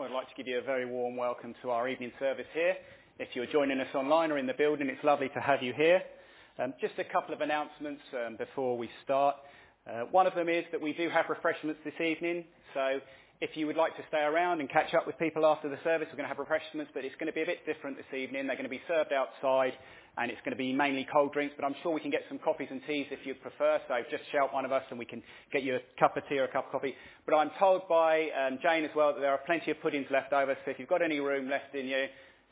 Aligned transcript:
Well, 0.00 0.08
I'd 0.08 0.14
like 0.14 0.30
to 0.30 0.34
give 0.34 0.48
you 0.48 0.58
a 0.58 0.62
very 0.62 0.86
warm 0.86 1.14
welcome 1.14 1.54
to 1.60 1.68
our 1.68 1.86
evening 1.86 2.10
service 2.18 2.46
here. 2.54 2.72
If 3.18 3.28
you're 3.34 3.44
joining 3.44 3.80
us 3.80 3.94
online 3.94 4.32
or 4.32 4.38
in 4.38 4.46
the 4.46 4.54
building, 4.54 4.88
it's 4.88 5.04
lovely 5.04 5.28
to 5.34 5.40
have 5.40 5.62
you 5.62 5.74
here. 5.74 6.00
Um, 6.58 6.72
just 6.80 6.94
a 6.96 7.04
couple 7.04 7.34
of 7.34 7.42
announcements 7.42 8.00
um, 8.14 8.36
before 8.36 8.78
we 8.78 8.88
start. 9.04 9.36
Uh, 9.86 10.04
one 10.10 10.26
of 10.26 10.34
them 10.34 10.48
is 10.48 10.64
that 10.72 10.80
we 10.80 10.94
do 10.94 11.10
have 11.10 11.26
refreshments 11.28 11.80
this 11.84 12.00
evening, 12.00 12.44
so 12.72 12.98
if 13.40 13.56
you 13.56 13.66
would 13.66 13.76
like 13.76 13.96
to 13.96 14.02
stay 14.08 14.20
around 14.20 14.60
and 14.60 14.68
catch 14.68 14.92
up 14.92 15.06
with 15.06 15.18
people 15.18 15.46
after 15.46 15.68
the 15.68 15.78
service, 15.82 16.06
we're 16.10 16.16
going 16.16 16.28
to 16.28 16.34
have 16.34 16.38
refreshments, 16.38 16.92
but 16.92 17.04
it's 17.04 17.14
going 17.16 17.26
to 17.26 17.32
be 17.32 17.40
a 17.40 17.46
bit 17.46 17.64
different 17.64 17.96
this 17.96 18.12
evening. 18.12 18.46
They're 18.46 18.56
going 18.56 18.68
to 18.68 18.70
be 18.70 18.82
served 18.86 19.12
outside, 19.14 19.72
and 20.18 20.30
it's 20.30 20.40
going 20.44 20.52
to 20.52 20.60
be 20.60 20.74
mainly 20.74 21.08
cold 21.10 21.32
drinks, 21.32 21.54
but 21.56 21.64
I'm 21.64 21.74
sure 21.82 21.92
we 21.92 22.02
can 22.02 22.10
get 22.10 22.20
some 22.28 22.38
coffees 22.38 22.68
and 22.70 22.82
teas 22.86 23.06
if 23.10 23.24
you 23.24 23.34
prefer, 23.34 23.80
so 23.88 23.94
just 24.10 24.24
shout 24.30 24.52
one 24.52 24.66
of 24.66 24.72
us 24.72 24.82
and 24.90 24.98
we 24.98 25.06
can 25.06 25.22
get 25.52 25.62
you 25.62 25.76
a 25.76 25.80
cup 25.98 26.18
of 26.18 26.22
tea 26.28 26.38
or 26.38 26.44
a 26.44 26.52
cup 26.52 26.66
of 26.66 26.72
coffee. 26.72 26.94
But 27.24 27.34
I'm 27.34 27.50
told 27.58 27.88
by 27.88 28.28
um, 28.36 28.58
Jane 28.62 28.84
as 28.84 28.90
well 28.94 29.14
that 29.14 29.20
there 29.20 29.32
are 29.32 29.40
plenty 29.46 29.70
of 29.70 29.80
puddings 29.80 30.06
left 30.10 30.34
over, 30.34 30.56
so 30.64 30.70
if 30.70 30.78
you've 30.78 30.88
got 30.88 31.00
any 31.00 31.20
room 31.20 31.48
left 31.48 31.74
in 31.74 31.86
you 31.86 32.06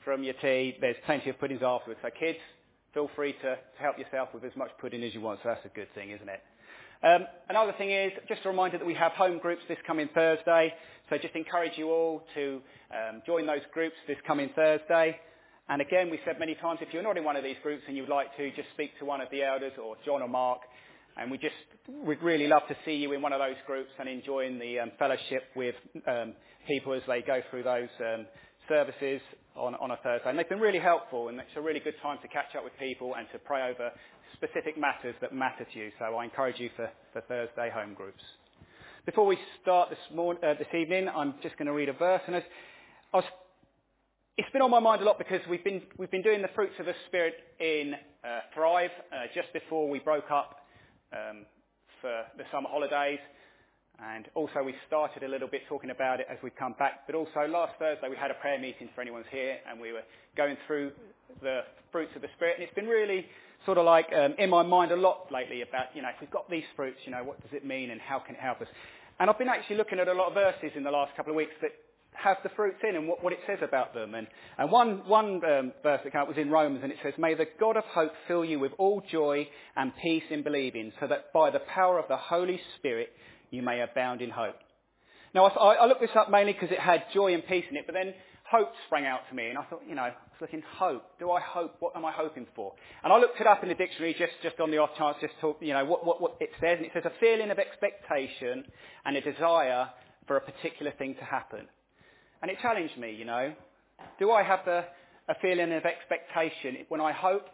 from 0.05 0.23
your 0.25 0.35
tea, 0.41 0.77
there's 0.81 0.97
plenty 1.05 1.29
of 1.29 1.39
puddings 1.39 1.61
afterwards. 1.63 2.01
So 2.03 2.09
kids, 2.19 2.39
feel 2.95 3.11
free 3.15 3.35
to, 3.35 3.57
to 3.57 3.79
help 3.79 3.99
yourself 3.99 4.31
with 4.33 4.45
as 4.45 4.57
much 4.57 4.71
pudding 4.81 5.03
as 5.03 5.13
you 5.13 5.21
want, 5.21 5.41
so 5.43 5.51
that's 5.51 5.67
a 5.67 5.75
good 5.77 5.93
thing, 5.95 6.13
isn't 6.13 6.29
it? 6.29 6.41
Um, 7.03 7.27
another 7.49 7.73
thing 7.79 7.93
is, 7.93 8.13
just 8.29 8.41
a 8.45 8.49
reminder 8.49 8.79
that 8.79 8.87
we 8.87 8.95
have 8.95 9.13
home 9.13 9.39
groups 9.39 9.63
this 9.69 9.79
coming 9.87 10.09
Thursday. 10.15 10.75
So 11.11 11.17
just 11.17 11.35
encourage 11.35 11.73
you 11.77 11.91
all 11.91 12.25
to 12.35 12.61
um, 12.91 13.23
join 13.25 13.47
those 13.47 13.63
groups 13.73 13.95
this 14.07 14.19
coming 14.27 14.51
Thursday. 14.55 15.17
And 15.69 15.81
again, 15.81 16.11
we 16.11 16.19
said 16.25 16.39
many 16.41 16.55
times, 16.57 16.81
if 16.83 16.93
you're 16.93 17.03
not 17.03 17.17
in 17.17 17.25
one 17.25 17.37
of 17.37 17.45
these 17.45 17.57
groups 17.63 17.83
and 17.87 17.97
you'd 17.97 18.09
like 18.09 18.37
to, 18.37 18.51
just 18.51 18.69
speak 18.75 18.99
to 18.99 19.05
one 19.05 19.21
of 19.21 19.29
the 19.31 19.43
elders 19.43 19.73
or 19.83 19.97
John 20.05 20.23
or 20.23 20.29
Mark. 20.29 20.61
And 21.17 21.31
we 21.31 21.39
just, 21.39 21.55
we'd 21.89 22.23
really 22.23 22.49
love 22.49 22.63
to 22.69 22.77
see 22.85 22.95
you 22.95 23.13
in 23.13 23.23
one 23.23 23.33
of 23.33 23.39
those 23.39 23.57
groups 23.67 23.91
and 23.99 24.09
enjoying 24.09 24.59
the 24.59 24.81
um, 24.81 24.93
fellowship 24.99 25.45
with 25.55 25.75
um, 26.07 26.35
people 26.67 26.95
as 26.95 27.03
they 27.07 27.23
go 27.23 27.43
through 27.51 27.63
those 27.65 27.89
um, 28.01 28.27
services 28.69 29.21
on, 29.59 29.75
on 29.77 29.91
a 29.91 29.97
Thursday. 29.97 30.31
And 30.31 30.39
they've 30.39 30.49
been 30.49 30.61
really 30.61 30.79
helpful 30.79 31.29
and 31.29 31.39
it's 31.39 31.57
a 31.57 31.61
really 31.61 31.81
good 31.81 31.95
time 32.03 32.19
to 32.23 32.29
catch 32.29 32.55
up 32.57 32.65
with 32.65 32.73
people 32.79 33.15
and 33.17 33.27
to 33.33 33.39
pray 33.39 33.71
over 33.71 33.91
specific 34.35 34.79
matters 34.79 35.15
that 35.21 35.35
matter 35.35 35.67
to 35.73 35.79
you. 35.79 35.91
So 35.99 36.17
I 36.17 36.25
encourage 36.25 36.59
you 36.59 36.71
for, 36.77 36.89
for 37.13 37.21
Thursday 37.23 37.71
home 37.71 37.95
groups. 37.95 38.23
Before 39.07 39.27
we 39.27 39.39
start 39.63 39.91
this, 39.91 39.99
morning, 40.15 40.43
uh, 40.45 40.55
this 40.55 40.69
evening, 40.75 41.09
I'm 41.09 41.35
just 41.43 41.57
going 41.57 41.67
to 41.67 41.73
read 41.73 41.89
a 41.89 41.95
verse. 41.95 42.21
And 42.27 42.37
as 42.37 42.43
I 43.13 43.19
was, 43.19 43.25
it's 44.37 44.51
been 44.53 44.63
on 44.63 44.71
my 44.71 44.81
mind 44.81 45.03
a 45.03 45.05
lot 45.05 45.19
because 45.19 45.41
we've 45.49 45.65
been, 45.65 45.83
we've 45.97 46.11
been 46.11 46.23
doing 46.23 46.43
the 46.43 46.51
fruits 46.55 46.75
of 46.79 46.87
the 46.87 46.95
Spirit 47.09 47.35
in 47.59 47.95
uh, 48.23 48.41
Thrive 48.55 48.91
uh, 49.13 49.27
just 49.35 49.53
before 49.53 49.89
we 49.89 49.99
broke 49.99 50.31
up 50.31 50.67
um, 51.13 51.47
for 52.01 52.23
the 52.37 52.45
summer 52.53 52.69
holidays. 52.69 53.19
And 53.99 54.29
also 54.35 54.63
we 54.65 54.75
started 54.87 55.25
a 55.25 55.29
little 55.29 55.49
bit 55.49 55.63
talking 55.69 55.91
about 55.91 56.21
it 56.21 56.27
as 56.31 56.39
we 56.43 56.51
come 56.51 56.75
back. 56.79 57.07
But 57.07 57.17
also 57.17 57.47
last 57.49 57.73
Thursday 57.79 58.09
we 58.09 58.17
had 58.17 58.31
a 58.31 58.35
prayer 58.35 58.59
meeting 58.59 58.89
for 58.95 59.01
anyone's 59.01 59.27
here 59.31 59.59
and 59.69 59.81
we 59.81 59.93
were 59.93 60.07
going 60.37 60.57
through 60.67 60.93
the 61.43 61.63
fruits 61.91 62.13
of 62.15 62.23
the 62.23 62.29
Spirit. 62.37 62.55
And 62.57 62.65
it's 62.65 62.75
been 62.75 62.87
really 62.87 63.27
sort 63.67 63.77
of 63.77 63.85
like 63.85 64.07
um, 64.15 64.35
in 64.39 64.51
my 64.51 64.63
mind 64.63 64.93
a 64.93 64.97
lot 64.97 65.27
lately 65.33 65.63
about, 65.63 65.87
you 65.95 66.03
know, 66.03 66.09
if 66.09 66.21
we've 66.21 66.31
got 66.31 66.49
these 66.49 66.65
fruits, 66.77 66.99
you 67.05 67.11
know, 67.11 67.25
what 67.25 67.43
does 67.43 67.53
it 67.53 67.67
mean 67.67 67.91
and 67.91 68.01
how 68.01 68.21
can 68.21 68.37
it 68.37 68.41
help 68.41 68.61
us? 68.61 68.69
And 69.19 69.29
I've 69.29 69.39
been 69.39 69.49
actually 69.49 69.77
looking 69.77 69.99
at 69.99 70.07
a 70.07 70.13
lot 70.13 70.29
of 70.29 70.35
verses 70.35 70.71
in 70.77 70.85
the 70.85 70.93
last 70.93 71.17
couple 71.17 71.33
of 71.33 71.37
weeks 71.37 71.55
that 71.61 71.73
have 72.13 72.37
the 72.43 72.51
fruits 72.51 72.79
in 72.89 72.97
and 72.97 73.09
what, 73.09 73.23
what 73.23 73.33
it 73.33 73.41
says 73.47 73.59
about 73.63 73.95
them. 73.95 74.15
And, 74.15 74.27
and 74.59 74.71
one, 74.71 75.09
one 75.09 75.41
um, 75.45 75.73
verse 75.83 76.01
that 76.05 76.13
came 76.13 76.23
up 76.23 76.29
was 76.29 76.37
in 76.37 76.51
Romans 76.51 76.81
and 76.83 76.93
it 76.93 76.99
says, 77.03 77.15
May 77.19 77.35
the 77.35 77.47
God 77.59 77.77
of 77.77 77.85
hope 77.85 78.13
fill 78.27 78.45
you 78.45 78.61
with 78.61 78.73
all 78.79 79.03
joy 79.11 79.49
and 79.77 79.93
peace 80.03 80.25
in 80.31 80.43
believing 80.43 80.93
so 81.01 81.09
that 81.09 81.33
by 81.33 81.51
the 81.51 81.61
power 81.61 81.99
of 81.99 82.07
the 82.09 82.17
Holy 82.17 82.61
Spirit 82.79 83.11
you 83.51 83.63
may 83.63 83.81
abound 83.81 84.21
in 84.23 84.31
hope. 84.31 84.57
Now 85.35 85.45
I, 85.45 85.75
I 85.75 85.87
looked 85.87 86.01
this 86.01 86.11
up 86.17 86.31
mainly 86.31 86.53
because 86.53 86.71
it 86.71 86.81
had 86.81 87.05
joy 87.13 87.35
and 87.35 87.47
peace 87.47 87.65
in 87.71 87.77
it, 87.77 87.85
but 87.87 87.95
then 87.95 88.15
hope 88.51 88.73
sprang 88.87 89.05
out 89.05 89.21
to 89.29 89.35
me, 89.35 89.49
and 89.49 89.59
I 89.59 89.65
thought, 89.65 89.83
you 89.87 89.95
know, 89.95 90.03
I 90.03 90.09
was 90.09 90.41
looking 90.41 90.63
hope. 90.77 91.05
Do 91.19 91.31
I 91.31 91.41
hope? 91.41 91.77
What 91.81 91.95
am 91.97 92.05
I 92.05 92.13
hoping 92.13 92.47
for? 92.57 92.73
And 93.05 93.13
I 93.13 93.19
looked 93.19 93.41
it 93.41 93.47
up 93.47 93.63
in 93.63 93.69
the 93.69 93.75
dictionary 93.75 94.15
just, 94.19 94.33
just 94.43 94.59
on 94.59 94.71
the 94.71 94.79
off 94.79 94.91
chance, 94.97 95.17
just 95.21 95.35
to, 95.43 95.55
you 95.61 95.75
know, 95.75 95.85
what, 95.85 96.07
what, 96.07 96.21
what 96.21 96.37
it 96.41 96.51
says, 96.61 96.79
and 96.79 96.87
it 96.87 96.93
says 96.95 97.05
a 97.05 97.13
feeling 97.21 97.51
of 97.51 97.59
expectation 97.59 98.65
and 99.05 99.17
a 99.17 99.21
desire 99.21 99.91
for 100.27 100.37
a 100.37 100.41
particular 100.41 100.93
thing 100.93 101.15
to 101.17 101.25
happen. 101.25 101.67
And 102.41 102.51
it 102.51 102.59
challenged 102.63 102.97
me, 102.97 103.13
you 103.13 103.25
know. 103.25 103.53
Do 104.19 104.31
I 104.31 104.43
have 104.43 104.67
a, 104.67 104.87
a 105.29 105.35
feeling 105.43 105.73
of 105.73 105.85
expectation 105.85 106.87
when 106.89 107.01
I 107.01 107.13
hope? 107.13 107.47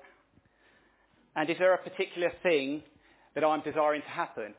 And 1.34 1.50
is 1.50 1.56
there 1.58 1.74
a 1.74 1.78
particular 1.78 2.30
thing 2.42 2.82
that 3.34 3.42
I'm 3.42 3.62
desiring 3.62 4.02
to 4.02 4.08
happen? 4.08 4.54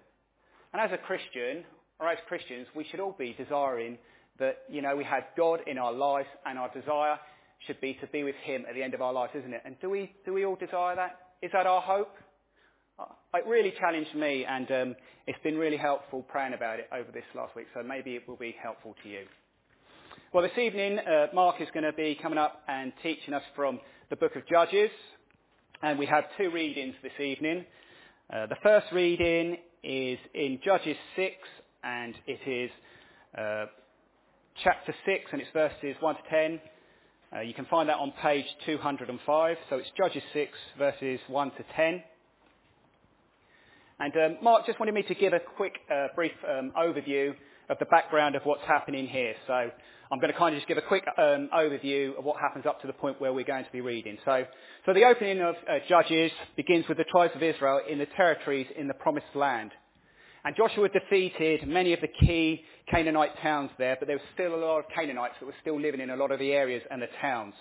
And 0.76 0.84
as 0.84 0.92
a 0.92 1.02
Christian, 1.02 1.64
or 2.02 2.10
as 2.10 2.18
Christians, 2.28 2.68
we 2.76 2.86
should 2.92 3.00
all 3.00 3.16
be 3.18 3.34
desiring 3.38 3.98
that, 4.40 4.58
you 4.70 4.82
know, 4.82 4.94
we 4.94 5.06
have 5.06 5.24
God 5.38 5.62
in 5.68 5.78
our 5.78 5.94
lives 5.94 6.28
and 6.46 6.60
our 6.60 6.70
desire 6.74 7.18
should 7.66 7.80
be 7.80 7.94
to 8.02 8.08
be 8.08 8.26
with 8.26 8.36
him 8.44 8.66
at 8.68 8.76
the 8.76 8.84
end 8.84 8.94
of 8.94 9.02
our 9.02 9.14
lives, 9.14 9.32
isn't 9.40 9.54
it? 9.54 9.62
And 9.64 9.78
do 9.80 9.90
we, 9.90 10.12
do 10.26 10.34
we 10.34 10.44
all 10.44 10.58
desire 10.58 10.98
that? 10.98 11.18
Is 11.42 11.52
that 11.54 11.66
our 11.66 11.80
hope? 11.80 12.14
Uh, 13.00 13.06
it 13.36 13.48
really 13.48 13.74
challenged 13.80 14.14
me 14.16 14.44
and 14.44 14.70
um, 14.70 14.96
it's 15.28 15.40
been 15.46 15.58
really 15.58 15.78
helpful 15.78 16.24
praying 16.24 16.54
about 16.54 16.80
it 16.80 16.90
over 16.92 17.10
this 17.10 17.24
last 17.34 17.56
week, 17.56 17.68
so 17.74 17.82
maybe 17.82 18.16
it 18.16 18.28
will 18.28 18.36
be 18.36 18.54
helpful 18.62 18.98
to 19.02 19.08
you. 19.08 19.24
Well, 20.34 20.44
this 20.44 20.58
evening, 20.58 21.00
uh, 21.00 21.28
Mark 21.34 21.62
is 21.62 21.70
going 21.74 21.86
to 21.86 21.94
be 21.94 22.20
coming 22.22 22.38
up 22.38 22.64
and 22.68 22.92
teaching 23.02 23.34
us 23.34 23.44
from 23.56 23.80
the 24.10 24.18
book 24.18 24.36
of 24.36 24.46
Judges, 24.46 24.92
and 25.82 25.98
we 25.98 26.06
have 26.06 26.26
two 26.38 26.52
readings 26.52 26.96
this 27.02 27.18
evening. 27.18 27.64
Uh, 28.30 28.48
the 28.48 28.58
first 28.62 28.88
reading 28.92 29.56
is 29.86 30.18
in 30.34 30.60
Judges 30.66 30.98
6, 31.16 31.34
and 31.84 32.16
it 32.26 32.40
is 32.48 32.72
uh, 33.38 33.66
chapter 34.64 34.94
6 35.06 35.26
and 35.32 35.42
it's 35.42 35.52
verses 35.54 35.96
1 36.00 36.16
to 36.16 36.22
10. 36.30 36.62
Uh, 37.36 37.42
you 37.42 37.54
can 37.54 37.66
find 37.66 37.90
that 37.90 37.98
on 37.98 38.12
page 38.22 38.46
205. 38.66 39.58
So 39.70 39.76
it's 39.78 39.90
Judges 39.98 40.24
6 40.34 40.52
verses 40.78 41.20
1 41.28 41.52
to 41.52 41.64
10. 41.76 42.04
And 44.00 44.14
um, 44.16 44.38
Mark 44.42 44.66
just 44.66 44.80
wanted 44.80 44.94
me 44.94 45.04
to 45.04 45.16
give 45.16 45.34
a 45.34 45.40
quick, 45.40 45.76
uh, 45.94 46.08
brief 46.16 46.32
um, 46.50 46.74
overview 46.78 47.34
of 47.70 47.78
the 47.80 47.86
background 47.86 48.36
of 48.36 48.44
what's 48.44 48.64
happening 48.68 49.08
here. 49.08 49.34
So 49.48 49.54
I'm 49.54 50.20
going 50.20 50.32
to 50.32 50.38
kind 50.38 50.54
of 50.54 50.60
just 50.60 50.68
give 50.68 50.78
a 50.78 50.82
quick 50.82 51.04
um, 51.18 51.50
overview 51.54 52.18
of 52.18 52.26
what 52.26 52.40
happens 52.40 52.66
up 52.66 52.82
to 52.82 52.88
the 52.88 52.94
point 52.94 53.20
where 53.20 53.34
we're 53.34 53.46
going 53.46 53.66
to 53.66 53.72
be 53.72 53.82
reading. 53.82 54.18
So, 54.24 54.46
so 54.86 54.94
the 54.94 55.04
opening 55.04 55.42
of 55.42 55.56
uh, 55.68 55.80
Judges 55.90 56.32
begins 56.56 56.86
with 56.88 56.98
the 56.98 57.06
tribes 57.06 57.34
of 57.36 57.42
Israel 57.42 57.82
in 57.90 57.98
the 57.98 58.06
territories 58.18 58.68
in 58.78 58.88
the 58.88 58.94
promised 58.94 59.36
land. 59.36 59.72
And 60.44 60.56
Joshua 60.56 60.90
defeated 60.90 61.68
many 61.68 61.94
of 61.94 62.02
the 62.02 62.08
key 62.08 62.62
Canaanite 62.88 63.32
towns 63.42 63.72
there, 63.80 63.98
but 64.00 64.08
there 64.08 64.18
was 64.18 64.26
still 64.36 64.54
a 64.54 64.62
lot 64.64 64.78
of 64.78 64.86
Canaanites 64.94 65.34
that 65.40 65.48
were 65.48 65.56
still 65.62 65.82
living 65.82 66.02
in 66.02 66.12
a 66.12 66.16
lot 66.16 66.30
of 66.32 66.38
the 66.38 66.52
areas 66.52 66.84
and 66.92 67.02
the 67.02 67.08
towns. 67.20 67.56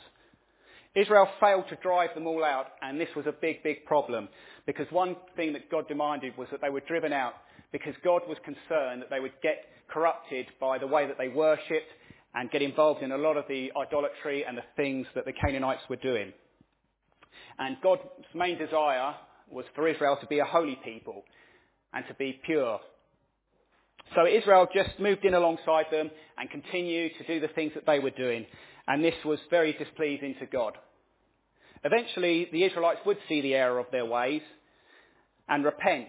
Israel 0.95 1.27
failed 1.41 1.65
to 1.71 1.77
drive 1.77 2.11
them 2.15 2.27
all 2.27 2.45
out, 2.45 2.67
and 2.83 3.01
this 3.01 3.09
was 3.17 3.27
a 3.27 3.33
big, 3.33 3.63
big 3.63 3.85
problem, 3.87 4.29
because 4.67 4.87
one 4.91 5.17
thing 5.35 5.55
that 5.55 5.71
God 5.71 5.89
demanded 5.89 6.37
was 6.37 6.47
that 6.53 6.61
they 6.61 6.69
were 6.69 6.83
driven 6.87 7.13
out, 7.13 7.33
because 7.75 7.95
God 8.05 8.23
was 8.29 8.39
concerned 8.45 9.03
that 9.03 9.11
they 9.11 9.19
would 9.19 9.33
get 9.43 9.65
corrupted 9.89 10.47
by 10.61 10.79
the 10.79 10.87
way 10.87 11.09
that 11.09 11.19
they 11.19 11.27
worshipped 11.27 11.91
and 12.33 12.49
get 12.53 12.63
involved 12.63 13.03
in 13.03 13.11
a 13.11 13.19
lot 13.19 13.37
of 13.37 13.47
the 13.49 13.73
idolatry 13.77 14.45
and 14.47 14.57
the 14.57 14.63
things 14.77 15.09
that 15.17 15.25
the 15.25 15.33
Canaanites 15.33 15.83
were 15.91 15.97
doing. 15.97 16.33
And 17.59 17.77
God's 17.83 18.03
main 18.33 18.59
desire 18.59 19.17
was 19.51 19.65
for 19.75 19.89
Israel 19.89 20.17
to 20.21 20.27
be 20.29 20.39
a 20.39 20.45
holy 20.45 20.79
people 20.85 21.25
and 21.93 22.05
to 22.07 22.15
be 22.15 22.41
pure. 22.47 22.79
So 24.15 24.25
Israel 24.25 24.69
just 24.73 25.01
moved 25.01 25.25
in 25.25 25.35
alongside 25.35 25.87
them 25.91 26.13
and 26.39 26.49
continued 26.51 27.11
to 27.19 27.27
do 27.27 27.41
the 27.41 27.53
things 27.55 27.73
that 27.75 27.87
they 27.87 27.99
were 27.99 28.11
doing. 28.11 28.47
And 28.87 29.05
this 29.05 29.17
was 29.25 29.41
very 29.51 29.73
displeasing 29.73 30.37
to 30.39 30.47
God. 30.47 30.75
Eventually, 31.83 32.49
the 32.53 32.63
Israelites 32.63 33.01
would 33.05 33.19
see 33.29 33.41
the 33.41 33.55
error 33.55 33.81
of 33.81 33.87
their 33.91 34.07
ways 34.07 34.43
and 35.49 35.65
repent. 35.65 36.09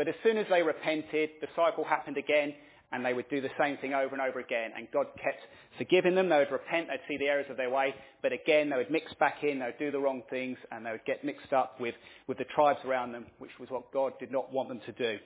But 0.00 0.08
as 0.08 0.14
soon 0.22 0.38
as 0.38 0.46
they 0.48 0.62
repented, 0.62 1.28
the 1.42 1.48
cycle 1.54 1.84
happened 1.84 2.16
again 2.16 2.54
and 2.90 3.04
they 3.04 3.12
would 3.12 3.28
do 3.28 3.42
the 3.42 3.50
same 3.60 3.76
thing 3.76 3.92
over 3.92 4.14
and 4.14 4.22
over 4.22 4.40
again. 4.40 4.70
And 4.74 4.88
God 4.94 5.08
kept 5.22 5.42
forgiving 5.76 6.14
them. 6.14 6.30
They 6.30 6.38
would 6.38 6.50
repent. 6.50 6.88
They'd 6.88 7.06
see 7.06 7.18
the 7.18 7.26
errors 7.26 7.44
of 7.50 7.58
their 7.58 7.68
way. 7.68 7.94
But 8.22 8.32
again, 8.32 8.70
they 8.70 8.78
would 8.78 8.90
mix 8.90 9.12
back 9.20 9.44
in. 9.44 9.58
They 9.58 9.66
would 9.66 9.78
do 9.78 9.90
the 9.90 9.98
wrong 9.98 10.22
things. 10.30 10.56
And 10.72 10.86
they 10.86 10.90
would 10.90 11.04
get 11.04 11.22
mixed 11.22 11.52
up 11.52 11.78
with, 11.78 11.94
with 12.28 12.38
the 12.38 12.46
tribes 12.46 12.78
around 12.86 13.12
them, 13.12 13.26
which 13.40 13.50
was 13.60 13.68
what 13.68 13.92
God 13.92 14.14
did 14.18 14.32
not 14.32 14.50
want 14.50 14.70
them 14.70 14.80
to 14.86 14.92
do. 14.92 15.18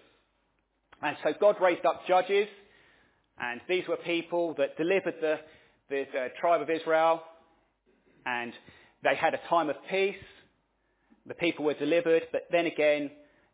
And 1.00 1.16
so 1.22 1.30
God 1.40 1.54
raised 1.62 1.86
up 1.86 2.04
judges. 2.08 2.48
And 3.38 3.60
these 3.68 3.84
were 3.86 3.98
people 3.98 4.56
that 4.58 4.76
delivered 4.76 5.14
the, 5.20 5.36
the 5.88 6.00
uh, 6.00 6.28
tribe 6.40 6.62
of 6.62 6.68
Israel. 6.68 7.22
And 8.26 8.52
they 9.04 9.14
had 9.14 9.34
a 9.34 9.48
time 9.48 9.70
of 9.70 9.76
peace. 9.88 10.16
The 11.28 11.34
people 11.34 11.64
were 11.64 11.74
delivered. 11.74 12.22
But 12.32 12.48
then 12.50 12.66
again, 12.66 13.12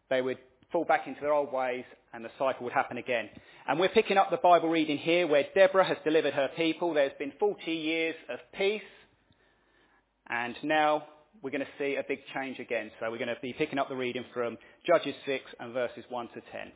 they 0.09 0.23
would 0.23 0.39
fall 0.73 0.85
back 0.85 1.07
into 1.07 1.21
their 1.21 1.33
old 1.33 1.53
ways 1.53 1.85
and 2.13 2.25
the 2.25 2.31
cycle 2.39 2.65
would 2.65 2.73
happen 2.73 2.99
again. 2.99 3.29
And 3.69 3.79
we're 3.79 3.89
picking 3.89 4.17
up 4.17 4.31
the 4.31 4.37
Bible 4.37 4.69
reading 4.69 4.99
here 4.99 5.27
where 5.27 5.45
Deborah 5.55 5.85
has 5.85 5.97
delivered 6.05 6.35
her 6.35 6.49
people. 6.57 6.95
There's 6.95 7.13
been 7.19 7.33
40 7.39 7.71
years 7.71 8.15
of 8.29 8.39
peace. 8.57 8.83
And 10.29 10.55
now 10.63 11.05
we're 11.43 11.51
going 11.51 11.61
to 11.61 11.67
see 11.79 11.97
a 11.97 12.05
big 12.07 12.21
change 12.35 12.59
again. 12.59 12.91
So 12.99 13.11
we're 13.11 13.19
going 13.19 13.29
to 13.29 13.37
be 13.41 13.53
picking 13.53 13.79
up 13.79 13.89
the 13.89 13.97
reading 13.97 14.25
from 14.35 14.59
Judges 14.87 15.15
6 15.27 15.45
and 15.61 15.73
verses 15.73 16.05
1 16.09 16.29
to 16.29 16.35
10. 16.35 16.73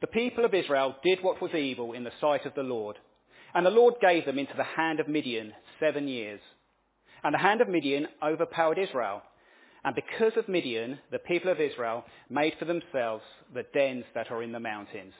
The 0.00 0.06
people 0.06 0.44
of 0.44 0.54
Israel 0.54 0.96
did 1.04 1.22
what 1.22 1.42
was 1.42 1.52
evil 1.52 1.92
in 1.92 2.04
the 2.04 2.12
sight 2.20 2.46
of 2.46 2.54
the 2.54 2.62
Lord, 2.62 2.96
and 3.54 3.66
the 3.66 3.70
Lord 3.70 3.94
gave 4.00 4.24
them 4.24 4.38
into 4.38 4.56
the 4.56 4.64
hand 4.64 4.98
of 4.98 5.08
Midian 5.08 5.52
seven 5.78 6.08
years. 6.08 6.40
And 7.22 7.34
the 7.34 7.38
hand 7.38 7.60
of 7.60 7.68
Midian 7.68 8.06
overpowered 8.22 8.78
Israel. 8.78 9.22
And 9.84 9.94
because 9.94 10.32
of 10.36 10.48
Midian, 10.48 10.98
the 11.10 11.18
people 11.18 11.50
of 11.50 11.60
Israel 11.60 12.04
made 12.28 12.54
for 12.58 12.66
themselves 12.66 13.24
the 13.54 13.64
dens 13.72 14.04
that 14.14 14.30
are 14.30 14.42
in 14.42 14.52
the 14.52 14.60
mountains, 14.60 15.14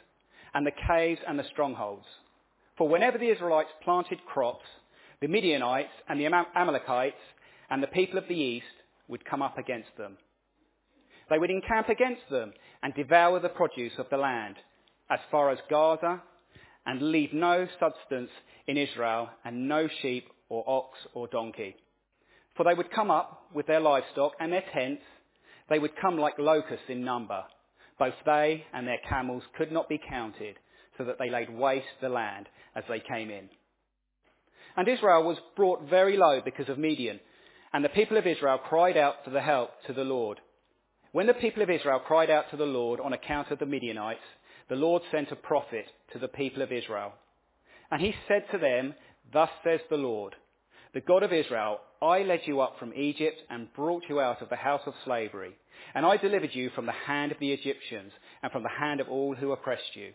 and 0.55 0.67
the 0.67 0.73
caves 0.87 1.21
and 1.27 1.39
the 1.39 1.45
strongholds. 1.53 2.07
For 2.77 2.89
whenever 2.89 3.19
the 3.19 3.31
Israelites 3.31 3.71
planted 3.83 4.19
crops, 4.27 4.67
the 5.21 5.29
Midianites 5.29 5.93
and 6.09 6.21
the 6.21 6.27
Amalekites 6.27 7.15
and 7.71 7.83
the 7.83 7.89
people 7.89 8.19
of 8.19 8.29
the 8.29 8.35
east 8.35 8.67
would 9.09 9.25
come 9.25 9.43
up 9.43 9.59
against 9.59 9.97
them. 9.99 10.17
They 11.29 11.39
would 11.39 11.51
encamp 11.51 11.89
against 11.89 12.23
them 12.31 12.53
and 12.83 12.95
devour 12.95 13.39
the 13.39 13.49
produce 13.49 13.93
of 13.99 14.07
the 14.11 14.17
land 14.17 14.57
as 15.11 15.21
far 15.31 15.51
as 15.51 15.59
Gaza 15.69 16.23
and 16.87 17.03
leave 17.03 17.33
no 17.33 17.67
substance 17.79 18.31
in 18.67 18.77
Israel 18.77 19.29
and 19.45 19.69
no 19.69 19.89
sheep 20.01 20.29
or 20.49 20.65
ox 20.67 20.99
or 21.15 21.29
donkey. 21.29 21.77
For 22.61 22.65
they 22.65 22.75
would 22.75 22.93
come 22.93 23.11
up 23.11 23.47
with 23.55 23.67
their 23.67 23.81
livestock 23.81 24.33
and 24.39 24.53
their 24.53 24.63
tents. 24.75 25.01
They 25.71 25.79
would 25.79 25.97
come 25.97 26.19
like 26.19 26.39
locusts 26.39 26.91
in 26.91 27.03
number. 27.03 27.43
Both 27.99 28.13
they 28.27 28.67
and 28.75 28.87
their 28.87 29.01
camels 29.09 29.43
could 29.57 29.73
not 29.73 29.89
be 29.89 29.99
counted, 30.11 30.57
so 30.99 31.05
that 31.05 31.17
they 31.19 31.31
laid 31.31 31.49
waste 31.49 31.87
the 32.03 32.11
land 32.11 32.51
as 32.77 32.85
they 32.87 33.01
came 33.01 33.31
in. 33.31 33.49
And 34.77 34.87
Israel 34.87 35.25
was 35.25 35.39
brought 35.57 35.89
very 35.89 36.19
low 36.19 36.43
because 36.45 36.69
of 36.69 36.77
Midian, 36.77 37.19
and 37.73 37.83
the 37.83 37.89
people 37.89 38.19
of 38.19 38.27
Israel 38.27 38.59
cried 38.59 38.99
out 38.99 39.25
for 39.25 39.31
the 39.31 39.41
help 39.41 39.71
to 39.87 39.95
the 39.95 40.05
Lord. 40.05 40.39
When 41.13 41.27
the 41.27 41.33
people 41.33 41.63
of 41.63 41.71
Israel 41.71 42.03
cried 42.07 42.29
out 42.29 42.51
to 42.51 42.59
the 42.59 42.65
Lord 42.65 43.01
on 43.01 43.15
account 43.15 43.51
of 43.51 43.59
the 43.59 43.65
Midianites, 43.65 44.21
the 44.69 44.77
Lord 44.77 45.01
sent 45.11 45.33
a 45.33 45.37
prophet 45.37 45.87
to 46.13 46.19
the 46.19 46.29
people 46.29 46.61
of 46.61 46.73
Israel. 46.73 47.15
And 47.91 48.03
he 48.03 48.15
said 48.29 48.45
to 48.53 48.59
them, 48.59 48.93
Thus 49.33 49.49
says 49.65 49.81
the 49.89 49.97
Lord, 49.97 50.35
the 50.93 51.01
God 51.01 51.23
of 51.23 51.33
Israel, 51.33 51.79
I 52.03 52.23
led 52.23 52.41
you 52.47 52.61
up 52.61 52.79
from 52.79 52.95
Egypt 52.95 53.43
and 53.51 53.73
brought 53.75 54.05
you 54.09 54.21
out 54.21 54.41
of 54.41 54.49
the 54.49 54.57
house 54.57 54.81
of 54.87 54.95
slavery. 55.05 55.53
And 55.95 56.07
I 56.07 56.17
delivered 56.17 56.55
you 56.55 56.71
from 56.71 56.87
the 56.87 56.93
hand 56.93 57.31
of 57.31 57.39
the 57.39 57.53
Egyptians 57.53 58.13
and 58.43 58.51
from 58.51 58.63
the 58.63 58.69
hand 58.69 59.01
of 59.01 59.09
all 59.09 59.35
who 59.35 59.53
oppressed 59.53 59.95
you, 59.95 60.13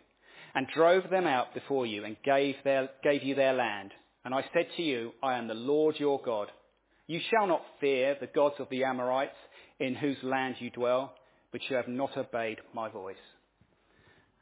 and 0.55 0.67
drove 0.73 1.09
them 1.09 1.27
out 1.27 1.53
before 1.53 1.85
you 1.85 2.05
and 2.05 2.15
gave, 2.23 2.55
their, 2.63 2.89
gave 3.03 3.23
you 3.23 3.35
their 3.35 3.53
land. 3.53 3.91
And 4.23 4.33
I 4.33 4.43
said 4.53 4.67
to 4.77 4.81
you, 4.81 5.11
I 5.21 5.37
am 5.37 5.47
the 5.47 5.53
Lord 5.53 5.95
your 5.99 6.19
God. 6.23 6.51
You 7.07 7.19
shall 7.29 7.45
not 7.45 7.61
fear 7.79 8.15
the 8.19 8.27
gods 8.27 8.55
of 8.59 8.69
the 8.69 8.83
Amorites 8.83 9.37
in 9.79 9.93
whose 9.93 10.17
land 10.23 10.55
you 10.59 10.71
dwell, 10.71 11.13
but 11.51 11.61
you 11.69 11.75
have 11.75 11.87
not 11.87 12.17
obeyed 12.17 12.59
my 12.73 12.89
voice. 12.89 13.15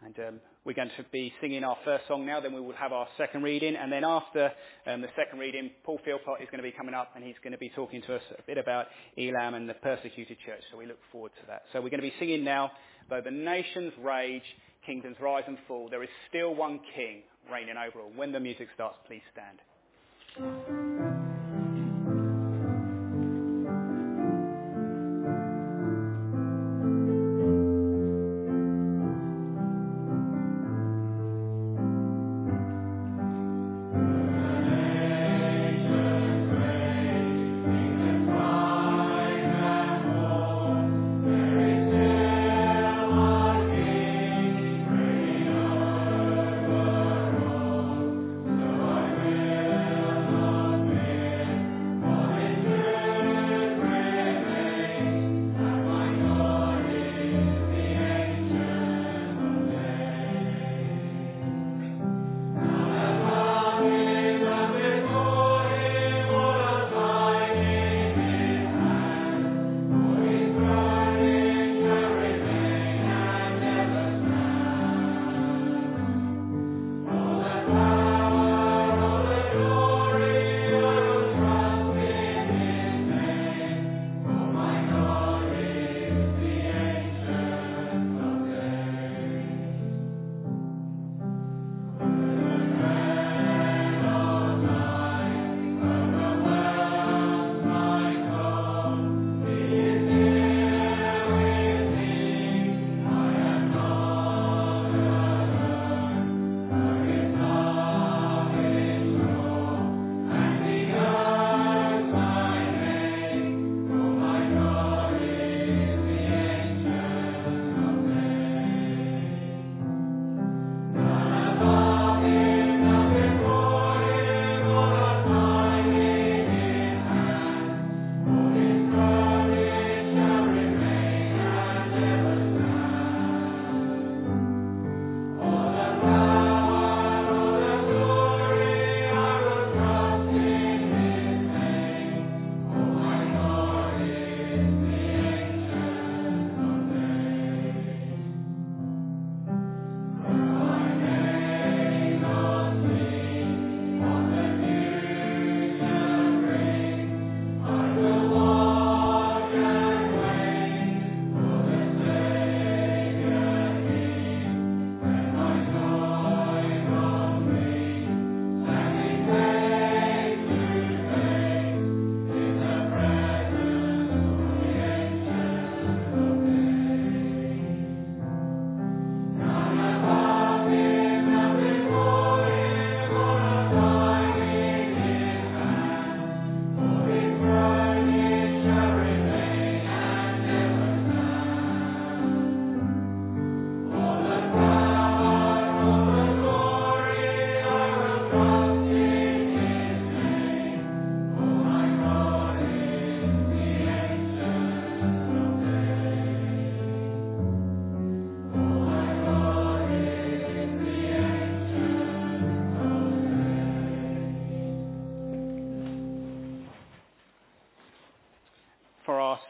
And 0.06 0.18
um, 0.20 0.40
we're 0.66 0.74
going 0.74 0.92
to 0.98 1.04
be 1.12 1.34
singing 1.42 1.64
our 1.64 1.78
first 1.84 2.08
song 2.08 2.26
now, 2.26 2.40
then 2.40 2.54
we 2.54 2.62
will 2.62 2.76
have 2.76 2.94
our 2.94 3.08
second 3.18 3.44
reading, 3.44 3.76
and 3.76 3.92
then 3.92 4.04
after 4.04 4.52
um, 4.88 5.02
the 5.02 5.10
second 5.16 5.40
reading, 5.40 5.70
Paul 5.84 6.00
Philpott 6.06 6.42
is 6.42 6.48
going 6.50 6.64
to 6.64 6.70
be 6.70 6.72
coming 6.72 6.94
up 6.94 7.12
and 7.16 7.24
he's 7.24 7.36
going 7.44 7.52
to 7.52 7.58
be 7.58 7.70
talking 7.70 8.02
to 8.04 8.16
us 8.16 8.22
a 8.38 8.42
bit 8.44 8.58
about 8.58 8.88
Elam 9.18 9.56
and 9.56 9.68
the 9.68 9.74
persecuted 9.74 10.38
church, 10.46 10.62
so 10.72 10.78
we 10.78 10.86
look 10.86 11.00
forward 11.12 11.32
to 11.42 11.48
that. 11.48 11.64
So 11.74 11.82
we're 11.82 11.90
going 11.90 12.02
to 12.02 12.08
be 12.08 12.14
singing 12.20 12.44
now, 12.44 12.72
though 13.10 13.22
the 13.22 13.32
nations 13.32 13.94
rage, 14.02 14.44
kingdoms 14.86 15.18
rise 15.20 15.44
and 15.48 15.58
fall, 15.68 15.90
there 15.90 16.04
is 16.04 16.10
still 16.30 16.56
one 16.56 16.80
king 16.96 17.24
reigning 17.52 17.76
over 17.78 18.00
all. 18.02 18.12
When 18.16 18.32
the 18.32 18.40
music 18.40 18.68
starts, 18.74 18.98
please 19.08 19.22
stand. 19.34 21.23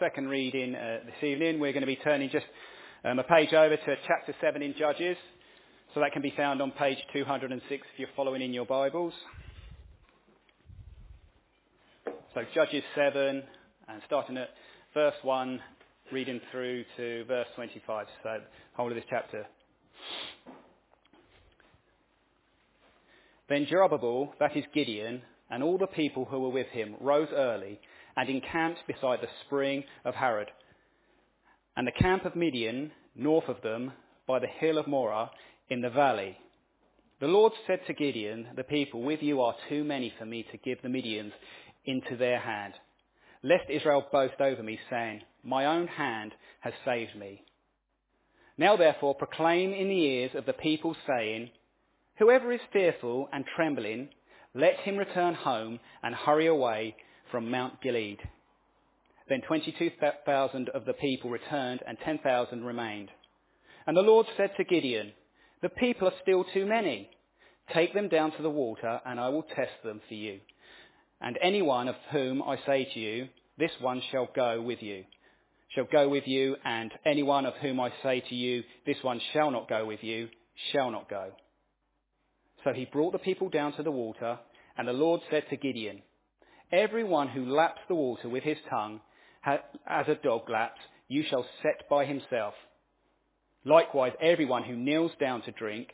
Second 0.04 0.28
reading 0.28 0.76
uh, 0.76 0.98
this 1.06 1.24
evening, 1.24 1.62
we're 1.62 1.72
going 1.72 1.80
to 1.80 1.88
be 1.88 1.96
turning 1.96 2.30
just 2.30 2.46
um, 3.06 3.20
a 3.20 3.24
page 3.24 3.54
over 3.54 3.78
to 3.78 3.96
chapter 4.06 4.36
7 4.42 4.62
in 4.62 4.76
Judges. 4.78 5.16
So 5.94 6.02
that 6.02 6.12
can 6.12 6.22
be 6.22 6.34
found 6.36 6.62
on 6.62 6.72
page 6.72 6.98
206 7.14 7.64
if 7.72 7.80
you're 7.98 8.10
following 8.14 8.42
in 8.42 8.52
your 8.52 8.66
Bibles. 8.66 9.14
So 12.34 12.42
Judges 12.54 12.84
7, 12.96 13.44
and 13.88 14.02
starting 14.06 14.36
at 14.36 14.50
verse 14.94 15.16
1, 15.22 15.62
reading 16.12 16.42
through 16.52 16.84
to 16.98 17.24
verse 17.24 17.48
25, 17.56 18.08
so 18.24 18.30
whole 18.74 18.90
of 18.90 18.96
this 18.96 19.06
chapter. 19.10 19.46
Then 23.48 23.68
Jerubbaal, 23.68 24.32
that 24.42 24.58
is 24.58 24.66
Gideon, 24.74 25.22
and 25.50 25.64
all 25.64 25.78
the 25.78 25.88
people 25.88 26.26
who 26.26 26.42
were 26.42 26.50
with 26.50 26.68
him 26.68 26.96
rose 27.00 27.30
early 27.34 27.80
and 28.18 28.30
encamped 28.30 28.80
beside 28.88 29.22
the 29.22 29.28
spring 29.46 29.84
of 30.06 30.16
Harod. 30.16 30.50
And 31.76 31.88
the 31.88 31.92
camp 31.92 32.26
of 32.26 32.36
Midian, 32.36 32.92
north 33.16 33.48
of 33.48 33.62
them, 33.62 33.94
by 34.28 34.40
the 34.40 34.48
hill 34.48 34.78
of 34.78 34.86
Morah, 34.86 35.30
in 35.70 35.82
the 35.82 35.90
valley. 35.90 36.38
The 37.20 37.28
Lord 37.28 37.54
said 37.68 37.80
to 37.88 37.94
Gideon, 37.94 38.48
The 38.56 38.64
people 38.64 39.02
with 39.02 39.22
you 39.22 39.42
are 39.42 39.56
too 39.70 39.84
many 39.84 40.14
for 40.18 40.26
me 40.26 40.46
to 40.52 40.58
give 40.58 40.82
the 40.82 40.90
Midians 40.90 41.32
into 41.86 42.18
their 42.18 42.40
hand. 42.40 42.74
Lest 43.44 43.70
Israel 43.70 44.06
boast 44.12 44.40
over 44.40 44.62
me, 44.62 44.80
saying, 44.90 45.22
My 45.44 45.66
own 45.66 45.88
hand 45.88 46.34
has 46.62 46.74
saved 46.86 47.16
me. 47.16 47.44
Now 48.58 48.78
therefore 48.78 49.16
proclaim 49.16 49.74
in 49.74 49.88
the 49.88 50.04
ears 50.04 50.32
of 50.36 50.46
the 50.46 50.54
people, 50.54 50.96
saying, 51.08 51.50
Whoever 52.20 52.52
is 52.52 52.62
fearful 52.72 53.28
and 53.34 53.44
trembling, 53.56 54.10
let 54.54 54.78
him 54.82 54.98
return 54.98 55.34
home 55.34 55.80
and 56.04 56.14
hurry 56.14 56.48
away 56.48 56.96
from 57.34 57.50
Mount 57.50 57.82
Gilead. 57.82 58.20
Then 59.28 59.42
22,000 59.48 60.70
of 60.70 60.86
the 60.86 60.94
people 60.94 61.32
returned 61.32 61.80
and 61.88 61.98
10,000 62.06 62.64
remained. 62.64 63.10
And 63.88 63.98
the 63.98 64.02
Lord 64.02 64.28
said 64.38 64.52
to 64.56 64.64
Gideon, 64.64 65.14
The 65.64 65.70
people 65.70 66.10
are 66.10 66.22
still 66.22 66.46
too 66.54 66.68
many. 66.68 67.10
Take 67.74 67.96
them 67.96 68.08
down 68.08 68.34
to 68.34 68.44
the 68.44 68.52
water 68.52 69.02
and 69.04 69.20
I 69.20 69.30
will 69.30 69.42
test 69.42 69.72
them 69.84 70.00
for 70.08 70.14
you. 70.14 70.42
And 71.22 71.40
anyone 71.42 71.88
of 71.88 71.96
whom 72.12 72.44
I 72.44 72.58
say 72.68 72.88
to 72.94 73.00
you, 73.00 73.28
this 73.58 73.72
one 73.82 74.04
shall 74.12 74.30
go 74.36 74.62
with 74.62 74.84
you, 74.84 75.04
shall 75.74 75.88
go 75.92 76.08
with 76.08 76.28
you, 76.28 76.56
and 76.64 76.92
anyone 77.04 77.48
of 77.48 77.56
whom 77.64 77.80
I 77.80 77.92
say 78.04 78.24
to 78.30 78.36
you, 78.36 78.62
this 78.86 78.98
one 79.02 79.20
shall 79.34 79.50
not 79.50 79.68
go 79.68 79.88
with 79.88 80.04
you, 80.04 80.30
shall 80.72 80.92
not 80.92 81.10
go. 81.10 81.32
So 82.64 82.74
he 82.74 82.86
brought 82.86 83.14
the 83.14 83.18
people 83.18 83.50
down 83.50 83.74
to 83.78 83.84
the 83.84 83.90
water, 83.90 84.38
and 84.78 84.88
the 84.88 84.94
Lord 84.94 85.22
said 85.32 85.46
to 85.50 85.58
Gideon, 85.58 86.04
Everyone 86.74 87.28
who 87.28 87.46
laps 87.46 87.82
the 87.88 87.94
water 87.94 88.28
with 88.28 88.44
his 88.44 88.58
tongue, 88.68 89.00
as 89.46 90.08
a 90.08 90.16
dog 90.24 90.50
laps, 90.50 90.80
you 91.08 91.24
shall 91.30 91.46
set 91.62 91.88
by 91.88 92.04
himself. 92.06 92.56
Likewise, 93.64 94.14
everyone 94.20 94.64
who 94.64 94.76
kneels 94.76 95.12
down 95.20 95.44
to 95.44 95.52
drink, 95.52 95.90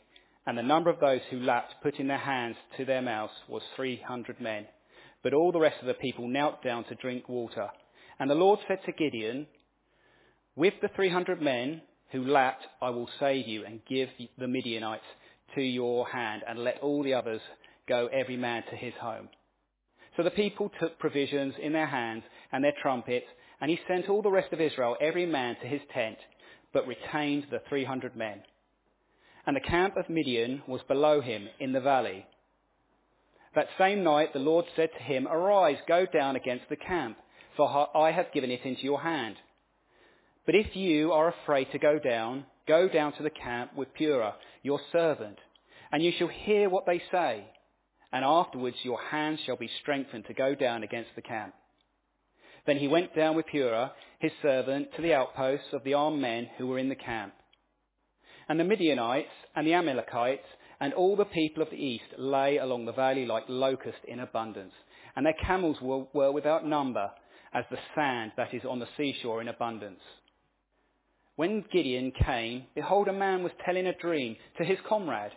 and 0.46 0.56
the 0.56 0.62
number 0.62 0.88
of 0.88 0.98
those 0.98 1.20
who 1.30 1.38
lapped, 1.40 1.74
putting 1.82 2.08
their 2.08 2.16
hands 2.16 2.56
to 2.78 2.86
their 2.86 3.02
mouths, 3.02 3.34
was 3.46 3.60
300 3.76 4.40
men. 4.40 4.64
But 5.22 5.34
all 5.34 5.52
the 5.52 5.60
rest 5.60 5.76
of 5.82 5.86
the 5.86 5.92
people 5.92 6.26
knelt 6.26 6.62
down 6.64 6.84
to 6.84 6.94
drink 6.94 7.28
water. 7.28 7.68
And 8.18 8.30
the 8.30 8.34
Lord 8.34 8.58
said 8.66 8.78
to 8.86 8.92
Gideon, 8.92 9.48
With 10.56 10.74
the 10.80 10.88
300 10.96 11.42
men 11.42 11.82
who 12.10 12.24
lapped, 12.24 12.66
I 12.80 12.88
will 12.88 13.10
save 13.20 13.46
you 13.46 13.66
and 13.66 13.84
give 13.86 14.08
the 14.38 14.48
Midianites 14.48 15.04
to 15.56 15.60
your 15.60 16.08
hand, 16.08 16.42
and 16.48 16.64
let 16.64 16.78
all 16.80 17.02
the 17.02 17.12
others 17.12 17.42
go 17.86 18.06
every 18.06 18.38
man 18.38 18.62
to 18.70 18.76
his 18.76 18.94
home. 18.98 19.28
So 20.16 20.22
the 20.22 20.30
people 20.30 20.70
took 20.80 20.98
provisions 20.98 21.54
in 21.60 21.72
their 21.72 21.86
hands 21.86 22.24
and 22.52 22.62
their 22.62 22.74
trumpets, 22.82 23.26
and 23.60 23.70
he 23.70 23.78
sent 23.86 24.08
all 24.08 24.22
the 24.22 24.30
rest 24.30 24.52
of 24.52 24.60
Israel, 24.60 24.96
every 25.00 25.26
man 25.26 25.56
to 25.60 25.66
his 25.66 25.80
tent, 25.92 26.18
but 26.72 26.86
retained 26.86 27.46
the 27.50 27.62
300 27.68 28.16
men. 28.16 28.42
And 29.46 29.56
the 29.56 29.60
camp 29.60 29.96
of 29.96 30.08
Midian 30.10 30.62
was 30.66 30.80
below 30.88 31.20
him 31.20 31.48
in 31.58 31.72
the 31.72 31.80
valley. 31.80 32.26
That 33.54 33.68
same 33.78 34.04
night 34.04 34.32
the 34.32 34.38
Lord 34.38 34.64
said 34.76 34.90
to 34.96 35.02
him, 35.02 35.26
Arise, 35.26 35.78
go 35.88 36.06
down 36.06 36.36
against 36.36 36.68
the 36.68 36.76
camp, 36.76 37.16
for 37.56 37.88
I 37.96 38.12
have 38.12 38.32
given 38.32 38.50
it 38.50 38.64
into 38.64 38.82
your 38.82 39.00
hand. 39.00 39.36
But 40.46 40.54
if 40.54 40.76
you 40.76 41.12
are 41.12 41.28
afraid 41.28 41.70
to 41.72 41.78
go 41.78 41.98
down, 41.98 42.44
go 42.66 42.88
down 42.88 43.12
to 43.14 43.22
the 43.22 43.30
camp 43.30 43.76
with 43.76 43.94
Purah, 43.94 44.34
your 44.62 44.80
servant, 44.92 45.38
and 45.92 46.02
you 46.02 46.12
shall 46.16 46.28
hear 46.28 46.68
what 46.68 46.86
they 46.86 47.02
say, 47.10 47.44
and 48.12 48.24
afterwards 48.24 48.76
your 48.82 49.00
hands 49.10 49.40
shall 49.44 49.56
be 49.56 49.70
strengthened 49.80 50.24
to 50.26 50.34
go 50.34 50.54
down 50.54 50.82
against 50.82 51.10
the 51.14 51.22
camp. 51.22 51.54
Then 52.66 52.76
he 52.76 52.88
went 52.88 53.14
down 53.14 53.36
with 53.36 53.46
Purah, 53.52 53.90
his 54.18 54.32
servant, 54.42 54.88
to 54.94 55.02
the 55.02 55.14
outposts 55.14 55.72
of 55.72 55.82
the 55.84 55.94
armed 55.94 56.20
men 56.20 56.48
who 56.58 56.66
were 56.66 56.78
in 56.78 56.88
the 56.88 56.94
camp. 56.94 57.32
And 58.48 58.58
the 58.58 58.64
Midianites 58.64 59.30
and 59.54 59.66
the 59.66 59.74
Amalekites 59.74 60.46
and 60.80 60.92
all 60.94 61.16
the 61.16 61.24
people 61.24 61.62
of 61.62 61.70
the 61.70 61.76
east 61.76 62.04
lay 62.18 62.58
along 62.58 62.86
the 62.86 62.92
valley 62.92 63.26
like 63.26 63.44
locusts 63.48 64.00
in 64.08 64.20
abundance, 64.20 64.72
and 65.14 65.24
their 65.24 65.36
camels 65.46 65.76
were, 65.80 66.04
were 66.12 66.32
without 66.32 66.66
number 66.66 67.10
as 67.52 67.64
the 67.70 67.78
sand 67.94 68.32
that 68.36 68.54
is 68.54 68.62
on 68.68 68.78
the 68.78 68.88
seashore 68.96 69.40
in 69.40 69.48
abundance. 69.48 70.00
When 71.36 71.64
Gideon 71.72 72.12
came, 72.26 72.64
behold, 72.74 73.08
a 73.08 73.12
man 73.12 73.42
was 73.42 73.52
telling 73.64 73.86
a 73.86 73.96
dream 73.96 74.36
to 74.58 74.64
his 74.64 74.78
comrade. 74.88 75.32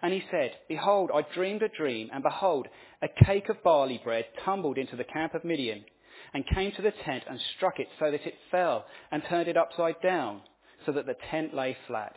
And 0.00 0.12
he 0.12 0.22
said, 0.30 0.52
Behold, 0.68 1.10
I 1.12 1.22
dreamed 1.34 1.62
a 1.62 1.68
dream, 1.68 2.08
and 2.12 2.22
behold, 2.22 2.68
a 3.02 3.24
cake 3.24 3.48
of 3.48 3.62
barley 3.62 4.00
bread 4.02 4.26
tumbled 4.44 4.78
into 4.78 4.96
the 4.96 5.04
camp 5.04 5.34
of 5.34 5.44
Midian, 5.44 5.84
and 6.34 6.44
came 6.54 6.72
to 6.72 6.82
the 6.82 6.92
tent 7.04 7.24
and 7.28 7.40
struck 7.56 7.80
it 7.80 7.88
so 7.98 8.10
that 8.10 8.26
it 8.26 8.34
fell, 8.50 8.84
and 9.10 9.22
turned 9.28 9.48
it 9.48 9.56
upside 9.56 10.00
down, 10.00 10.42
so 10.86 10.92
that 10.92 11.06
the 11.06 11.16
tent 11.30 11.54
lay 11.54 11.76
flat. 11.86 12.16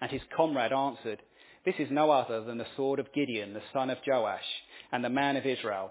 And 0.00 0.10
his 0.10 0.22
comrade 0.36 0.72
answered, 0.72 1.22
This 1.64 1.74
is 1.78 1.88
no 1.90 2.10
other 2.10 2.42
than 2.44 2.58
the 2.58 2.66
sword 2.76 3.00
of 3.00 3.12
Gideon, 3.12 3.52
the 3.52 3.62
son 3.72 3.90
of 3.90 3.98
Joash, 4.06 4.40
and 4.92 5.04
the 5.04 5.10
man 5.10 5.36
of 5.36 5.46
Israel. 5.46 5.90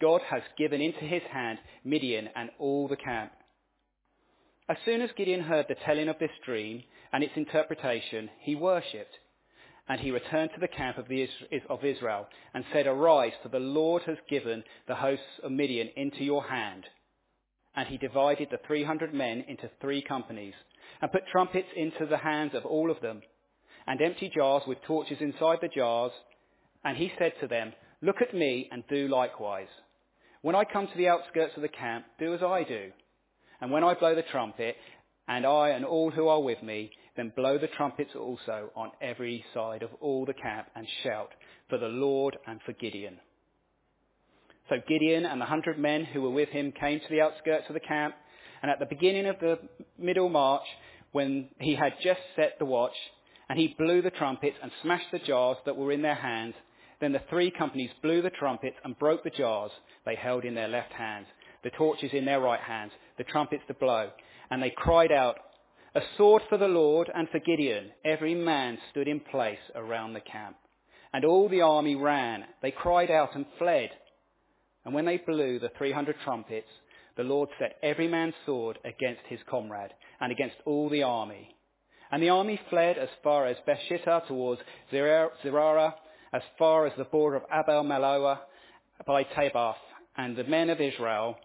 God 0.00 0.20
has 0.28 0.42
given 0.58 0.80
into 0.80 1.00
his 1.00 1.22
hand 1.32 1.58
Midian 1.84 2.28
and 2.34 2.50
all 2.58 2.88
the 2.88 2.96
camp. 2.96 3.32
As 4.68 4.76
soon 4.84 5.00
as 5.00 5.10
Gideon 5.16 5.40
heard 5.40 5.66
the 5.68 5.76
telling 5.86 6.08
of 6.08 6.18
this 6.18 6.30
dream 6.44 6.82
and 7.12 7.22
its 7.22 7.32
interpretation, 7.36 8.28
he 8.40 8.56
worshipped. 8.56 9.16
And 9.88 10.00
he 10.00 10.10
returned 10.10 10.50
to 10.54 10.60
the 10.60 10.68
camp 10.68 10.98
of, 10.98 11.06
the, 11.08 11.28
of 11.70 11.84
Israel 11.84 12.26
and 12.54 12.64
said, 12.72 12.86
Arise, 12.86 13.32
for 13.42 13.48
the 13.48 13.58
Lord 13.58 14.02
has 14.06 14.16
given 14.28 14.64
the 14.88 14.96
hosts 14.96 15.24
of 15.44 15.52
Midian 15.52 15.90
into 15.96 16.24
your 16.24 16.44
hand. 16.44 16.84
And 17.76 17.88
he 17.88 17.98
divided 17.98 18.48
the 18.50 18.58
300 18.66 19.14
men 19.14 19.44
into 19.46 19.70
three 19.80 20.02
companies 20.02 20.54
and 21.00 21.12
put 21.12 21.26
trumpets 21.30 21.68
into 21.76 22.06
the 22.06 22.16
hands 22.16 22.52
of 22.54 22.64
all 22.64 22.90
of 22.90 23.00
them 23.00 23.22
and 23.86 24.00
empty 24.00 24.30
jars 24.34 24.62
with 24.66 24.82
torches 24.86 25.18
inside 25.20 25.58
the 25.62 25.68
jars. 25.68 26.12
And 26.84 26.96
he 26.96 27.12
said 27.18 27.32
to 27.40 27.46
them, 27.46 27.72
Look 28.02 28.16
at 28.20 28.34
me 28.34 28.68
and 28.70 28.84
do 28.88 29.08
likewise. 29.08 29.68
When 30.42 30.54
I 30.54 30.64
come 30.64 30.86
to 30.86 30.96
the 30.96 31.08
outskirts 31.08 31.56
of 31.56 31.62
the 31.62 31.68
camp, 31.68 32.04
do 32.18 32.34
as 32.34 32.42
I 32.42 32.62
do. 32.62 32.90
And 33.60 33.70
when 33.70 33.84
I 33.84 33.94
blow 33.94 34.14
the 34.14 34.22
trumpet, 34.22 34.76
and 35.28 35.46
I 35.46 35.70
and 35.70 35.84
all 35.84 36.10
who 36.10 36.28
are 36.28 36.42
with 36.42 36.62
me, 36.62 36.90
then 37.16 37.32
blow 37.36 37.58
the 37.58 37.68
trumpets 37.68 38.10
also 38.14 38.70
on 38.74 38.90
every 39.00 39.44
side 39.54 39.82
of 39.82 39.90
all 40.00 40.24
the 40.26 40.34
camp 40.34 40.68
and 40.74 40.86
shout 41.02 41.30
for 41.68 41.78
the 41.78 41.88
Lord 41.88 42.36
and 42.46 42.60
for 42.64 42.72
Gideon. 42.72 43.18
So 44.68 44.76
Gideon 44.88 45.26
and 45.26 45.40
the 45.40 45.46
hundred 45.46 45.78
men 45.78 46.04
who 46.04 46.22
were 46.22 46.30
with 46.30 46.48
him 46.48 46.72
came 46.72 47.00
to 47.00 47.08
the 47.08 47.20
outskirts 47.20 47.66
of 47.68 47.74
the 47.74 47.80
camp, 47.80 48.14
and 48.62 48.70
at 48.70 48.78
the 48.78 48.86
beginning 48.86 49.26
of 49.26 49.38
the 49.40 49.58
middle 49.98 50.28
march, 50.28 50.64
when 51.12 51.48
he 51.60 51.74
had 51.74 51.94
just 52.02 52.20
set 52.34 52.58
the 52.58 52.64
watch, 52.64 52.94
and 53.48 53.58
he 53.58 53.76
blew 53.78 54.02
the 54.02 54.10
trumpets 54.10 54.56
and 54.60 54.72
smashed 54.82 55.10
the 55.12 55.20
jars 55.20 55.56
that 55.66 55.76
were 55.76 55.92
in 55.92 56.02
their 56.02 56.16
hands, 56.16 56.54
then 57.00 57.12
the 57.12 57.22
three 57.30 57.50
companies 57.50 57.90
blew 58.02 58.22
the 58.22 58.30
trumpets 58.30 58.76
and 58.84 58.98
broke 58.98 59.22
the 59.22 59.30
jars 59.30 59.70
they 60.04 60.16
held 60.16 60.44
in 60.44 60.54
their 60.54 60.68
left 60.68 60.92
hands, 60.92 61.26
the 61.62 61.70
torches 61.70 62.10
in 62.12 62.24
their 62.24 62.40
right 62.40 62.60
hands, 62.60 62.90
the 63.18 63.24
trumpets 63.24 63.62
to 63.68 63.74
blow. 63.74 64.10
And 64.50 64.62
they 64.62 64.72
cried 64.74 65.12
out, 65.12 65.36
A 65.96 66.02
sword 66.18 66.42
for 66.50 66.58
the 66.58 66.68
Lord 66.68 67.10
and 67.14 67.26
for 67.30 67.38
Gideon. 67.38 67.90
Every 68.04 68.34
man 68.34 68.76
stood 68.90 69.08
in 69.08 69.18
place 69.18 69.56
around 69.74 70.12
the 70.12 70.20
camp. 70.20 70.56
And 71.14 71.24
all 71.24 71.48
the 71.48 71.62
army 71.62 71.94
ran. 71.94 72.44
They 72.60 72.70
cried 72.70 73.10
out 73.10 73.34
and 73.34 73.46
fled. 73.58 73.88
And 74.84 74.92
when 74.92 75.06
they 75.06 75.16
blew 75.16 75.58
the 75.58 75.70
300 75.78 76.16
trumpets, 76.22 76.68
the 77.16 77.22
Lord 77.22 77.48
set 77.58 77.78
every 77.82 78.08
man's 78.08 78.34
sword 78.44 78.78
against 78.84 79.22
his 79.30 79.40
comrade 79.48 79.94
and 80.20 80.30
against 80.30 80.56
all 80.66 80.90
the 80.90 81.02
army. 81.02 81.56
And 82.12 82.22
the 82.22 82.28
army 82.28 82.60
fled 82.68 82.98
as 82.98 83.08
far 83.24 83.46
as 83.46 83.56
Bethshittah 83.66 84.26
towards 84.28 84.60
Zererah, 84.92 85.94
as 86.34 86.42
far 86.58 86.86
as 86.86 86.92
the 86.98 87.04
border 87.04 87.36
of 87.36 87.44
Abel 87.50 87.84
Meholah 87.84 88.40
by 89.06 89.24
Tabbath. 89.24 89.76
And 90.18 90.36
the 90.36 90.44
men 90.44 90.68
of 90.68 90.78
Israel 90.78 91.36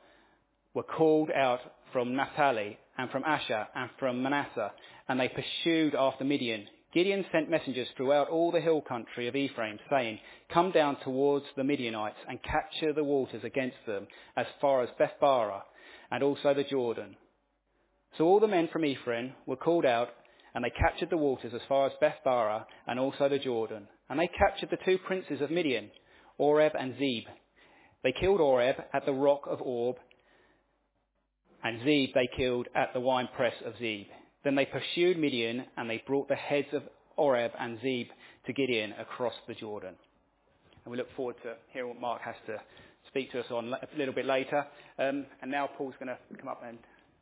were 0.74 0.84
called 0.84 1.31
out 1.31 1.62
from 1.93 2.17
Naphtali 2.17 2.77
and 3.01 3.10
from 3.10 3.24
Asher 3.24 3.67
and 3.75 3.89
from 3.98 4.22
Manasseh, 4.22 4.72
and 5.10 5.20
they 5.20 5.27
pursued 5.27 5.96
after 5.96 6.24
Midian. 6.24 6.67
Gideon 6.93 7.25
sent 7.31 7.50
messengers 7.50 7.88
throughout 7.98 8.29
all 8.29 8.51
the 8.51 8.62
hill 8.62 8.81
country 8.81 9.27
of 9.27 9.36
Ephraim, 9.36 9.79
saying, 9.89 10.20
Come 10.53 10.72
down 10.72 10.98
towards 11.03 11.46
the 11.58 11.63
Midianites 11.63 12.20
and 12.29 12.38
capture 12.43 12.93
the 12.93 13.03
waters 13.03 13.43
against 13.43 13.77
them 13.88 14.05
as 14.38 14.46
far 14.60 14.84
as 14.84 14.89
Bethbara. 15.00 15.62
and 16.12 16.22
also 16.22 16.53
the 16.53 16.65
Jordan. 16.65 17.15
So 18.17 18.25
all 18.25 18.41
the 18.41 18.48
men 18.48 18.67
from 18.72 18.86
Ephraim 18.86 19.34
were 19.48 19.55
called 19.55 19.86
out, 19.86 20.10
and 20.53 20.63
they 20.63 20.70
captured 20.70 21.10
the 21.10 21.17
waters 21.17 21.53
as 21.55 21.62
far 21.70 21.88
as 21.88 21.93
Bethbara 22.01 22.65
and 22.86 23.00
also 23.00 23.29
the 23.29 23.39
Jordan. 23.39 23.88
And 24.10 24.20
they 24.20 24.27
captured 24.27 24.70
the 24.70 24.86
two 24.86 24.98
princes 25.00 25.39
of 25.41 25.50
Midian, 25.50 25.89
Oreb 26.38 26.74
and 26.77 26.93
Zeb. 27.00 27.24
They 28.03 28.12
killed 28.12 28.41
Oreb 28.41 28.75
at 28.93 29.05
the 29.05 29.13
rock 29.13 29.43
of 29.48 29.62
Oreb, 29.62 29.96
and 31.63 31.80
Zeb 31.84 32.13
they 32.13 32.30
killed 32.36 32.68
at 32.75 32.94
the 32.94 33.00
winepress 33.00 33.53
of 33.65 33.74
Zeb. 33.80 34.08
Then 34.44 34.56
they 34.56 34.65
pursued 34.65 35.18
Midian, 35.18 35.65
and 35.77 35.89
they 35.89 36.03
brought 36.06 36.27
the 36.27 36.36
heads 36.36 36.68
of 36.74 36.84
Oreb 37.18 37.51
and 37.60 37.80
Zeb 37.82 38.08
to 38.48 38.53
Gideon 38.53 38.94
across 39.00 39.34
the 39.48 39.53
Jordan. 39.53 39.94
And 40.84 40.91
we 40.91 40.98
look 40.98 41.13
forward 41.15 41.36
to 41.44 41.53
hearing 41.72 41.89
what 41.89 42.01
Mark 42.01 42.22
has 42.24 42.36
to 42.48 42.58
speak 43.08 43.32
to 43.32 43.39
us 43.39 43.46
on 43.51 43.74
a 43.74 43.98
little 43.98 44.13
bit 44.13 44.25
later. 44.25 44.65
Um, 44.98 45.25
and 45.41 45.51
now 45.51 45.70
Paul's 45.77 45.94
going 46.00 46.08
to 46.08 46.18
come 46.39 46.48
up 46.48 46.63
and 46.68 46.77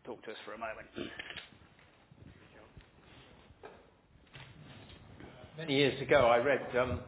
talk 0.06 0.24
to 0.24 0.32
us 0.32 0.38
for 0.46 0.54
a 0.54 0.58
moment. 0.58 0.88
Many 5.58 5.76
years 5.76 6.02
ago, 6.02 6.28
I 6.28 6.38
read 6.38 6.62
um, 6.80 7.02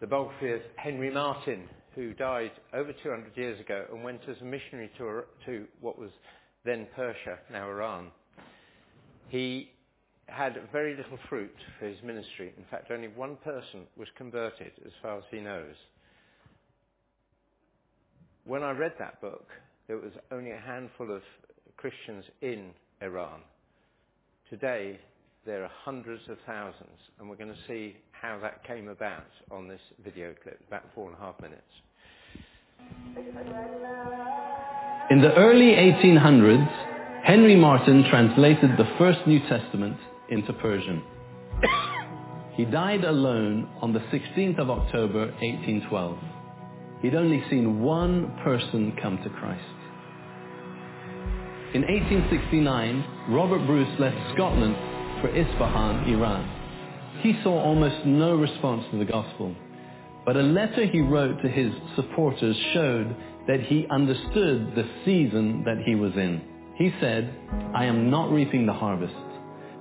the 0.00 0.06
biography 0.06 0.52
of 0.52 0.60
Henry 0.76 1.10
Martyn, 1.10 1.64
who 1.96 2.14
died 2.14 2.52
over 2.72 2.92
200 2.92 3.36
years 3.36 3.58
ago 3.58 3.84
and 3.92 4.04
went 4.04 4.20
as 4.28 4.36
a 4.40 4.44
missionary 4.44 4.90
to, 4.98 5.22
to 5.46 5.66
what 5.80 5.98
was 5.98 6.10
then 6.66 6.86
Persia, 6.94 7.38
now 7.50 7.68
Iran. 7.70 8.08
He 9.28 9.70
had 10.26 10.58
very 10.72 10.96
little 10.96 11.18
fruit 11.28 11.54
for 11.78 11.86
his 11.86 11.96
ministry. 12.02 12.52
In 12.58 12.64
fact, 12.70 12.90
only 12.90 13.08
one 13.08 13.36
person 13.36 13.82
was 13.96 14.08
converted, 14.18 14.72
as 14.84 14.92
far 15.00 15.18
as 15.18 15.24
he 15.30 15.40
knows. 15.40 15.74
When 18.44 18.62
I 18.62 18.72
read 18.72 18.94
that 18.98 19.20
book, 19.20 19.46
there 19.86 19.96
was 19.96 20.12
only 20.32 20.50
a 20.50 20.58
handful 20.58 21.14
of 21.14 21.22
Christians 21.76 22.24
in 22.42 22.70
Iran. 23.00 23.40
Today, 24.50 24.98
there 25.44 25.62
are 25.62 25.70
hundreds 25.84 26.22
of 26.28 26.38
thousands, 26.46 26.98
and 27.18 27.28
we're 27.28 27.36
going 27.36 27.54
to 27.54 27.68
see 27.68 27.96
how 28.10 28.38
that 28.42 28.64
came 28.66 28.88
about 28.88 29.26
on 29.50 29.68
this 29.68 29.80
video 30.04 30.34
clip, 30.42 30.60
about 30.66 30.84
four 30.94 31.08
and 31.08 31.16
a 31.16 31.20
half 31.20 31.40
minutes. 31.40 31.62
In 35.16 35.22
the 35.22 35.32
early 35.32 35.70
1800s, 35.72 37.24
Henry 37.24 37.56
Martyn 37.56 38.04
translated 38.10 38.72
the 38.76 38.86
first 38.98 39.26
New 39.26 39.40
Testament 39.48 39.96
into 40.28 40.52
Persian. 40.52 41.02
he 42.54 42.66
died 42.66 43.02
alone 43.02 43.66
on 43.80 43.94
the 43.94 44.00
16th 44.00 44.58
of 44.58 44.68
October 44.68 45.32
1812. 45.40 46.18
He'd 47.00 47.14
only 47.14 47.42
seen 47.48 47.80
one 47.80 48.38
person 48.44 48.94
come 49.00 49.16
to 49.24 49.30
Christ. 49.30 49.64
In 51.72 51.80
1869, 51.80 53.30
Robert 53.30 53.64
Bruce 53.66 53.98
left 53.98 54.18
Scotland 54.34 54.76
for 55.22 55.28
Isfahan, 55.34 56.12
Iran. 56.12 57.22
He 57.22 57.40
saw 57.42 57.58
almost 57.58 58.04
no 58.04 58.36
response 58.36 58.84
to 58.90 58.98
the 58.98 59.06
gospel, 59.06 59.56
but 60.26 60.36
a 60.36 60.42
letter 60.42 60.84
he 60.84 61.00
wrote 61.00 61.40
to 61.40 61.48
his 61.48 61.72
supporters 61.94 62.54
showed 62.74 63.16
that 63.46 63.60
he 63.60 63.86
understood 63.90 64.74
the 64.74 64.88
season 65.04 65.62
that 65.64 65.78
he 65.84 65.94
was 65.94 66.12
in. 66.14 66.42
He 66.76 66.92
said, 67.00 67.32
I 67.74 67.84
am 67.84 68.10
not 68.10 68.32
reaping 68.32 68.66
the 68.66 68.72
harvest. 68.72 69.14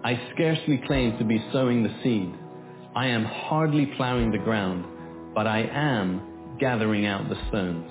I 0.04 0.19
scarcely 0.34 0.82
claim 0.86 1.17
to 1.17 1.25
be 1.25 1.43
sowing 1.51 1.84
the 1.84 1.93
seed. 2.04 2.34
I 2.95 3.08
am 3.08 3.25
hardly 3.25 3.88
plowing 3.97 4.32
the 4.32 4.38
ground, 4.38 4.86
but 5.34 5.47
I 5.47 5.63
am 5.63 6.58
gathering 6.60 7.06
out 7.06 7.28
the 7.28 7.38
stones. 7.49 7.89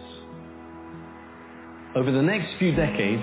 Over 1.96 2.10
the 2.10 2.22
next 2.22 2.58
few 2.58 2.74
decades, 2.74 3.22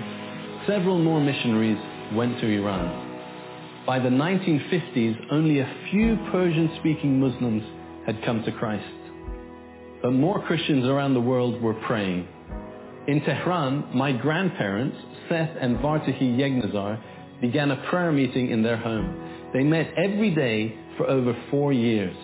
several 0.66 0.98
more 0.98 1.20
missionaries 1.20 1.78
went 2.14 2.38
to 2.40 2.46
Iran. 2.46 3.84
By 3.86 3.98
the 3.98 4.10
1950s, 4.10 5.32
only 5.32 5.58
a 5.58 5.74
few 5.90 6.16
Persian-speaking 6.30 7.18
Muslims 7.18 7.64
had 8.06 8.22
come 8.24 8.44
to 8.44 8.52
Christ. 8.52 8.84
But 10.02 10.12
more 10.12 10.42
Christians 10.46 10.84
around 10.84 11.14
the 11.14 11.20
world 11.20 11.60
were 11.60 11.74
praying. 11.74 12.28
In 13.08 13.20
Tehran, 13.22 13.96
my 13.96 14.12
grandparents, 14.12 14.96
Seth 15.28 15.56
and 15.60 15.76
Vartahi 15.78 16.38
Yeghnazar, 16.38 17.00
began 17.40 17.72
a 17.72 17.76
prayer 17.90 18.12
meeting 18.12 18.50
in 18.50 18.62
their 18.62 18.76
home. 18.76 19.50
They 19.52 19.64
met 19.64 19.92
every 19.96 20.32
day 20.32 20.76
for 20.96 21.10
over 21.10 21.36
four 21.50 21.72
years. 21.72 22.16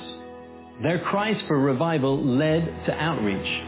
Their 0.80 1.00
cries 1.00 1.36
for 1.48 1.58
revival 1.58 2.24
led 2.24 2.62
to 2.86 2.92
outreach. 2.94 3.62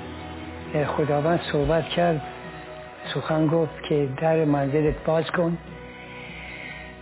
خداوند 0.96 1.40
صحبت 1.52 1.88
کرد 1.88 2.22
سخن 3.14 3.46
گفت 3.46 3.82
که 3.88 4.08
در 4.20 4.44
منزلت 4.44 5.04
باز 5.04 5.30
کن 5.30 5.58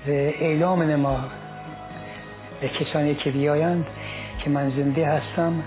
اعلام 0.06 0.82
نما 0.82 1.24
به 2.60 2.68
کسانی 2.68 3.14
که 3.14 3.30
بیایند 3.30 3.86
که 4.44 4.50
من 4.50 4.70
زنده 4.70 5.06
هستم 5.06 5.62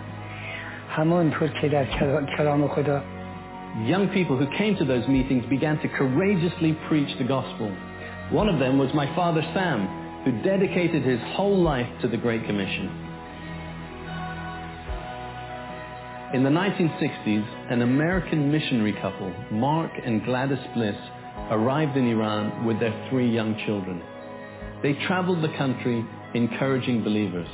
همانطور 0.90 1.48
که 1.48 1.70
در 1.70 1.86
کلام 2.38 2.68
خدا 2.68 3.02
Young 3.80 4.10
people 4.14 4.38
who 4.38 4.46
came 4.58 4.76
to 4.78 4.86
those 4.86 5.08
meetings 5.08 5.46
began 5.50 5.80
to 5.80 5.88
courageously 5.88 6.78
preach 6.90 7.18
the 7.18 7.24
gospel. 7.24 7.70
One 8.30 8.50
of 8.50 8.60
them 8.60 8.78
was 8.78 8.94
my 8.94 9.08
father 9.16 9.42
Sam, 9.54 10.24
who 10.26 10.44
dedicated 10.44 11.04
his 11.04 11.20
whole 11.36 11.58
life 11.64 11.88
to 12.02 12.10
the 12.10 12.18
Great 12.18 12.46
Commission. 12.46 12.90
In 16.34 16.44
the 16.44 16.50
1960s, 16.50 17.72
an 17.72 17.82
American 17.82 18.52
missionary 18.52 18.94
couple, 19.02 19.34
Mark 19.52 19.92
and 20.06 20.24
Gladys 20.26 20.60
Bliss, 20.74 20.96
arrived 21.50 21.96
in 21.96 22.08
Iran 22.08 22.66
with 22.66 22.80
their 22.80 23.08
three 23.10 23.30
young 23.30 23.58
children. 23.66 24.02
They 24.84 24.94
traveled 25.08 25.42
the 25.42 25.58
country 25.58 26.06
encouraging 26.34 27.04
believers. 27.06 27.48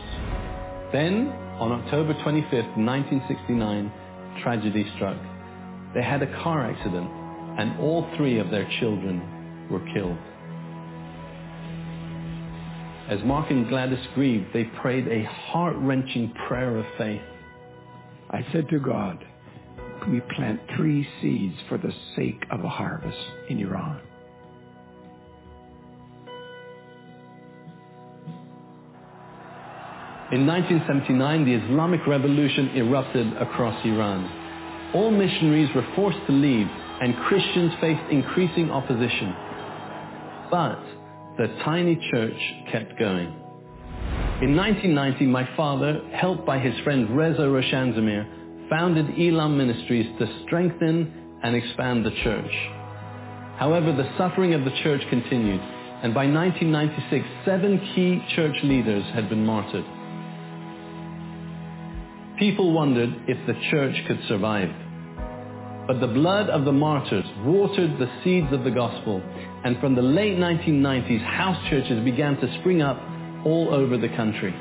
Then, 0.92 1.28
on 1.60 1.72
October 1.72 2.14
25, 2.24 2.52
1969, 2.52 3.92
tragedy 4.42 4.86
struck. 4.96 5.18
They 5.98 6.04
had 6.04 6.22
a 6.22 6.44
car 6.44 6.64
accident 6.64 7.10
and 7.58 7.80
all 7.80 8.08
three 8.18 8.38
of 8.38 8.52
their 8.52 8.70
children 8.80 9.68
were 9.72 9.80
killed. 9.96 10.20
As 13.10 13.26
Mark 13.26 13.50
and 13.50 13.68
Gladys 13.68 14.06
grieved, 14.14 14.54
they 14.54 14.66
prayed 14.80 15.08
a 15.08 15.24
heart-wrenching 15.24 16.36
prayer 16.48 16.78
of 16.78 16.86
faith. 17.00 17.24
I 18.30 18.46
said 18.52 18.70
to 18.70 18.80
God, 18.80 19.26
we 20.08 20.22
plant 20.36 20.60
three 20.76 21.08
seeds 21.20 21.56
for 21.68 21.80
the 21.80 21.92
sake 22.16 22.46
of 22.52 22.64
a 22.64 22.70
harvest 22.70 23.18
in 23.50 23.58
Iran. 23.60 24.00
In 30.32 30.46
1979, 30.46 31.46
the 31.46 31.54
Islamic 31.56 32.06
Revolution 32.06 32.70
erupted 32.76 33.34
across 33.38 33.84
Iran. 33.84 34.44
All 34.94 35.12
missionaries 35.12 35.74
were 35.76 35.86
forced 35.96 36.20
to 36.28 36.32
leave 36.32 36.68
and 37.02 37.16
Christians 37.28 37.74
faced 37.82 38.12
increasing 38.12 38.72
opposition. 38.72 39.36
But 40.50 40.80
the 41.38 41.48
tiny 41.64 41.96
church 42.12 42.40
kept 42.72 42.98
going. 42.98 43.28
In 44.42 44.56
1990, 44.56 45.26
my 45.26 45.48
father, 45.58 46.02
helped 46.14 46.46
by 46.46 46.60
his 46.60 46.78
friend 46.84 47.16
Reza 47.16 47.42
Roshanzamir, 47.42 48.70
founded 48.70 49.20
Elam 49.20 49.58
Ministries 49.58 50.08
to 50.20 50.44
strengthen 50.46 51.40
and 51.44 51.56
expand 51.56 52.06
the 52.06 52.12
church. 52.24 52.52
However, 53.58 53.92
the 53.92 54.10
suffering 54.18 54.54
of 54.54 54.64
the 54.64 54.76
church 54.84 55.02
continued, 55.10 55.62
and 56.04 56.14
by 56.14 56.28
1996, 56.28 57.26
seven 57.46 57.80
key 57.96 58.24
church 58.36 58.56
leaders 58.64 59.04
had 59.14 59.30
been 59.30 59.46
martyred. 59.46 59.86
People 62.40 62.72
wondered 62.72 63.10
if 63.28 63.38
the 63.48 63.56
church 63.72 63.96
could 64.08 64.20
survive. 64.28 64.70
But 65.88 66.00
the 66.00 66.08
blood 66.08 66.52
of 66.52 66.66
the 66.66 66.72
martyrs 66.72 67.26
watered 67.44 67.98
the 67.98 68.12
seeds 68.24 68.54
of 68.54 68.64
the 68.64 68.70
gospel, 68.70 69.24
and 69.64 69.80
from 69.80 69.96
the 69.96 70.04
late 70.04 70.38
1990s, 70.38 71.24
house 71.24 71.58
churches 71.72 72.04
began 72.06 72.38
to 72.38 72.60
spring 72.60 72.84
up 72.84 73.02
all 73.44 73.74
over 73.74 73.98
the 73.98 74.10
country. 74.10 74.54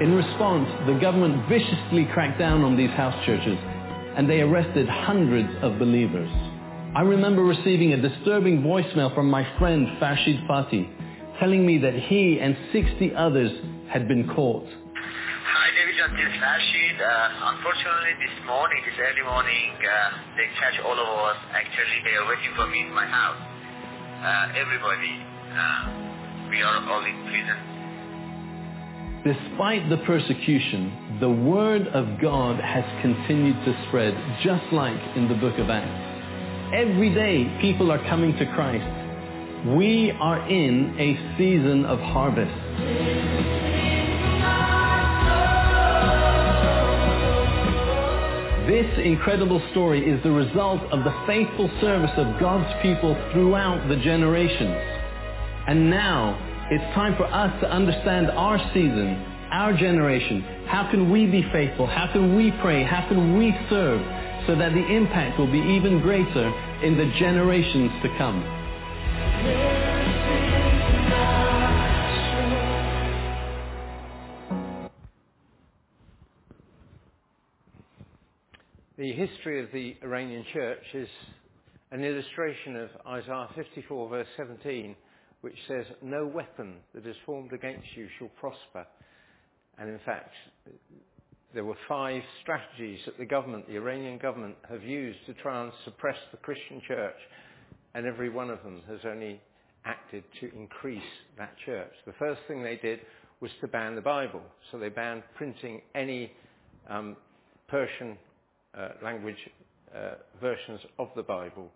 In 0.00 0.12
response, 0.12 0.68
the 0.88 0.98
government 1.00 1.48
viciously 1.48 2.06
cracked 2.12 2.40
down 2.40 2.62
on 2.62 2.76
these 2.76 2.90
house 2.90 3.14
churches, 3.24 3.58
and 4.16 4.28
they 4.28 4.40
arrested 4.40 4.88
hundreds 4.88 5.50
of 5.62 5.78
believers. 5.78 6.30
I 6.96 7.02
remember 7.02 7.44
receiving 7.44 7.92
a 7.92 8.02
disturbing 8.02 8.62
voicemail 8.62 9.14
from 9.14 9.30
my 9.30 9.46
friend 9.58 9.86
Farshid 10.00 10.48
Fathi, 10.48 10.90
telling 11.38 11.66
me 11.66 11.78
that 11.78 11.94
he 11.94 12.38
and 12.40 12.56
60 12.72 13.14
others 13.14 13.52
had 13.90 14.08
been 14.08 14.28
caught. 14.34 14.66
Hi, 14.66 15.68
David. 15.74 15.96
This 15.96 16.40
Rashid. 16.40 17.00
Uh, 17.00 17.54
unfortunately, 17.56 18.14
this 18.20 18.36
morning, 18.46 18.78
this 18.84 18.94
early 18.98 19.22
morning, 19.22 19.72
uh, 19.80 20.36
they 20.36 20.48
catch 20.60 20.78
all 20.84 20.98
of 20.98 21.08
us. 21.30 21.36
Actually, 21.52 21.98
they 22.04 22.14
are 22.16 22.26
waiting 22.28 22.52
for 22.54 22.66
me 22.66 22.80
in 22.80 22.92
my 22.92 23.06
house. 23.06 23.40
Uh, 24.22 24.60
everybody, 24.60 25.14
uh, 25.52 26.50
we 26.50 26.62
are 26.62 26.78
all 26.88 27.04
in 27.04 27.16
prison. 27.26 27.58
Despite 29.26 29.90
the 29.90 29.98
persecution, 30.06 31.18
the 31.20 31.30
word 31.30 31.88
of 31.88 32.20
God 32.20 32.60
has 32.60 32.84
continued 33.02 33.56
to 33.64 33.86
spread, 33.88 34.14
just 34.44 34.72
like 34.72 35.00
in 35.16 35.28
the 35.28 35.34
book 35.34 35.58
of 35.58 35.68
Acts. 35.68 36.72
Every 36.74 37.12
day, 37.12 37.50
people 37.60 37.90
are 37.90 37.98
coming 38.08 38.36
to 38.38 38.46
Christ. 38.54 39.05
We 39.74 40.12
are 40.12 40.48
in 40.48 40.94
a 40.96 41.36
season 41.36 41.86
of 41.86 41.98
harvest. 41.98 42.54
This 48.68 48.86
incredible 49.04 49.60
story 49.72 50.08
is 50.08 50.22
the 50.22 50.30
result 50.30 50.82
of 50.92 51.02
the 51.02 51.12
faithful 51.26 51.68
service 51.80 52.12
of 52.16 52.38
God's 52.38 52.72
people 52.80 53.16
throughout 53.32 53.88
the 53.88 53.96
generations. 53.96 54.76
And 55.66 55.90
now, 55.90 56.38
it's 56.70 56.94
time 56.94 57.16
for 57.16 57.24
us 57.24 57.50
to 57.60 57.68
understand 57.68 58.30
our 58.30 58.58
season, 58.72 59.16
our 59.50 59.72
generation. 59.76 60.42
How 60.68 60.88
can 60.92 61.10
we 61.10 61.26
be 61.26 61.42
faithful? 61.50 61.88
How 61.88 62.12
can 62.12 62.36
we 62.36 62.52
pray? 62.62 62.84
How 62.84 63.08
can 63.08 63.36
we 63.36 63.52
serve 63.68 64.00
so 64.46 64.54
that 64.54 64.74
the 64.74 64.86
impact 64.94 65.40
will 65.40 65.50
be 65.50 65.58
even 65.58 66.00
greater 66.02 66.52
in 66.84 66.96
the 66.96 67.12
generations 67.18 67.90
to 68.04 68.16
come? 68.16 68.65
The 78.98 79.12
history 79.12 79.62
of 79.62 79.70
the 79.72 79.94
Iranian 80.02 80.44
church 80.54 80.82
is 80.94 81.08
an 81.92 82.02
illustration 82.02 82.76
of 82.76 82.88
Isaiah 83.06 83.48
54 83.54 84.08
verse 84.08 84.26
17, 84.38 84.96
which 85.42 85.54
says, 85.68 85.84
no 86.02 86.26
weapon 86.26 86.76
that 86.94 87.06
is 87.06 87.14
formed 87.26 87.52
against 87.52 87.86
you 87.94 88.08
shall 88.18 88.30
prosper. 88.40 88.86
And 89.78 89.90
in 89.90 90.00
fact, 90.06 90.32
there 91.52 91.64
were 91.64 91.76
five 91.86 92.22
strategies 92.42 92.98
that 93.04 93.18
the 93.18 93.26
government, 93.26 93.68
the 93.68 93.76
Iranian 93.76 94.18
government, 94.18 94.56
have 94.68 94.82
used 94.82 95.18
to 95.26 95.34
try 95.34 95.62
and 95.62 95.72
suppress 95.84 96.16
the 96.32 96.38
Christian 96.38 96.80
church, 96.88 97.16
and 97.96 98.04
every 98.06 98.28
one 98.28 98.50
of 98.50 98.62
them 98.62 98.82
has 98.86 98.98
only 99.06 99.40
acted 99.86 100.22
to 100.38 100.54
increase 100.54 101.00
that 101.38 101.54
church. 101.64 101.92
The 102.04 102.12
first 102.18 102.42
thing 102.46 102.62
they 102.62 102.76
did 102.76 103.00
was 103.40 103.50
to 103.62 103.68
ban 103.68 103.94
the 103.94 104.02
Bible. 104.02 104.42
So 104.70 104.78
they 104.78 104.90
banned 104.90 105.22
printing 105.34 105.80
any 105.94 106.30
um, 106.90 107.16
Persian 107.68 108.18
uh, 108.76 108.88
language 109.02 109.38
uh, 109.94 110.16
versions 110.42 110.80
of 110.98 111.08
the 111.16 111.22
Bible. 111.22 111.70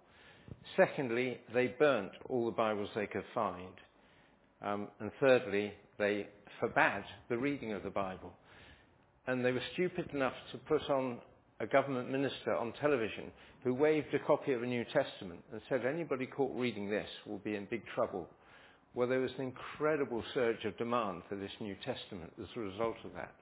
Secondly, 0.76 1.38
they 1.54 1.74
burnt 1.78 2.12
all 2.28 2.44
the 2.44 2.52
Bibles 2.52 2.90
they 2.94 3.06
could 3.06 3.24
find. 3.34 3.72
Um, 4.62 4.88
and 5.00 5.10
thirdly, 5.20 5.72
they 5.98 6.26
forbade 6.60 7.04
the 7.30 7.38
reading 7.38 7.72
of 7.72 7.82
the 7.82 7.90
Bible. 7.90 8.32
And 9.26 9.42
they 9.42 9.52
were 9.52 9.62
stupid 9.72 10.10
enough 10.12 10.34
to 10.52 10.58
put 10.58 10.82
on 10.90 11.18
a 11.60 11.66
government 11.66 12.10
minister 12.10 12.54
on 12.54 12.74
television 12.78 13.32
who 13.62 13.74
waved 13.74 14.12
a 14.14 14.18
copy 14.20 14.52
of 14.52 14.62
a 14.62 14.66
New 14.66 14.84
Testament 14.84 15.40
and 15.52 15.60
said 15.68 15.84
anybody 15.84 16.26
caught 16.26 16.54
reading 16.56 16.88
this 16.88 17.08
will 17.26 17.38
be 17.38 17.54
in 17.56 17.66
big 17.70 17.82
trouble. 17.94 18.26
Well, 18.94 19.06
there 19.06 19.20
was 19.20 19.30
an 19.38 19.44
incredible 19.44 20.24
surge 20.34 20.64
of 20.64 20.76
demand 20.78 21.22
for 21.28 21.36
this 21.36 21.50
New 21.60 21.76
Testament 21.84 22.32
as 22.40 22.48
a 22.56 22.60
result 22.60 22.96
of 23.04 23.12
that. 23.14 23.34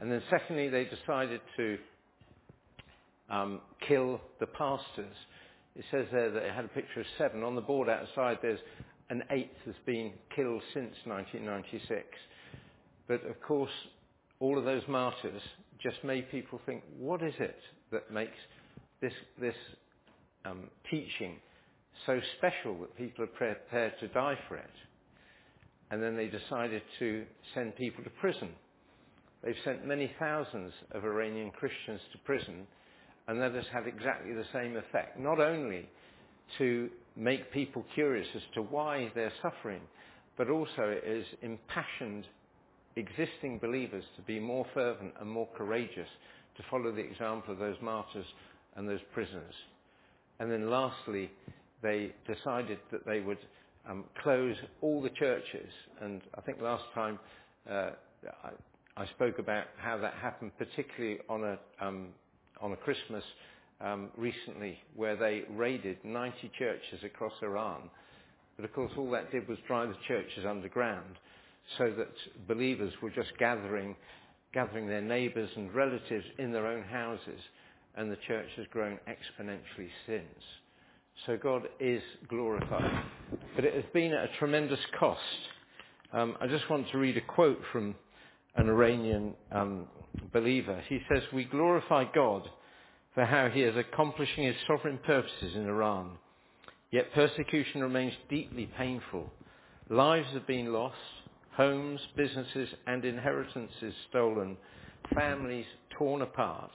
And 0.00 0.10
then 0.10 0.22
secondly, 0.30 0.68
they 0.68 0.84
decided 0.84 1.40
to 1.56 1.78
um, 3.30 3.60
kill 3.88 4.20
the 4.40 4.46
pastors. 4.46 5.14
It 5.74 5.84
says 5.90 6.06
there 6.12 6.30
that 6.30 6.42
it 6.42 6.54
had 6.54 6.64
a 6.64 6.68
picture 6.68 7.00
of 7.00 7.06
seven. 7.18 7.42
On 7.42 7.54
the 7.54 7.60
board 7.60 7.88
outside, 7.88 8.38
there's 8.42 8.60
an 9.10 9.22
eighth 9.30 9.56
has 9.64 9.74
been 9.86 10.12
killed 10.36 10.62
since 10.72 10.94
1996. 11.04 12.04
But 13.08 13.24
of 13.26 13.40
course, 13.40 13.70
all 14.40 14.58
of 14.58 14.64
those 14.64 14.82
martyrs 14.88 15.42
just 15.82 16.02
made 16.04 16.30
people 16.30 16.60
think, 16.66 16.82
what 16.98 17.22
is 17.22 17.34
it 17.38 17.58
that 17.90 18.10
makes 18.12 18.36
this, 19.04 19.12
this 19.40 19.54
um, 20.44 20.64
teaching 20.90 21.36
so 22.06 22.18
special 22.38 22.78
that 22.80 22.96
people 22.96 23.24
are 23.24 23.28
prepared 23.28 23.92
to 24.00 24.08
die 24.08 24.38
for 24.48 24.56
it? 24.56 24.70
And 25.90 26.02
then 26.02 26.16
they 26.16 26.26
decided 26.26 26.82
to 26.98 27.24
send 27.54 27.76
people 27.76 28.02
to 28.04 28.10
prison. 28.10 28.50
They've 29.42 29.54
sent 29.64 29.86
many 29.86 30.10
thousands 30.18 30.72
of 30.92 31.04
Iranian 31.04 31.50
Christians 31.50 32.00
to 32.12 32.18
prison 32.18 32.66
and 33.28 33.40
that 33.40 33.54
has 33.54 33.64
had 33.72 33.86
exactly 33.86 34.34
the 34.34 34.44
same 34.52 34.76
effect. 34.76 35.18
Not 35.18 35.40
only 35.40 35.88
to 36.58 36.90
make 37.16 37.52
people 37.52 37.84
curious 37.94 38.26
as 38.34 38.42
to 38.54 38.62
why 38.62 39.10
they're 39.14 39.32
suffering, 39.42 39.80
but 40.36 40.50
also 40.50 40.82
it 40.82 41.04
has 41.06 41.24
impassioned 41.42 42.26
existing 42.96 43.58
believers 43.58 44.04
to 44.16 44.22
be 44.22 44.38
more 44.38 44.66
fervent 44.74 45.12
and 45.20 45.28
more 45.28 45.48
courageous 45.56 46.08
to 46.56 46.62
follow 46.70 46.92
the 46.92 47.00
example 47.00 47.52
of 47.52 47.58
those 47.58 47.76
martyrs 47.82 48.26
and 48.76 48.88
those 48.88 49.00
prisoners. 49.12 49.54
And 50.40 50.50
then 50.50 50.68
lastly, 50.70 51.30
they 51.82 52.12
decided 52.26 52.78
that 52.90 53.06
they 53.06 53.20
would 53.20 53.38
um, 53.88 54.04
close 54.22 54.56
all 54.80 55.02
the 55.02 55.10
churches. 55.10 55.70
And 56.00 56.22
I 56.36 56.40
think 56.40 56.60
last 56.60 56.84
time 56.94 57.18
uh, 57.70 57.90
I, 58.42 58.50
I, 58.96 59.06
spoke 59.06 59.38
about 59.38 59.66
how 59.76 59.98
that 59.98 60.14
happened, 60.14 60.52
particularly 60.58 61.18
on 61.28 61.44
a 61.44 61.58
um, 61.84 62.08
on 62.60 62.72
a 62.72 62.76
Christmas 62.76 63.24
um, 63.80 64.08
recently 64.16 64.78
where 64.94 65.16
they 65.16 65.42
raided 65.50 65.98
90 66.04 66.50
churches 66.58 67.04
across 67.04 67.32
Iran. 67.42 67.90
But 68.56 68.64
of 68.64 68.72
course, 68.72 68.92
all 68.96 69.10
that 69.10 69.32
did 69.32 69.48
was 69.48 69.58
drive 69.66 69.88
the 69.88 69.96
churches 70.06 70.44
underground 70.48 71.16
so 71.78 71.92
that 71.96 72.12
believers 72.46 72.92
were 73.02 73.10
just 73.10 73.36
gathering, 73.38 73.96
gathering 74.52 74.86
their 74.86 75.00
neighbours 75.00 75.50
and 75.56 75.74
relatives 75.74 76.24
in 76.38 76.52
their 76.52 76.66
own 76.66 76.82
houses, 76.82 77.40
and 77.96 78.10
the 78.10 78.18
church 78.26 78.48
has 78.56 78.66
grown 78.70 78.98
exponentially 79.08 79.88
since. 80.06 80.42
So 81.26 81.36
God 81.36 81.62
is 81.80 82.02
glorified. 82.28 83.04
But 83.54 83.64
it 83.64 83.74
has 83.74 83.84
been 83.92 84.12
at 84.12 84.24
a 84.24 84.38
tremendous 84.38 84.80
cost. 84.98 85.20
Um, 86.12 86.36
I 86.40 86.46
just 86.46 86.68
want 86.68 86.90
to 86.90 86.98
read 86.98 87.16
a 87.16 87.20
quote 87.20 87.60
from 87.72 87.94
an 88.56 88.68
Iranian 88.68 89.34
um, 89.52 89.86
believer. 90.32 90.82
He 90.88 91.00
says, 91.12 91.22
we 91.32 91.44
glorify 91.44 92.04
God 92.14 92.48
for 93.14 93.24
how 93.24 93.48
he 93.48 93.62
is 93.62 93.76
accomplishing 93.76 94.44
his 94.44 94.56
sovereign 94.66 94.98
purposes 95.04 95.54
in 95.54 95.66
Iran. 95.66 96.18
Yet 96.90 97.12
persecution 97.14 97.80
remains 97.80 98.14
deeply 98.28 98.70
painful. 98.76 99.30
Lives 99.88 100.28
have 100.32 100.46
been 100.46 100.72
lost, 100.72 100.96
homes, 101.56 102.00
businesses 102.16 102.68
and 102.86 103.04
inheritances 103.04 103.94
stolen, 104.08 104.56
families 105.14 105.66
torn 105.98 106.22
apart. 106.22 106.70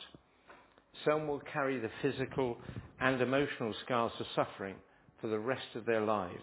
Some 1.05 1.27
will 1.27 1.41
carry 1.53 1.79
the 1.79 1.91
physical 2.01 2.57
and 2.99 3.21
emotional 3.21 3.73
scars 3.85 4.11
of 4.19 4.25
suffering 4.35 4.75
for 5.21 5.27
the 5.27 5.39
rest 5.39 5.75
of 5.75 5.85
their 5.85 6.01
lives. 6.01 6.35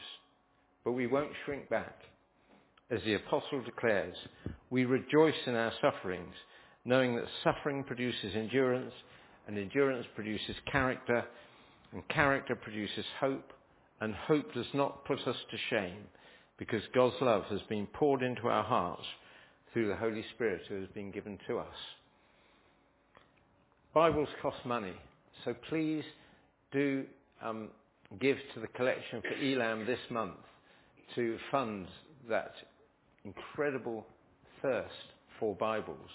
But 0.85 0.92
we 0.92 1.06
won't 1.06 1.32
shrink 1.44 1.68
back. 1.68 2.00
As 2.90 3.00
the 3.04 3.14
apostle 3.14 3.62
declares, 3.64 4.16
we 4.70 4.85
rejoice 4.85 5.35
in 5.46 5.54
our 5.54 5.72
sufferings 5.80 6.35
knowing 6.87 7.16
that 7.16 7.24
suffering 7.42 7.82
produces 7.82 8.35
endurance, 8.35 8.92
and 9.46 9.59
endurance 9.59 10.06
produces 10.14 10.54
character, 10.70 11.24
and 11.92 12.06
character 12.09 12.54
produces 12.54 13.04
hope, 13.20 13.52
and 14.00 14.14
hope 14.14 14.54
does 14.54 14.66
not 14.72 15.04
put 15.04 15.18
us 15.26 15.37
to 15.50 15.56
shame, 15.68 16.04
because 16.59 16.82
God's 16.94 17.16
love 17.20 17.42
has 17.50 17.61
been 17.68 17.87
poured 17.88 18.22
into 18.22 18.46
our 18.46 18.62
hearts 18.62 19.02
through 19.72 19.88
the 19.88 19.96
Holy 19.96 20.24
Spirit 20.35 20.62
who 20.68 20.80
has 20.80 20.88
been 20.94 21.11
given 21.11 21.38
to 21.48 21.59
us. 21.59 21.74
Bibles 23.96 24.28
cost 24.42 24.59
money, 24.66 24.92
so 25.42 25.54
please 25.70 26.04
do 26.70 27.06
um, 27.42 27.68
give 28.20 28.37
to 28.52 28.61
the 28.61 28.66
collection 28.66 29.22
for 29.22 29.42
Elam 29.42 29.87
this 29.87 29.98
month 30.11 30.37
to 31.14 31.38
fund 31.50 31.87
that 32.28 32.52
incredible 33.24 34.04
thirst 34.61 34.92
for 35.40 35.54
Bibles 35.54 36.11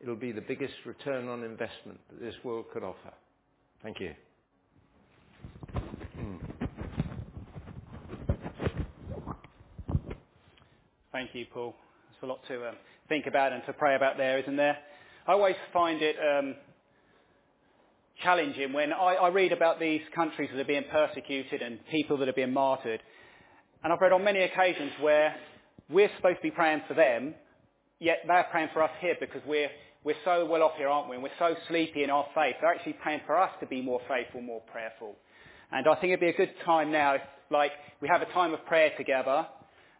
it'll 0.00 0.16
be 0.16 0.32
the 0.32 0.40
biggest 0.40 0.74
return 0.84 1.28
on 1.28 1.44
investment 1.44 2.00
that 2.10 2.18
this 2.20 2.34
world 2.42 2.64
could 2.72 2.82
offer. 2.82 3.12
Thank 3.84 4.00
you. 4.00 4.14
Thank 11.12 11.30
you, 11.34 11.44
Paul. 11.54 11.76
There's 12.10 12.22
a 12.24 12.26
lot 12.26 12.40
to 12.48 12.68
um, 12.70 12.74
think 13.08 13.26
about 13.26 13.52
and 13.52 13.62
to 13.66 13.72
pray 13.72 13.94
about 13.94 14.16
there, 14.16 14.40
isn't 14.40 14.56
there? 14.56 14.76
I 15.28 15.32
always 15.34 15.54
find 15.72 16.02
it 16.02 16.16
um, 16.18 16.56
challenging 18.22 18.72
when 18.72 18.92
I, 18.92 19.14
I 19.14 19.28
read 19.28 19.52
about 19.52 19.80
these 19.80 20.00
countries 20.14 20.50
that 20.52 20.60
are 20.60 20.64
being 20.64 20.84
persecuted 20.90 21.62
and 21.62 21.78
people 21.90 22.16
that 22.18 22.28
are 22.28 22.32
being 22.32 22.52
martyred. 22.52 23.02
And 23.82 23.92
I've 23.92 24.00
read 24.00 24.12
on 24.12 24.24
many 24.24 24.42
occasions 24.42 24.92
where 25.00 25.34
we're 25.90 26.10
supposed 26.16 26.36
to 26.36 26.42
be 26.42 26.50
praying 26.50 26.82
for 26.86 26.94
them, 26.94 27.34
yet 27.98 28.18
they're 28.26 28.46
praying 28.50 28.68
for 28.72 28.82
us 28.82 28.90
here 29.00 29.16
because 29.18 29.42
we're 29.46 29.68
we're 30.04 30.16
so 30.24 30.44
well 30.46 30.64
off 30.64 30.72
here, 30.76 30.88
aren't 30.88 31.08
we? 31.08 31.14
And 31.14 31.22
we're 31.22 31.30
so 31.38 31.54
sleepy 31.68 32.02
in 32.02 32.10
our 32.10 32.26
faith. 32.34 32.56
They're 32.60 32.74
actually 32.74 32.94
praying 32.94 33.20
for 33.24 33.38
us 33.38 33.50
to 33.60 33.66
be 33.66 33.80
more 33.80 34.00
faithful, 34.08 34.40
more 34.40 34.60
prayerful. 34.72 35.14
And 35.70 35.86
I 35.86 35.94
think 35.94 36.06
it'd 36.12 36.20
be 36.20 36.28
a 36.28 36.32
good 36.32 36.52
time 36.64 36.90
now, 36.90 37.14
if, 37.14 37.20
like, 37.50 37.70
we 38.00 38.08
have 38.08 38.20
a 38.20 38.32
time 38.32 38.52
of 38.52 38.64
prayer 38.66 38.90
together, 38.98 39.46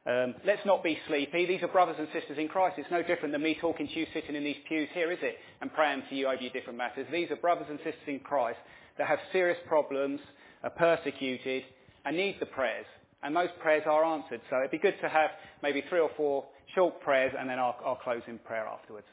Um, 0.04 0.34
let's 0.44 0.64
not 0.66 0.82
be 0.82 0.98
sleepy. 1.06 1.46
These 1.46 1.62
are 1.62 1.68
brothers 1.68 1.96
and 1.98 2.08
sisters 2.12 2.36
in 2.36 2.48
Christ. 2.48 2.74
It's 2.76 2.90
no 2.90 3.02
different 3.02 3.32
than 3.32 3.42
me 3.42 3.56
talking 3.60 3.86
to 3.86 3.92
you 3.94 4.06
sitting 4.12 4.34
in 4.34 4.42
these 4.42 4.56
pews 4.68 4.88
here, 4.94 5.12
is 5.12 5.18
it? 5.22 5.36
And 5.60 5.72
praying 5.72 6.02
for 6.08 6.14
you 6.16 6.26
over 6.26 6.42
your 6.42 6.52
different 6.52 6.76
matters. 6.76 7.06
These 7.12 7.30
are 7.30 7.36
brothers 7.36 7.68
and 7.70 7.78
sisters 7.78 8.08
in 8.08 8.18
Christ 8.18 8.58
that 8.98 9.06
have 9.06 9.20
serious 9.30 9.58
problems, 9.68 10.20
are 10.64 10.70
persecuted, 10.70 11.62
and 12.04 12.16
need 12.16 12.36
the 12.40 12.46
prayers. 12.46 12.86
And 13.22 13.36
those 13.36 13.50
prayers 13.60 13.84
are 13.86 14.04
answered. 14.04 14.40
So 14.50 14.58
it'd 14.58 14.72
be 14.72 14.78
good 14.78 15.00
to 15.02 15.08
have 15.08 15.30
maybe 15.62 15.84
three 15.88 16.00
or 16.00 16.10
four 16.16 16.46
short 16.74 17.00
prayers, 17.00 17.32
and 17.38 17.48
then 17.48 17.60
I'll 17.60 18.00
close 18.02 18.22
in 18.26 18.38
prayer 18.40 18.66
afterwards. 18.66 19.06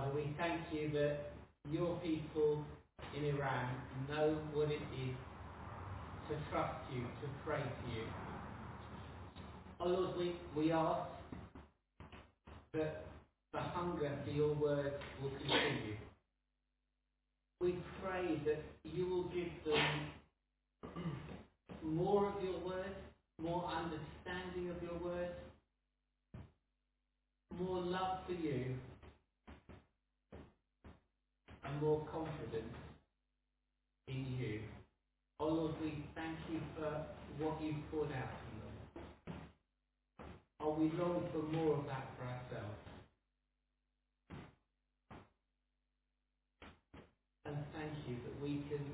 Father, 0.00 0.14
we 0.14 0.34
thank 0.38 0.60
you 0.72 0.88
that 0.94 1.32
your 1.70 1.96
people 1.96 2.64
in 3.14 3.24
Iran 3.24 3.68
know 4.08 4.34
what 4.54 4.70
it 4.70 4.80
is 4.96 5.16
to 6.28 6.36
trust 6.50 6.74
you, 6.94 7.02
to 7.02 7.28
pray 7.44 7.58
to 7.58 7.94
you. 7.94 8.04
Oh 9.78 9.88
Lord, 9.88 10.16
we, 10.16 10.36
we 10.56 10.72
ask 10.72 11.02
that 12.72 13.04
the 13.52 13.60
hunger 13.60 14.10
for 14.24 14.30
your 14.30 14.54
word 14.54 14.94
will 15.20 15.32
continue. 15.38 15.96
We 17.60 17.74
pray 18.02 18.40
that 18.46 18.62
you 18.84 19.06
will 19.06 19.24
give 19.24 19.50
them 19.66 20.00
more 21.82 22.28
of 22.28 22.42
your 22.42 22.58
word, 22.60 22.94
more 23.42 23.70
understanding 23.70 24.70
of 24.70 24.82
your 24.82 24.98
word, 25.02 25.28
more 27.58 27.82
love 27.82 28.20
for 28.26 28.32
you, 28.32 28.76
and 31.70 31.82
more 31.82 32.00
confidence 32.10 32.76
in 34.08 34.26
you. 34.38 34.60
Oh 35.38 35.48
Lord, 35.48 35.74
we 35.82 36.04
thank 36.14 36.36
you 36.50 36.60
for 36.76 36.90
what 37.38 37.60
you've 37.62 37.90
poured 37.90 38.10
out 38.12 38.28
from. 38.28 38.50
Oh, 40.62 40.76
we 40.78 40.90
long 40.98 41.24
for 41.32 41.42
more 41.56 41.78
of 41.78 41.86
that 41.86 42.08
for 42.18 42.24
ourselves. 42.24 42.76
And 47.46 47.56
thank 47.72 47.92
you 48.06 48.16
that 48.24 48.42
we 48.42 48.62
can 48.68 48.84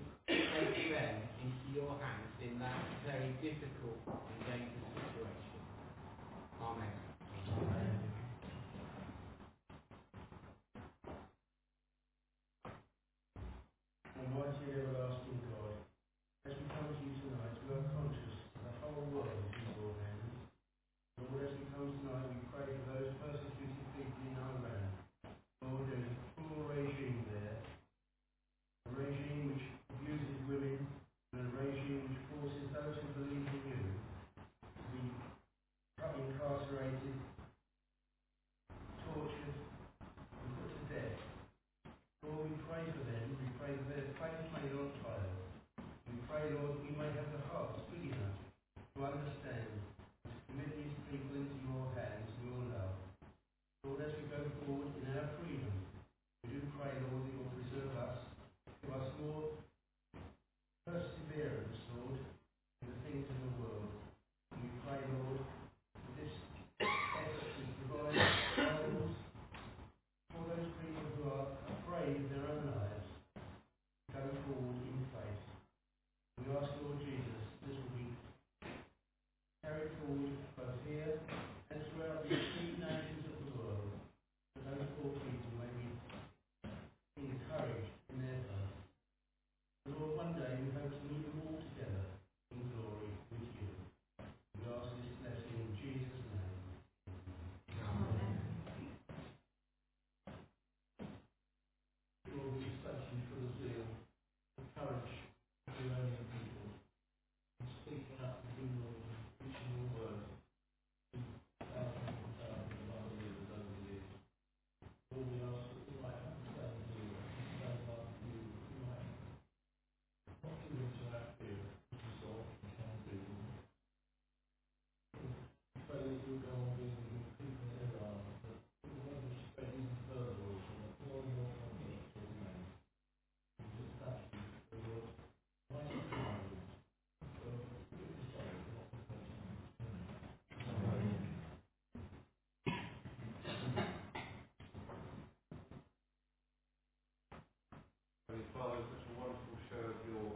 Father, 148.56 148.80
such 148.88 149.04
a 149.04 149.14
wonderful 149.20 149.56
show 149.68 149.84
of 149.84 150.00
your 150.08 150.32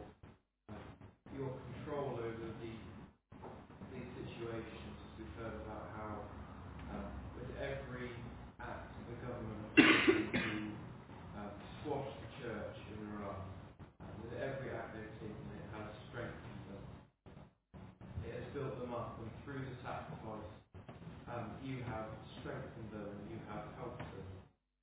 uh, 0.68 0.76
your 1.32 1.48
control 1.56 2.20
over 2.20 2.48
the 2.60 2.72
these 3.88 4.10
situations, 4.12 4.96
as 5.00 5.12
we've 5.16 5.36
heard 5.40 5.56
about 5.64 5.88
how 5.96 6.12
uh, 6.92 7.08
with 7.40 7.48
every 7.56 8.12
act 8.60 8.92
of 8.92 9.02
the 9.08 9.16
government 9.24 9.72
to 9.72 10.44
uh, 11.32 11.48
squash 11.80 12.12
the 12.20 12.28
church 12.44 12.76
in 12.92 13.00
Iran, 13.16 13.40
uh, 14.04 14.12
with 14.20 14.36
every 14.36 14.68
act 14.76 15.00
they've 15.00 15.16
taken, 15.24 15.46
it 15.56 15.64
has 15.80 15.88
strengthened 16.12 16.64
them. 16.68 16.84
It 18.28 18.36
has 18.36 18.46
built 18.52 18.76
them 18.84 18.92
up, 18.92 19.16
and 19.16 19.32
through 19.48 19.64
the 19.64 19.76
sacrifice, 19.80 20.52
um, 21.32 21.56
you 21.64 21.80
have 21.88 22.12
strengthened 22.44 22.92
them, 22.92 23.16
and 23.16 23.24
you 23.32 23.40
have 23.48 23.64
helped 23.80 24.04
them 24.04 24.28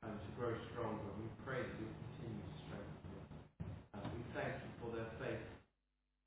um, 0.10 0.17
to 0.17 0.30
grow 0.41 0.58
stronger. 0.73 1.06
We 1.21 1.30
pray 1.45 1.62
that 1.62 1.76
you 1.78 1.86
continue 1.86 2.41
to 2.41 2.58
strengthen 2.65 2.97
them. 3.13 3.26
Uh, 3.97 4.06
we 4.13 4.21
thank 4.38 4.54
you 4.62 4.71
for 4.78 4.89
their 4.93 5.10
faith 5.17 5.47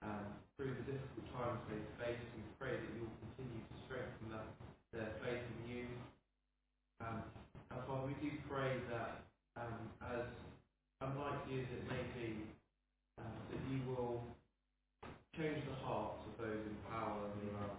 um, 0.02 0.26
through 0.56 0.74
the 0.82 0.84
difficult 0.96 1.26
times 1.36 1.60
they 1.70 1.80
face. 2.02 2.20
We 2.34 2.42
pray 2.58 2.74
that 2.76 2.90
you 2.96 3.06
will 3.06 3.18
continue 3.30 3.62
to 3.62 3.76
strengthen 3.86 4.26
that, 4.34 4.46
their 4.92 5.12
faith 5.22 5.40
in 5.40 5.60
you. 5.70 5.86
Um, 7.00 7.22
and 7.70 7.80
Father, 7.86 8.10
we 8.10 8.16
do 8.18 8.39
pray 8.50 8.82
that 8.90 9.22
um, 9.54 9.78
as 10.10 10.26
unlikely 10.98 11.62
as 11.62 11.68
it 11.70 11.86
may 11.86 12.02
be, 12.18 12.50
um, 13.22 13.30
that 13.46 13.62
you 13.70 13.78
will 13.86 14.26
change 15.38 15.62
the 15.70 15.78
hearts 15.86 16.18
of 16.26 16.34
those 16.42 16.58
in 16.66 16.74
power 16.90 17.30
in 17.30 17.54
Iran. 17.54 17.78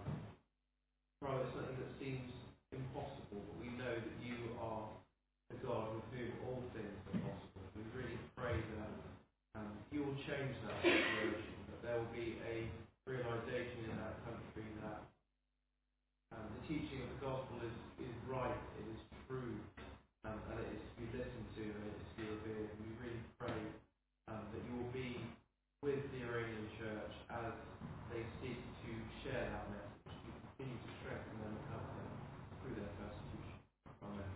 Father, 1.20 1.44
it's 1.44 1.52
something 1.52 1.76
that 1.76 1.92
seems 2.00 2.24
impossible, 2.72 3.44
but 3.44 3.56
we 3.60 3.68
know 3.76 3.92
that 3.92 4.16
you 4.24 4.56
are 4.64 4.88
the 5.52 5.60
God 5.60 5.92
with 5.92 6.08
whom 6.16 6.32
all 6.48 6.64
things 6.72 6.96
are 7.12 7.20
possible. 7.20 7.62
We 7.76 7.84
really 7.92 8.16
pray 8.32 8.56
that 8.56 8.92
um, 9.60 9.68
you 9.92 10.08
will 10.08 10.16
change 10.24 10.56
that 10.64 10.80
situation, 10.80 11.52
that 11.68 11.84
there 11.84 12.00
will 12.00 12.14
be 12.16 12.40
a 12.48 12.64
realization 13.04 13.92
in 13.92 13.94
that 14.00 14.16
country 14.24 14.64
that 14.80 15.04
um, 16.32 16.48
the 16.48 16.62
teaching 16.64 17.04
of 17.04 17.12
the 17.12 17.20
gospel 17.20 17.60
is, 17.60 17.76
is 18.08 18.14
right, 18.24 18.56
it 18.80 18.86
is 18.88 19.00
true, 19.28 19.60
um, 20.24 20.38
and 20.48 20.56
it 20.64 20.70
is 20.74 20.82
to 20.82 20.94
be 20.96 21.06
listened 21.12 21.48
to, 21.58 21.62
and 21.62 21.82
it 21.86 21.94
is 21.98 22.06
to 22.08 22.14
be 22.16 22.24
revered. 22.24 22.68
And 22.72 22.80
we 22.82 22.90
really 23.04 23.24
pray 23.36 23.60
um, 24.32 24.42
that 24.54 24.62
you 24.64 24.74
will 24.80 24.94
be 24.94 25.20
with 25.84 26.00
the 26.14 26.24
Iranian 26.24 26.70
church 26.78 27.14
as 27.28 27.52
they 28.08 28.22
seek 28.40 28.56
to 28.56 28.90
share 29.26 29.50
that 29.50 29.66
message, 29.68 30.14
to 30.14 30.30
continue 30.56 30.78
to 30.78 30.90
strengthen 31.02 31.36
them 31.42 31.52
and 31.58 31.66
help 31.74 31.84
them 31.84 32.10
through 32.62 32.74
their 32.78 32.92
persecution. 32.96 33.58
Amen. 33.98 34.30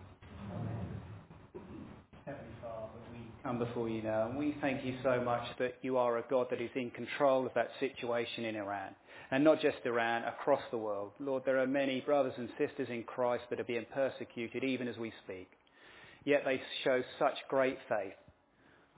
Heavenly 2.27 2.55
Father, 2.59 2.99
we 3.15 3.31
come 3.57 3.67
before 3.67 3.89
you 3.89 4.01
now 4.01 4.27
and 4.27 4.37
we 4.37 4.55
thank 4.61 4.83
you 4.85 4.93
so 5.03 5.21
much 5.23 5.43
that 5.59 5.75
you 5.81 5.97
are 5.97 6.17
a 6.17 6.23
God 6.29 6.47
that 6.49 6.61
is 6.61 6.69
in 6.75 6.91
control 6.91 7.45
of 7.45 7.53
that 7.55 7.69
situation 7.79 8.45
in 8.45 8.55
Iran. 8.55 8.89
And 9.31 9.43
not 9.43 9.61
just 9.61 9.77
Iran, 9.85 10.23
across 10.23 10.61
the 10.71 10.77
world. 10.77 11.11
Lord, 11.19 11.43
there 11.45 11.59
are 11.59 11.67
many 11.67 12.01
brothers 12.01 12.33
and 12.37 12.49
sisters 12.57 12.87
in 12.89 13.03
Christ 13.03 13.43
that 13.49 13.59
are 13.59 13.65
being 13.65 13.85
persecuted 13.93 14.63
even 14.63 14.87
as 14.87 14.97
we 14.97 15.11
speak. 15.23 15.49
Yet 16.23 16.43
they 16.45 16.61
show 16.83 17.01
such 17.19 17.33
great 17.49 17.77
faith. 17.89 18.13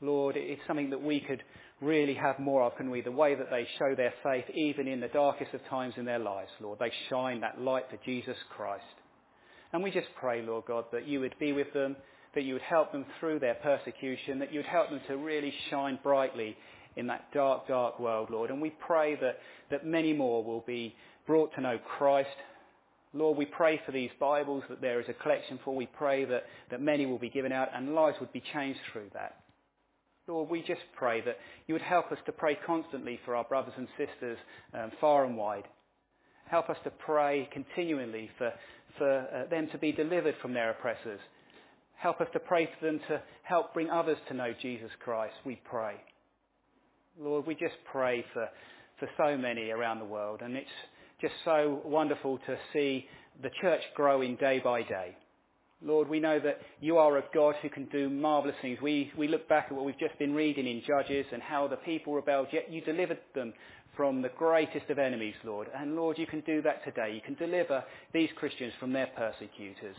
Lord, 0.01 0.35
it's 0.37 0.61
something 0.67 0.91
that 0.91 1.01
we 1.01 1.19
could 1.19 1.43
really 1.81 2.13
have 2.13 2.39
more 2.39 2.63
of, 2.63 2.75
can 2.75 2.89
we? 2.91 3.01
The 3.01 3.11
way 3.11 3.35
that 3.35 3.49
they 3.49 3.67
show 3.77 3.95
their 3.95 4.13
faith 4.23 4.45
even 4.53 4.87
in 4.87 4.99
the 4.99 5.07
darkest 5.07 5.53
of 5.53 5.61
times 5.69 5.93
in 5.97 6.05
their 6.05 6.19
lives, 6.19 6.51
Lord. 6.59 6.79
They 6.79 6.91
shine 7.09 7.41
that 7.41 7.59
light 7.59 7.85
for 7.89 7.97
Jesus 8.05 8.37
Christ. 8.55 8.83
And 9.73 9.83
we 9.83 9.91
just 9.91 10.07
pray, 10.19 10.41
Lord 10.41 10.65
God, 10.67 10.85
that 10.91 11.07
you 11.07 11.19
would 11.21 11.35
be 11.39 11.53
with 11.53 11.71
them, 11.73 11.95
that 12.35 12.43
you 12.43 12.53
would 12.53 12.61
help 12.61 12.91
them 12.91 13.05
through 13.19 13.39
their 13.39 13.55
persecution, 13.55 14.39
that 14.39 14.53
you 14.53 14.59
would 14.59 14.65
help 14.65 14.89
them 14.89 15.01
to 15.07 15.17
really 15.17 15.53
shine 15.69 15.99
brightly 16.03 16.55
in 16.95 17.07
that 17.07 17.31
dark, 17.33 17.67
dark 17.67 17.99
world, 17.99 18.29
Lord. 18.29 18.49
And 18.49 18.61
we 18.61 18.71
pray 18.85 19.15
that, 19.15 19.39
that 19.71 19.85
many 19.85 20.13
more 20.13 20.43
will 20.43 20.63
be 20.65 20.95
brought 21.25 21.53
to 21.55 21.61
know 21.61 21.79
Christ. 21.97 22.29
Lord, 23.13 23.37
we 23.37 23.45
pray 23.45 23.81
for 23.85 23.91
these 23.91 24.11
Bibles 24.19 24.63
that 24.69 24.81
there 24.81 24.99
is 24.99 25.07
a 25.09 25.13
collection 25.13 25.59
for. 25.63 25.75
We 25.75 25.87
pray 25.87 26.25
that, 26.25 26.43
that 26.69 26.81
many 26.81 27.05
will 27.05 27.17
be 27.17 27.29
given 27.29 27.51
out 27.51 27.69
and 27.73 27.95
lives 27.95 28.17
would 28.19 28.33
be 28.33 28.43
changed 28.53 28.79
through 28.91 29.09
that. 29.13 29.41
Lord, 30.27 30.49
we 30.49 30.61
just 30.61 30.81
pray 30.95 31.21
that 31.21 31.37
you 31.65 31.73
would 31.73 31.81
help 31.81 32.11
us 32.11 32.19
to 32.27 32.31
pray 32.31 32.55
constantly 32.65 33.19
for 33.25 33.35
our 33.35 33.43
brothers 33.45 33.73
and 33.77 33.87
sisters 33.97 34.37
um, 34.75 34.91
far 35.01 35.25
and 35.25 35.35
wide. 35.35 35.67
Help 36.45 36.69
us 36.69 36.77
to 36.83 36.91
pray 36.91 37.49
continually 37.51 38.29
for, 38.37 38.53
for 38.97 39.19
uh, 39.19 39.49
them 39.49 39.69
to 39.71 39.77
be 39.79 39.91
delivered 39.91 40.35
from 40.41 40.53
their 40.53 40.69
oppressors. 40.69 41.19
Help 41.99 42.21
us 42.21 42.27
to 42.31 42.39
pray 42.39 42.69
for 42.79 42.85
them 42.85 42.99
to 43.09 43.21
help 43.43 43.73
bring 43.73 43.89
others 43.89 44.17
to 44.29 44.33
know 44.33 44.53
Jesus 44.61 44.89
Christ, 45.03 45.33
we 45.45 45.61
pray. 45.69 45.95
Lord, 47.19 47.45
we 47.45 47.55
just 47.55 47.75
pray 47.91 48.23
for, 48.33 48.47
for 48.99 49.09
so 49.17 49.37
many 49.37 49.69
around 49.69 49.99
the 49.99 50.05
world, 50.05 50.41
and 50.41 50.55
it's 50.55 50.67
just 51.19 51.33
so 51.43 51.81
wonderful 51.83 52.37
to 52.47 52.57
see 52.71 53.05
the 53.43 53.49
church 53.61 53.81
growing 53.95 54.37
day 54.37 54.61
by 54.63 54.81
day. 54.83 55.15
Lord, 55.81 56.09
we 56.09 56.19
know 56.19 56.39
that 56.39 56.59
you 56.79 56.97
are 56.97 57.17
a 57.17 57.23
God 57.33 57.55
who 57.61 57.69
can 57.69 57.85
do 57.85 58.09
marvellous 58.09 58.55
things. 58.61 58.79
We, 58.81 59.11
we 59.17 59.27
look 59.27 59.47
back 59.49 59.67
at 59.69 59.75
what 59.75 59.85
we've 59.85 59.99
just 59.99 60.17
been 60.19 60.33
reading 60.33 60.67
in 60.67 60.81
Judges 60.85 61.25
and 61.33 61.41
how 61.41 61.67
the 61.67 61.77
people 61.77 62.13
rebelled, 62.13 62.47
yet 62.51 62.71
you 62.71 62.81
delivered 62.81 63.19
them 63.35 63.53
from 63.95 64.21
the 64.21 64.31
greatest 64.37 64.89
of 64.89 64.99
enemies, 64.99 65.35
Lord. 65.43 65.67
And 65.75 65.95
Lord, 65.95 66.17
you 66.17 66.27
can 66.27 66.41
do 66.41 66.61
that 66.61 66.83
today. 66.85 67.13
You 67.13 67.21
can 67.21 67.35
deliver 67.35 67.83
these 68.13 68.29
Christians 68.37 68.73
from 68.79 68.93
their 68.93 69.07
persecutors. 69.07 69.95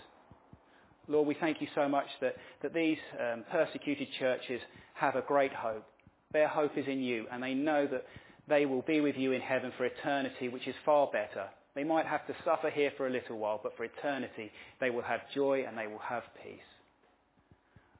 Lord, 1.11 1.27
we 1.27 1.35
thank 1.35 1.61
you 1.61 1.67
so 1.75 1.89
much 1.89 2.07
that, 2.21 2.37
that 2.63 2.73
these 2.73 2.99
um, 3.19 3.45
persecuted 3.51 4.09
churches 4.19 4.61
have 4.95 5.17
a 5.17 5.23
great 5.23 5.53
hope. 5.53 5.85
Their 6.33 6.47
hope 6.47 6.79
is 6.79 6.87
in 6.87 7.01
you, 7.01 7.27
and 7.33 7.43
they 7.43 7.53
know 7.53 7.89
that 7.91 8.05
they 8.49 8.65
will 8.65 8.83
be 8.83 9.01
with 9.01 9.17
you 9.17 9.33
in 9.33 9.41
heaven 9.41 9.73
for 9.77 9.85
eternity, 9.85 10.49
which 10.49 10.69
is 10.69 10.75
far 10.85 11.09
better. 11.09 11.49
They 11.75 11.83
might 11.85 12.07
have 12.07 12.27
to 12.29 12.35
suffer 12.45 12.71
here 12.71 12.93
for 12.97 13.09
a 13.09 13.11
little 13.11 13.39
while, 13.39 13.59
but 13.61 13.77
for 13.77 13.85
eternity 13.85 14.53
they 14.81 14.91
will 14.91 15.03
have 15.03 15.21
joy 15.35 15.65
and 15.67 15.77
they 15.77 15.89
will 15.89 15.99
have 15.99 16.23
peace. 16.45 16.61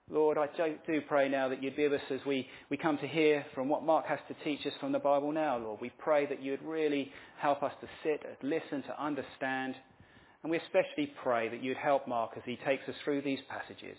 Lord, 0.09 0.39
I 0.39 0.49
do 0.87 1.01
pray 1.07 1.29
now 1.29 1.49
that 1.49 1.63
you'd 1.63 1.77
be 1.77 1.87
with 1.87 2.01
us 2.01 2.07
as 2.11 2.21
we, 2.27 2.49
we 2.69 2.77
come 2.77 2.99
to 2.99 3.07
hear 3.07 3.47
from 3.55 3.69
what 3.69 3.85
Mark 3.85 4.07
has 4.07 4.19
to 4.27 4.35
teach 4.45 4.67
us 4.67 4.73
from 4.81 4.91
the 4.91 4.99
Bible 4.99 5.31
now, 5.31 5.57
Lord. 5.57 5.81
We 5.81 5.93
pray 5.99 6.27
that 6.27 6.43
you'd 6.43 6.63
really 6.63 7.13
help 7.39 7.63
us 7.63 7.73
to 7.81 7.89
sit 8.03 8.21
listen, 8.43 8.83
to 8.83 9.03
understand. 9.03 9.77
And 10.43 10.51
we 10.51 10.59
especially 10.59 11.13
pray 11.23 11.49
that 11.49 11.63
you'd 11.63 11.77
help 11.77 12.09
Mark 12.09 12.33
as 12.37 12.43
he 12.45 12.59
takes 12.65 12.89
us 12.89 12.95
through 13.05 13.23
these 13.23 13.41
passages. 13.49 13.97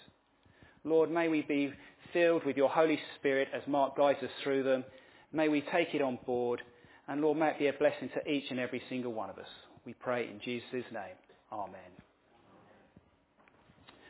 Lord, 0.83 1.11
may 1.11 1.27
we 1.27 1.43
be 1.43 1.73
filled 2.13 2.43
with 2.45 2.57
your 2.57 2.69
Holy 2.69 2.99
Spirit 3.19 3.47
as 3.53 3.61
Mark 3.67 3.95
guides 3.95 4.23
us 4.23 4.31
through 4.43 4.63
them. 4.63 4.83
May 5.31 5.49
we 5.49 5.61
take 5.71 5.93
it 5.93 6.01
on 6.01 6.17
board. 6.25 6.61
And 7.07 7.21
Lord, 7.21 7.37
may 7.37 7.49
it 7.49 7.59
be 7.59 7.67
a 7.67 7.73
blessing 7.73 8.09
to 8.15 8.27
each 8.29 8.45
and 8.49 8.59
every 8.59 8.81
single 8.89 9.13
one 9.13 9.29
of 9.29 9.37
us. 9.37 9.47
We 9.85 9.93
pray 9.93 10.27
in 10.27 10.39
Jesus' 10.43 10.85
name. 10.91 11.15
Amen. 11.51 11.91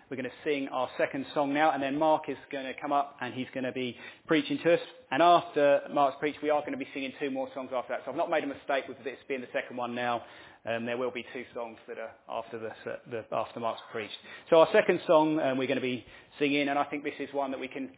We're 0.10 0.18
going 0.18 0.30
to 0.30 0.36
sing 0.44 0.68
our 0.74 0.90
second 0.98 1.26
song 1.34 1.54
now, 1.54 1.72
and 1.72 1.82
then 1.82 1.98
Mark 1.98 2.28
is 2.28 2.36
going 2.52 2.66
to 2.66 2.74
come 2.74 2.92
up 2.92 3.16
and 3.22 3.34
he's 3.34 3.48
going 3.54 3.64
to 3.64 3.72
be 3.72 3.96
preaching 4.28 4.60
to 4.62 4.74
us. 4.74 4.80
And 5.10 5.22
after 5.22 5.80
Mark's 5.94 6.18
preach, 6.20 6.36
we 6.44 6.50
are 6.50 6.60
going 6.60 6.74
to 6.74 6.78
be 6.78 6.88
singing 6.94 7.14
two 7.18 7.32
more 7.32 7.48
songs 7.54 7.70
after 7.74 7.94
that. 7.94 8.02
So 8.04 8.12
I've 8.12 8.18
not 8.18 8.30
made 8.30 8.44
a 8.44 8.48
mistake 8.48 8.90
with 8.90 9.02
this 9.06 9.16
being 9.30 9.40
the 9.40 9.48
second 9.54 9.78
one 9.78 9.96
now. 9.96 10.24
Um, 10.64 10.86
there 10.86 10.98
will 10.98 11.12
be 11.12 11.26
two 11.34 11.44
songs 11.56 11.78
that 11.88 11.98
are 11.98 12.12
after 12.30 12.60
the, 12.60 12.70
the 13.10 13.26
after 13.36 13.60
Mark's 13.60 13.82
preached. 13.92 14.18
So 14.50 14.58
our 14.58 14.68
second 14.72 15.02
song 15.08 15.40
um, 15.40 15.58
we're 15.58 15.68
going 15.68 15.80
to 15.80 15.82
be 15.82 16.06
singing, 16.38 16.70
and 16.70 16.78
I 16.78 16.84
think 16.84 17.04
this 17.04 17.20
is 17.20 17.34
one 17.34 17.50
that 17.52 17.60
we 17.60 17.68
can 17.68 17.90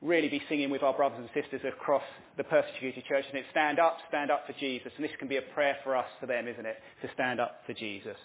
really 0.00 0.28
be 0.28 0.40
singing 0.48 0.70
with 0.70 0.82
our 0.82 0.92
brothers 0.92 1.18
and 1.18 1.28
sisters 1.34 1.60
across 1.66 2.02
the 2.36 2.44
persecuted 2.44 3.04
church. 3.06 3.24
And 3.30 3.38
it's 3.38 3.48
stand 3.50 3.78
up, 3.78 3.96
stand 4.08 4.30
up 4.30 4.46
for 4.46 4.52
Jesus. 4.60 4.92
And 4.96 5.04
this 5.04 5.10
can 5.18 5.28
be 5.28 5.38
a 5.38 5.42
prayer 5.54 5.76
for 5.82 5.96
us, 5.96 6.06
for 6.20 6.26
them, 6.26 6.46
isn't 6.46 6.66
it? 6.66 6.76
To 7.02 7.08
stand 7.14 7.40
up 7.40 7.62
for 7.66 7.72
Jesus. 7.72 8.16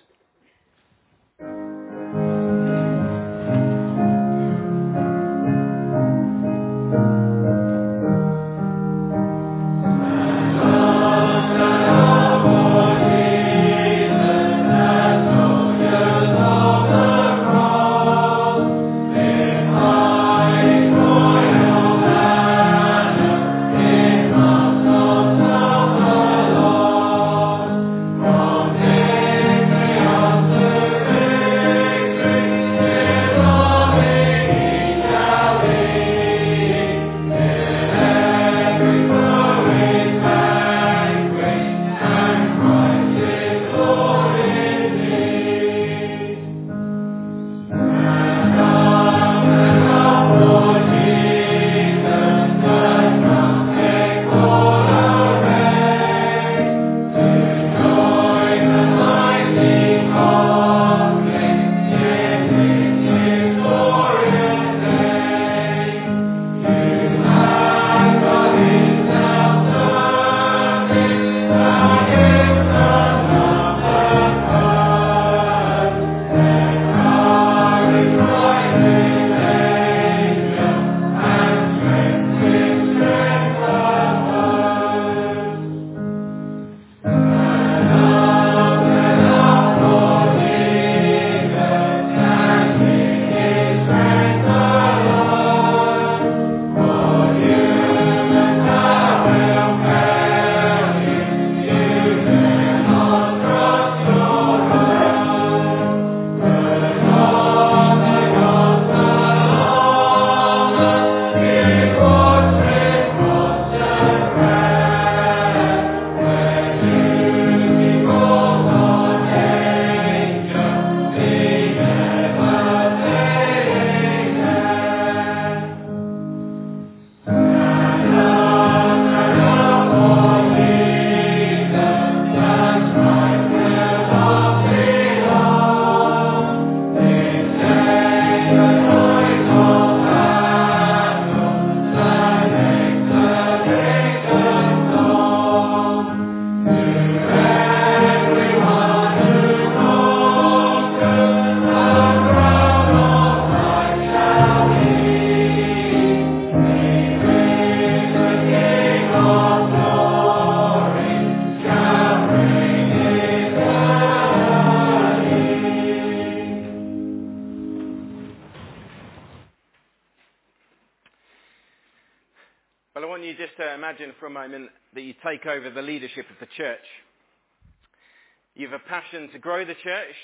Passion 179.13 179.29
to 179.31 179.39
grow 179.39 179.65
the 179.65 179.75
church 179.83 180.15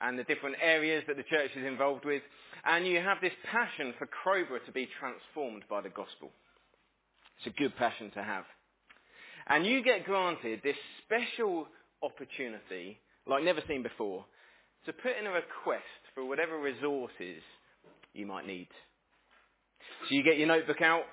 and 0.00 0.18
the 0.18 0.24
different 0.24 0.56
areas 0.62 1.04
that 1.06 1.16
the 1.16 1.22
church 1.24 1.50
is 1.56 1.66
involved 1.66 2.04
with, 2.04 2.22
and 2.64 2.86
you 2.86 2.98
have 2.98 3.18
this 3.20 3.32
passion 3.50 3.92
for 3.98 4.06
Crowborough 4.06 4.64
to 4.64 4.72
be 4.72 4.88
transformed 4.98 5.62
by 5.68 5.80
the 5.80 5.90
gospel. 5.90 6.30
It's 7.38 7.54
a 7.54 7.58
good 7.58 7.76
passion 7.76 8.10
to 8.14 8.22
have. 8.22 8.44
And 9.46 9.66
you 9.66 9.82
get 9.82 10.04
granted 10.04 10.60
this 10.62 10.76
special 11.04 11.66
opportunity, 12.02 12.98
like 13.26 13.44
never 13.44 13.60
seen 13.68 13.82
before, 13.82 14.24
to 14.86 14.92
put 14.92 15.18
in 15.20 15.26
a 15.26 15.30
request 15.30 15.84
for 16.14 16.24
whatever 16.24 16.58
resources 16.58 17.42
you 18.14 18.26
might 18.26 18.46
need. 18.46 18.68
So 20.08 20.14
you 20.14 20.22
get 20.22 20.38
your 20.38 20.48
notebook 20.48 20.80
out 20.80 21.04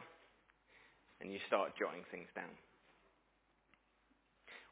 and 1.20 1.32
you 1.32 1.40
start 1.48 1.74
jotting 1.78 2.04
things 2.10 2.28
down. 2.36 2.56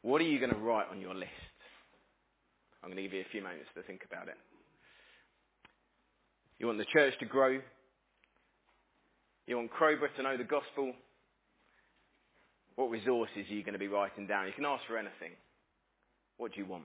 What 0.03 0.21
are 0.21 0.25
you 0.25 0.39
going 0.39 0.53
to 0.53 0.59
write 0.59 0.87
on 0.89 1.01
your 1.01 1.15
list? 1.15 1.54
I'm 2.85 2.91
going 2.91 2.97
to 2.97 3.03
give 3.03 3.13
you 3.13 3.21
a 3.21 3.31
few 3.31 3.41
moments 3.41 3.65
to 3.73 3.81
think 3.81 4.05
about 4.05 4.27
it. 4.27 4.37
You 6.59 6.67
want 6.67 6.77
the 6.77 6.85
church 6.85 7.15
to 7.19 7.25
grow. 7.25 7.57
You 9.47 9.57
want 9.57 9.71
Crowborough 9.71 10.15
to 10.17 10.21
know 10.21 10.37
the 10.37 10.43
gospel. 10.43 10.93
What 12.75 12.91
resources 12.91 13.49
are 13.49 13.53
you 13.53 13.63
going 13.63 13.73
to 13.73 13.79
be 13.79 13.87
writing 13.87 14.27
down? 14.27 14.45
You 14.45 14.53
can 14.53 14.65
ask 14.65 14.83
for 14.87 14.99
anything. 14.99 15.33
What 16.37 16.53
do 16.53 16.61
you 16.61 16.67
want? 16.67 16.83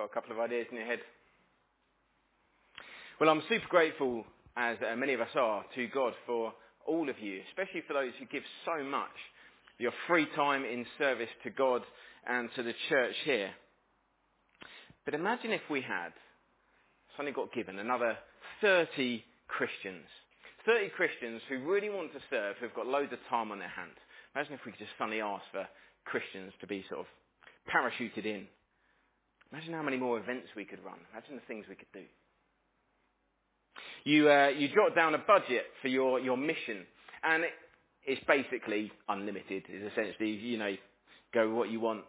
Got 0.00 0.06
a 0.06 0.14
couple 0.14 0.32
of 0.32 0.40
ideas 0.40 0.66
in 0.70 0.78
your 0.78 0.86
head? 0.86 1.00
Well, 3.20 3.28
I'm 3.28 3.42
super 3.50 3.66
grateful, 3.68 4.24
as 4.56 4.78
uh, 4.80 4.96
many 4.96 5.12
of 5.12 5.20
us 5.20 5.28
are, 5.34 5.62
to 5.74 5.88
God 5.88 6.14
for 6.24 6.54
all 6.86 7.10
of 7.10 7.18
you, 7.20 7.42
especially 7.50 7.82
for 7.86 7.92
those 7.92 8.12
who 8.18 8.24
give 8.24 8.42
so 8.64 8.82
much 8.82 9.12
your 9.76 9.92
free 10.08 10.26
time 10.34 10.64
in 10.64 10.86
service 10.96 11.28
to 11.44 11.50
God 11.50 11.82
and 12.26 12.48
to 12.56 12.62
the 12.62 12.72
church 12.88 13.14
here. 13.26 13.50
But 15.04 15.12
imagine 15.12 15.50
if 15.50 15.60
we 15.68 15.82
had 15.82 16.14
suddenly 17.14 17.34
got 17.34 17.52
given 17.52 17.78
another 17.78 18.16
30 18.62 19.22
Christians. 19.48 20.08
30 20.64 20.88
Christians 20.96 21.42
who 21.50 21.70
really 21.70 21.90
want 21.90 22.14
to 22.14 22.20
serve, 22.30 22.56
who've 22.58 22.72
got 22.72 22.86
loads 22.86 23.12
of 23.12 23.18
time 23.28 23.52
on 23.52 23.58
their 23.58 23.68
hands. 23.68 24.00
Imagine 24.34 24.54
if 24.54 24.60
we 24.64 24.72
could 24.72 24.80
just 24.80 24.96
suddenly 24.96 25.20
ask 25.20 25.44
for 25.52 25.68
Christians 26.06 26.54
to 26.62 26.66
be 26.66 26.86
sort 26.88 27.00
of 27.00 27.06
parachuted 27.68 28.24
in. 28.24 28.46
Imagine 29.52 29.74
how 29.74 29.82
many 29.82 29.96
more 29.96 30.18
events 30.18 30.48
we 30.54 30.64
could 30.64 30.84
run. 30.84 30.98
Imagine 31.12 31.36
the 31.36 31.42
things 31.48 31.66
we 31.68 31.74
could 31.74 31.92
do. 31.92 32.04
You, 34.04 34.30
uh, 34.30 34.48
you 34.48 34.68
jot 34.68 34.94
down 34.94 35.14
a 35.14 35.18
budget 35.18 35.64
for 35.82 35.88
your, 35.88 36.20
your 36.20 36.36
mission, 36.36 36.86
and 37.22 37.44
it, 37.44 37.50
it's 38.04 38.22
basically 38.26 38.90
unlimited. 39.08 39.64
It's 39.68 39.92
essentially, 39.92 40.30
you 40.30 40.56
know, 40.56 40.74
go 41.34 41.52
what 41.52 41.70
you 41.70 41.80
want. 41.80 42.04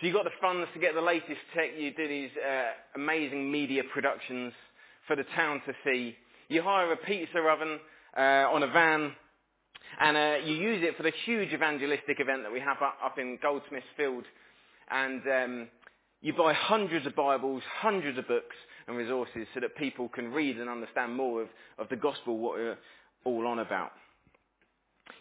So 0.00 0.06
you've 0.06 0.16
got 0.16 0.24
the 0.24 0.30
funds 0.40 0.68
to 0.74 0.80
get 0.80 0.94
the 0.94 1.00
latest 1.00 1.40
tech. 1.54 1.70
You 1.78 1.92
do 1.94 2.08
these 2.08 2.30
uh, 2.36 2.70
amazing 2.96 3.50
media 3.50 3.82
productions 3.92 4.52
for 5.06 5.16
the 5.16 5.24
town 5.36 5.62
to 5.66 5.72
see. 5.84 6.16
You 6.48 6.62
hire 6.62 6.92
a 6.92 6.96
pizza 6.96 7.38
oven 7.38 7.78
uh, 8.16 8.52
on 8.52 8.62
a 8.62 8.66
van, 8.66 9.12
and 10.00 10.16
uh, 10.16 10.36
you 10.44 10.54
use 10.54 10.82
it 10.82 10.96
for 10.96 11.02
the 11.02 11.12
huge 11.24 11.52
evangelistic 11.52 12.18
event 12.18 12.42
that 12.42 12.52
we 12.52 12.60
have 12.60 12.78
up, 12.82 12.96
up 13.04 13.18
in 13.18 13.38
Goldsmiths 13.42 13.86
Field. 13.96 14.24
And 14.90 15.22
um, 15.28 15.68
you 16.22 16.34
buy 16.34 16.52
hundreds 16.52 17.06
of 17.06 17.16
Bibles, 17.16 17.62
hundreds 17.80 18.18
of 18.18 18.28
books 18.28 18.56
and 18.86 18.96
resources 18.96 19.46
so 19.54 19.60
that 19.60 19.76
people 19.76 20.08
can 20.08 20.32
read 20.32 20.58
and 20.58 20.68
understand 20.68 21.14
more 21.14 21.42
of, 21.42 21.48
of 21.78 21.88
the 21.88 21.96
gospel, 21.96 22.38
what 22.38 22.58
we're 22.58 22.78
all 23.24 23.46
on 23.46 23.58
about. 23.58 23.92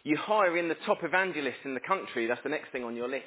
You 0.03 0.17
hire 0.17 0.57
in 0.57 0.69
the 0.69 0.75
top 0.85 0.99
evangelists 1.03 1.65
in 1.65 1.73
the 1.73 1.79
country. 1.79 2.27
That's 2.27 2.43
the 2.43 2.49
next 2.49 2.71
thing 2.71 2.83
on 2.83 2.95
your 2.95 3.07
list. 3.07 3.25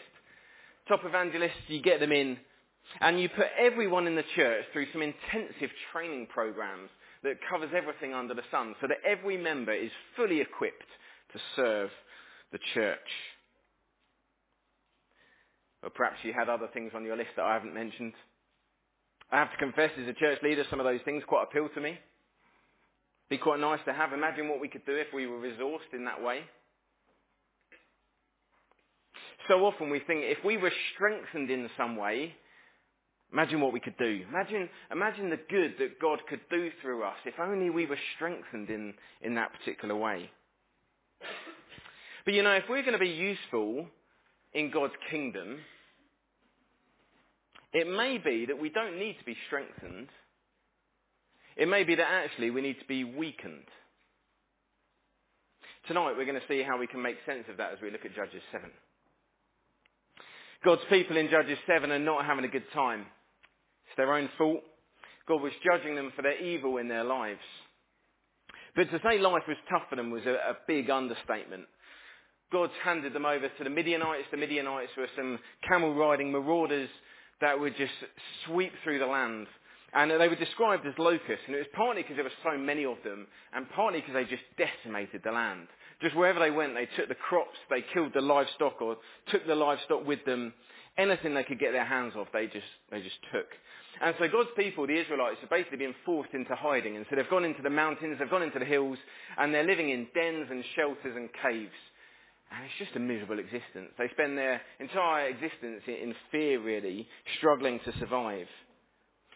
Top 0.89 1.01
evangelists, 1.05 1.69
you 1.69 1.83
get 1.83 2.01
them 2.01 2.13
in. 2.13 2.37
And 3.01 3.21
you 3.21 3.29
put 3.29 3.47
everyone 3.59 4.07
in 4.07 4.17
the 4.17 4.25
church 4.35 4.65
through 4.73 4.87
some 4.93 5.03
intensive 5.03 5.71
training 5.93 6.27
programs 6.33 6.91
that 7.23 7.37
covers 7.49 7.71
everything 7.75 8.13
under 8.13 8.35
the 8.35 8.43
sun 8.51 8.75
so 8.81 8.89
that 8.89 8.99
every 9.07 9.37
member 9.37 9.73
is 9.73 9.91
fully 10.17 10.41
equipped 10.41 10.89
to 11.33 11.39
serve 11.57 11.91
the 12.51 12.59
church. 12.75 12.99
Or 15.83 15.91
perhaps 15.91 16.19
you 16.23 16.33
had 16.33 16.49
other 16.49 16.69
things 16.73 16.93
on 16.95 17.05
your 17.05 17.17
list 17.17 17.31
that 17.37 17.45
I 17.45 17.55
haven't 17.55 17.75
mentioned. 17.75 18.13
I 19.31 19.39
have 19.39 19.51
to 19.51 19.57
confess, 19.57 19.91
as 20.01 20.09
a 20.09 20.13
church 20.13 20.39
leader, 20.43 20.65
some 20.71 20.81
of 20.81 20.85
those 20.85 21.01
things 21.05 21.23
quite 21.27 21.45
appeal 21.45 21.69
to 21.75 21.81
me. 21.81 21.99
Be 23.31 23.39
quite 23.39 23.61
nice 23.61 23.81
to 23.87 23.93
have. 23.93 24.13
Imagine 24.13 24.49
what 24.49 24.61
we 24.61 24.69
could 24.69 24.85
do 24.85 24.95
if 24.95 25.07
we 25.15 25.27
were 25.27 25.39
resourced 25.39 25.95
in 25.95 26.05
that 26.05 26.23
way. 26.23 26.41
So 29.49 29.65
often 29.65 29.91
we 29.91 30.01
think 30.01 30.21
if 30.23 30.45
we 30.45 30.57
were 30.57 30.73
strengthened 30.95 31.51
in 31.51 31.69
some 31.77 31.97
way, 31.97 32.35
imagine 33.33 33.61
what 33.61 33.73
we 33.73 33.81
could 33.81 33.97
do. 33.97 34.23
Imagine, 34.29 34.69
imagine 34.93 35.31
the 35.31 35.41
good 35.51 35.75
that 35.79 35.99
God 35.99 36.21
could 36.29 36.41
do 36.51 36.71
through 36.81 37.03
us 37.03 37.17
if 37.25 37.35
only 37.41 37.71
we 37.71 37.87
were 37.87 37.99
strengthened 38.17 38.69
in, 38.69 38.95
in 39.23 39.35
that 39.35 39.51
particular 39.59 39.97
way. 39.97 40.31
But 42.25 42.35
you 42.35 42.43
know, 42.43 42.53
if 42.53 42.65
we're 42.69 42.83
going 42.83 42.93
to 42.93 42.99
be 42.99 43.09
useful 43.09 43.87
in 44.53 44.71
God's 44.71 44.93
kingdom, 45.11 45.59
it 47.73 47.89
may 47.89 48.19
be 48.19 48.47
that 48.47 48.61
we 48.61 48.69
don't 48.69 48.99
need 48.99 49.19
to 49.19 49.25
be 49.25 49.37
strengthened. 49.47 50.09
It 51.57 51.69
may 51.69 51.85
be 51.85 51.95
that 51.95 52.07
actually 52.07 52.51
we 52.51 52.63
need 52.63 52.79
to 52.81 52.87
be 52.87 53.05
weakened. 53.05 53.67
Tonight 55.89 56.15
we're 56.17 56.27
going 56.27 56.41
to 56.41 56.49
see 56.49 56.63
how 56.63 56.79
we 56.79 56.87
can 56.87 57.03
make 57.03 57.17
sense 57.27 57.45
of 57.51 57.57
that 57.57 57.73
as 57.73 57.79
we 57.83 57.91
look 57.91 58.05
at 58.05 58.15
Judges 58.15 58.43
7. 58.53 58.71
God's 60.65 60.83
people 60.89 61.17
in 61.17 61.29
Judges 61.29 61.59
7 61.67 61.91
are 61.91 61.99
not 61.99 62.25
having 62.25 62.45
a 62.45 62.49
good 62.49 62.71
time. 62.73 63.07
It's 63.87 63.97
their 63.97 64.15
own 64.15 64.29
fault. 64.39 64.61
God 65.27 65.43
was 65.43 65.53
judging 65.65 65.97
them 65.97 66.13
for 66.15 66.23
their 66.23 66.41
evil 66.41 66.77
in 66.77 66.89
their 66.89 67.05
lives. 67.05 67.41
But 68.77 68.91
to 68.91 69.01
say 69.05 69.19
life 69.19 69.43
was 69.49 69.57
tough 69.69 69.83
for 69.91 69.97
them 69.97 70.11
was 70.11 70.25
a, 70.25 70.35
a 70.35 70.57
big 70.67 70.89
understatement. 70.89 71.65
God's 72.53 72.73
handed 72.85 73.13
them 73.13 73.27
over 73.27 73.49
to 73.49 73.65
the 73.65 73.71
Midianites. 73.71 74.29
The 74.31 74.37
Midianites 74.37 74.93
were 74.97 75.09
some 75.17 75.39
camel 75.69 75.95
riding 75.95 76.31
marauders 76.31 76.89
that 77.43 77.61
would 77.61 77.77
just 77.77 77.93
sweep 78.47 78.73
through 78.83 78.99
the 78.99 79.07
land. 79.07 79.47
And 79.95 80.11
they 80.11 80.29
were 80.29 80.37
described 80.37 80.87
as 80.87 80.95
locusts, 80.97 81.45
and 81.47 81.55
it 81.55 81.59
was 81.59 81.75
partly 81.75 82.01
because 82.01 82.17
there 82.17 82.25
were 82.25 82.43
so 82.43 82.57
many 82.57 82.87
of 82.87 82.97
them, 83.05 83.27
and 83.53 83.69
partly 83.77 84.01
because 84.01 84.15
they 84.15 84.25
just 84.25 84.45
decimated 84.57 85.21
the 85.23 85.33
land. 85.33 85.69
Just 86.01 86.17
wherever 86.17 86.41
they 86.41 86.51
went, 86.51 86.73
they 86.75 86.89
took 86.97 87.09
the 87.09 87.15
crops, 87.15 87.59
they 87.69 87.85
killed 87.93 88.13
the 88.15 88.23
livestock, 88.23 88.81
or 88.81 88.97
took 89.31 89.47
the 89.47 89.55
livestock 89.55 90.07
with 90.07 90.25
them. 90.25 90.55
Anything 90.97 91.35
they 91.35 91.45
could 91.45 91.61
get 91.61 91.73
their 91.73 91.85
hands 91.85 92.15
off, 92.17 92.29
they 92.33 92.47
just, 92.47 92.73
they 92.91 93.03
just 93.03 93.17
took. 93.33 93.47
And 94.01 94.15
so 94.19 94.29
God's 94.29 94.49
people, 94.57 94.87
the 94.87 94.99
Israelites, 94.99 95.39
have 95.43 95.51
basically 95.51 95.79
been 95.79 95.95
forced 96.07 96.33
into 96.33 96.55
hiding. 96.55 96.97
And 96.97 97.05
so 97.11 97.17
they've 97.17 97.29
gone 97.29 97.45
into 97.45 97.63
the 97.63 97.71
mountains, 97.71 98.17
they've 98.19 98.31
gone 98.31 98.43
into 98.43 98.59
the 98.59 98.65
hills, 98.65 98.99
and 99.37 99.53
they're 99.53 99.67
living 99.67 99.91
in 99.91 100.09
dens 100.15 100.49
and 100.51 100.65
shelters 100.75 101.17
and 101.17 101.29
caves. 101.43 101.77
And 102.53 102.65
it's 102.65 102.75
just 102.79 102.97
a 102.97 103.01
miserable 103.01 103.39
existence. 103.39 103.93
They 103.97 104.09
spend 104.13 104.37
their 104.37 104.61
entire 104.79 105.29
existence 105.29 105.83
in 105.87 106.15
fear, 106.31 106.61
really, 106.61 107.09
struggling 107.39 107.81
to 107.87 107.99
survive. 107.99 108.47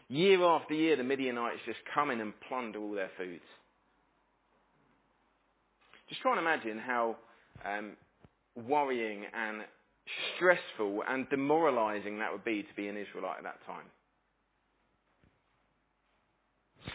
Year 0.08 0.44
after 0.44 0.74
year, 0.74 0.96
the 0.96 1.02
Midianites 1.02 1.60
just 1.64 1.78
come 1.94 2.10
in 2.10 2.20
and 2.20 2.34
plunder 2.46 2.78
all 2.78 2.92
their 2.92 3.10
foods. 3.16 3.42
Just 6.08 6.20
try 6.20 6.32
and 6.32 6.40
imagine 6.40 6.78
how 6.78 7.16
um, 7.64 7.92
worrying 8.68 9.24
and 9.34 9.62
stressful 10.36 11.02
and 11.08 11.28
demoralizing 11.30 12.18
that 12.18 12.30
would 12.30 12.44
be 12.44 12.62
to 12.62 12.74
be 12.76 12.88
an 12.88 12.96
Israelite 12.96 13.38
at 13.38 13.44
that 13.44 13.64
time. 13.66 13.86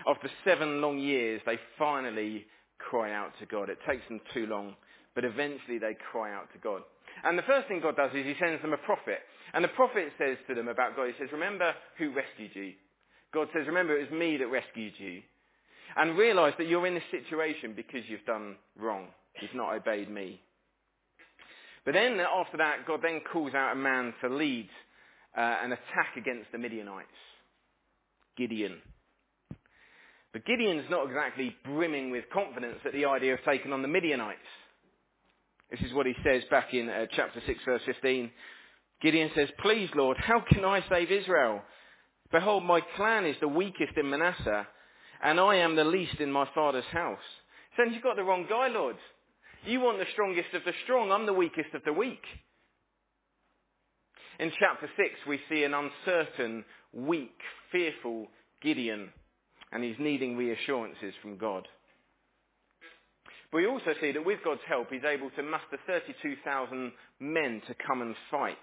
After 0.08 0.30
seven 0.46 0.82
long 0.82 1.00
years, 1.00 1.42
they 1.46 1.60
finally 1.78 2.46
cry 2.78 3.14
out 3.14 3.32
to 3.40 3.46
God. 3.46 3.70
It 3.70 3.78
takes 3.88 4.08
them 4.08 4.22
too 4.34 4.46
long, 4.46 4.76
but 5.16 5.26
eventually 5.26 5.78
they 5.78 5.96
cry 6.12 6.34
out 6.34 6.52
to 6.54 6.60
God. 6.60 6.82
And 7.24 7.38
the 7.38 7.44
first 7.44 7.68
thing 7.68 7.82
God 7.82 7.96
does 7.96 8.12
is 8.14 8.26
he 8.26 8.36
sends 8.40 8.62
them 8.62 8.74
a 8.74 8.78
prophet. 8.78 9.20
And 9.54 9.64
the 9.64 9.76
prophet 9.76 10.12
says 10.18 10.38
to 10.48 10.56
them 10.56 10.68
about 10.68 10.96
God, 10.96 11.08
he 11.08 11.14
says, 11.20 11.30
remember 11.32 11.74
who 11.98 12.14
rescued 12.14 12.52
you. 12.54 12.74
God 13.34 13.48
says, 13.54 13.68
remember 13.68 13.98
it 13.98 14.10
was 14.10 14.20
me 14.20 14.38
that 14.38 14.48
rescued 14.48 14.94
you. 14.98 15.22
And 15.96 16.18
realize 16.18 16.54
that 16.58 16.68
you're 16.68 16.88
in 16.88 16.94
this 16.94 17.04
situation 17.12 17.74
because 17.76 18.02
you've 18.08 18.26
done 18.26 18.56
wrong. 18.80 19.08
You've 19.42 19.56
not 19.56 19.74
obeyed 19.76 20.10
me. 20.10 20.42
But 21.86 21.94
then 21.94 22.20
after 22.20 22.58
that, 22.58 22.86
God 22.88 23.02
then 23.04 23.22
calls 23.32 23.54
out 23.54 23.74
a 23.74 23.76
man 23.76 24.14
to 24.22 24.30
lead 24.30 24.70
uh, 25.38 25.58
an 25.64 25.72
attack 25.72 26.16
against 26.18 26.52
the 26.52 26.58
Midianites. 26.58 27.08
Gideon. 28.38 28.78
But 30.32 30.46
Gideon's 30.46 30.90
not 30.90 31.08
exactly 31.08 31.56
brimming 31.66 32.12
with 32.12 32.24
confidence 32.34 32.80
at 32.86 32.94
the 32.94 33.06
idea 33.06 33.34
of 33.34 33.40
taking 33.46 33.74
on 33.74 33.82
the 33.82 33.88
Midianites. 33.88 34.40
This 35.72 35.80
is 35.82 35.94
what 35.94 36.06
he 36.06 36.14
says 36.24 36.44
back 36.52 36.74
in 36.74 36.90
uh, 36.90 37.06
chapter 37.16 37.42
6 37.46 37.60
verse 37.66 37.82
15. 37.86 38.30
Gideon 39.02 39.32
says, 39.34 39.50
Please 39.62 39.90
Lord, 39.96 40.18
how 40.18 40.42
can 40.42 40.66
I 40.66 40.84
save 40.90 41.10
Israel? 41.10 41.62
Behold, 42.32 42.64
my 42.64 42.82
clan 42.98 43.26
is 43.26 43.38
the 43.40 43.48
weakest 43.48 43.98
in 43.98 44.10
Manasseh, 44.10 44.68
and 45.24 45.40
I 45.40 45.56
am 45.56 45.76
the 45.76 45.84
least 45.84 46.20
in 46.20 46.32
my 46.32 46.48
father's 46.54 46.86
house. 46.92 47.20
Saying, 47.78 47.94
you've 47.94 48.04
got 48.04 48.16
the 48.18 48.24
wrong 48.24 48.46
guy, 48.50 48.68
Lord. 48.68 48.98
You 49.66 49.80
want 49.80 50.00
the 50.00 50.06
strongest 50.14 50.54
of 50.54 50.64
the 50.66 50.74
strong. 50.84 51.12
I'm 51.12 51.26
the 51.26 51.34
weakest 51.34 51.74
of 51.74 51.84
the 51.84 51.94
weak. 51.94 52.24
In 54.40 54.52
chapter 54.60 54.90
6, 54.98 55.10
we 55.28 55.40
see 55.50 55.64
an 55.64 55.74
uncertain, 55.74 56.66
weak, 56.94 57.38
fearful 57.72 58.28
Gideon, 58.62 59.10
and 59.72 59.84
he's 59.84 59.96
needing 60.00 60.36
reassurances 60.36 61.14
from 61.22 61.38
God. 61.38 61.68
We 63.54 63.68
also 63.68 63.94
see 64.00 64.12
that 64.14 64.26
with 64.26 64.40
God's 64.44 64.62
help, 64.68 64.88
he's 64.90 65.04
able 65.04 65.30
to 65.32 65.44
muster 65.44 65.78
32,000 65.86 66.92
men 67.20 67.62
to 67.68 67.76
come 67.86 68.02
and 68.02 68.16
fight. 68.30 68.58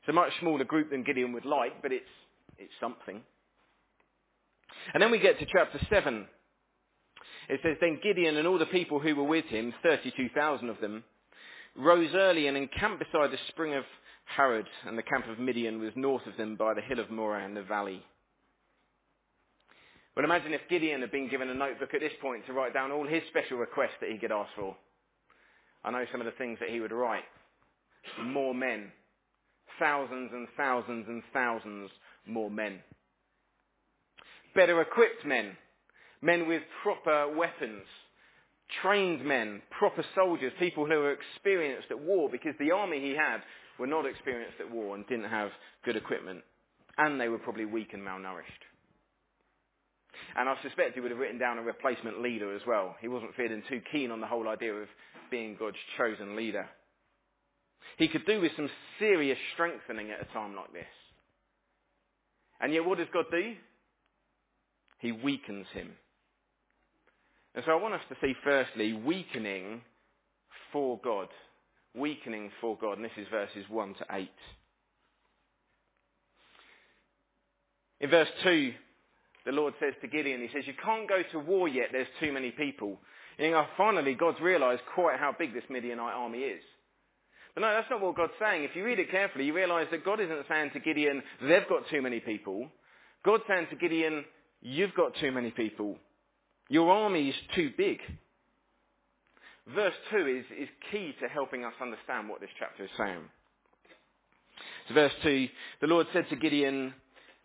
It's 0.00 0.08
a 0.08 0.12
much 0.12 0.32
smaller 0.40 0.64
group 0.64 0.90
than 0.90 1.04
Gideon 1.04 1.32
would 1.32 1.44
like, 1.44 1.82
but 1.82 1.92
it's, 1.92 2.04
it's 2.58 2.72
something. 2.80 3.20
And 4.92 5.02
then 5.02 5.10
we 5.10 5.18
get 5.18 5.38
to 5.38 5.46
chapter 5.46 5.78
7. 5.90 6.26
It 7.48 7.60
says, 7.62 7.76
Then 7.80 8.00
Gideon 8.02 8.36
and 8.36 8.48
all 8.48 8.58
the 8.58 8.66
people 8.66 8.98
who 8.98 9.14
were 9.14 9.24
with 9.24 9.44
him, 9.46 9.74
32,000 9.82 10.68
of 10.68 10.80
them, 10.80 11.04
rose 11.76 12.10
early 12.14 12.46
and 12.46 12.56
encamped 12.56 13.00
beside 13.00 13.30
the 13.30 13.38
spring 13.48 13.74
of 13.74 13.84
Harod, 14.24 14.66
and 14.86 14.96
the 14.96 15.02
camp 15.02 15.26
of 15.28 15.38
Midian 15.38 15.80
was 15.80 15.92
north 15.96 16.26
of 16.26 16.36
them 16.36 16.56
by 16.56 16.72
the 16.74 16.80
hill 16.80 16.98
of 16.98 17.10
Moreh 17.10 17.44
in 17.44 17.54
the 17.54 17.62
valley. 17.62 18.02
Well, 20.16 20.24
imagine 20.24 20.52
if 20.52 20.60
Gideon 20.70 21.00
had 21.00 21.10
been 21.10 21.28
given 21.28 21.48
a 21.50 21.54
notebook 21.54 21.92
at 21.92 22.00
this 22.00 22.12
point 22.22 22.46
to 22.46 22.52
write 22.52 22.72
down 22.72 22.92
all 22.92 23.06
his 23.06 23.22
special 23.28 23.58
requests 23.58 23.98
that 24.00 24.10
he 24.10 24.18
could 24.18 24.30
ask 24.30 24.50
for. 24.56 24.76
I 25.84 25.90
know 25.90 26.04
some 26.12 26.20
of 26.20 26.26
the 26.26 26.38
things 26.38 26.58
that 26.60 26.70
he 26.70 26.80
would 26.80 26.92
write. 26.92 27.24
More 28.22 28.54
men. 28.54 28.92
Thousands 29.78 30.30
and 30.32 30.46
thousands 30.56 31.06
and 31.08 31.22
thousands 31.32 31.90
more 32.26 32.50
men. 32.50 32.78
Better 34.54 34.80
equipped 34.80 35.26
men. 35.26 35.56
Men 36.22 36.46
with 36.46 36.62
proper 36.82 37.34
weapons. 37.34 37.82
Trained 38.82 39.24
men. 39.24 39.62
Proper 39.76 40.04
soldiers. 40.14 40.52
People 40.60 40.86
who 40.86 41.00
were 41.00 41.12
experienced 41.12 41.88
at 41.90 42.00
war 42.00 42.28
because 42.30 42.54
the 42.60 42.70
army 42.70 43.00
he 43.00 43.16
had 43.16 43.38
were 43.80 43.88
not 43.88 44.06
experienced 44.06 44.60
at 44.60 44.70
war 44.70 44.94
and 44.94 45.06
didn't 45.08 45.28
have 45.28 45.50
good 45.84 45.96
equipment. 45.96 46.42
And 46.98 47.20
they 47.20 47.28
were 47.28 47.38
probably 47.38 47.64
weak 47.64 47.92
and 47.92 48.02
malnourished. 48.02 48.62
And 50.36 50.48
I 50.48 50.56
suspect 50.62 50.94
he 50.94 51.00
would 51.00 51.10
have 51.10 51.20
written 51.20 51.38
down 51.38 51.58
a 51.58 51.62
replacement 51.62 52.20
leader 52.20 52.54
as 52.54 52.62
well. 52.66 52.96
He 53.00 53.08
wasn't 53.08 53.34
feeling 53.36 53.62
too 53.68 53.80
keen 53.92 54.10
on 54.10 54.20
the 54.20 54.26
whole 54.26 54.48
idea 54.48 54.72
of 54.72 54.88
being 55.30 55.56
God's 55.58 55.76
chosen 55.98 56.36
leader. 56.36 56.66
He 57.98 58.08
could 58.08 58.26
do 58.26 58.40
with 58.40 58.52
some 58.56 58.68
serious 58.98 59.38
strengthening 59.54 60.10
at 60.10 60.20
a 60.20 60.32
time 60.32 60.56
like 60.56 60.72
this. 60.72 60.84
And 62.60 62.72
yet 62.72 62.84
what 62.84 62.98
does 62.98 63.08
God 63.12 63.26
do? 63.30 63.54
He 64.98 65.12
weakens 65.12 65.66
him. 65.72 65.90
And 67.54 67.64
so 67.64 67.72
I 67.72 67.80
want 67.80 67.94
us 67.94 68.00
to 68.08 68.16
see 68.20 68.34
firstly 68.42 68.92
weakening 68.94 69.82
for 70.72 70.98
God. 71.02 71.28
Weakening 71.94 72.50
for 72.60 72.76
God. 72.80 72.96
And 72.96 73.04
this 73.04 73.12
is 73.16 73.26
verses 73.30 73.64
1 73.68 73.94
to 73.94 74.06
8. 74.10 74.28
In 78.00 78.10
verse 78.10 78.28
2, 78.42 78.72
the 79.44 79.52
Lord 79.52 79.74
says 79.80 79.94
to 80.00 80.08
Gideon, 80.08 80.40
he 80.40 80.48
says, 80.52 80.66
you 80.66 80.74
can't 80.82 81.08
go 81.08 81.22
to 81.32 81.38
war 81.38 81.68
yet, 81.68 81.88
there's 81.92 82.06
too 82.20 82.32
many 82.32 82.50
people. 82.50 82.98
You 83.38 83.50
know, 83.50 83.66
finally, 83.76 84.14
God's 84.14 84.40
realised 84.40 84.82
quite 84.94 85.18
how 85.18 85.34
big 85.38 85.52
this 85.52 85.64
Midianite 85.68 86.14
army 86.14 86.38
is. 86.38 86.62
But 87.54 87.60
no, 87.60 87.72
that's 87.72 87.90
not 87.90 88.00
what 88.00 88.16
God's 88.16 88.32
saying. 88.40 88.64
If 88.64 88.74
you 88.74 88.84
read 88.84 88.98
it 88.98 89.10
carefully, 89.10 89.44
you 89.44 89.54
realise 89.54 89.86
that 89.90 90.04
God 90.04 90.20
isn't 90.20 90.46
saying 90.48 90.70
to 90.72 90.80
Gideon, 90.80 91.22
they've 91.40 91.68
got 91.68 91.88
too 91.88 92.02
many 92.02 92.20
people. 92.20 92.68
God's 93.24 93.44
saying 93.48 93.68
to 93.70 93.76
Gideon, 93.76 94.24
you've 94.60 94.94
got 94.94 95.14
too 95.20 95.30
many 95.30 95.50
people. 95.50 95.96
Your 96.68 96.90
army 96.90 97.28
is 97.28 97.36
too 97.54 97.70
big. 97.76 97.98
Verse 99.74 99.94
2 100.10 100.16
is, 100.26 100.44
is 100.62 100.68
key 100.90 101.14
to 101.20 101.28
helping 101.28 101.64
us 101.64 101.72
understand 101.80 102.28
what 102.28 102.40
this 102.40 102.50
chapter 102.58 102.84
is 102.84 102.90
saying. 102.98 103.22
So 104.88 104.94
verse 104.94 105.12
2, 105.22 105.48
the 105.80 105.86
Lord 105.86 106.06
said 106.12 106.28
to 106.30 106.36
Gideon, 106.36 106.92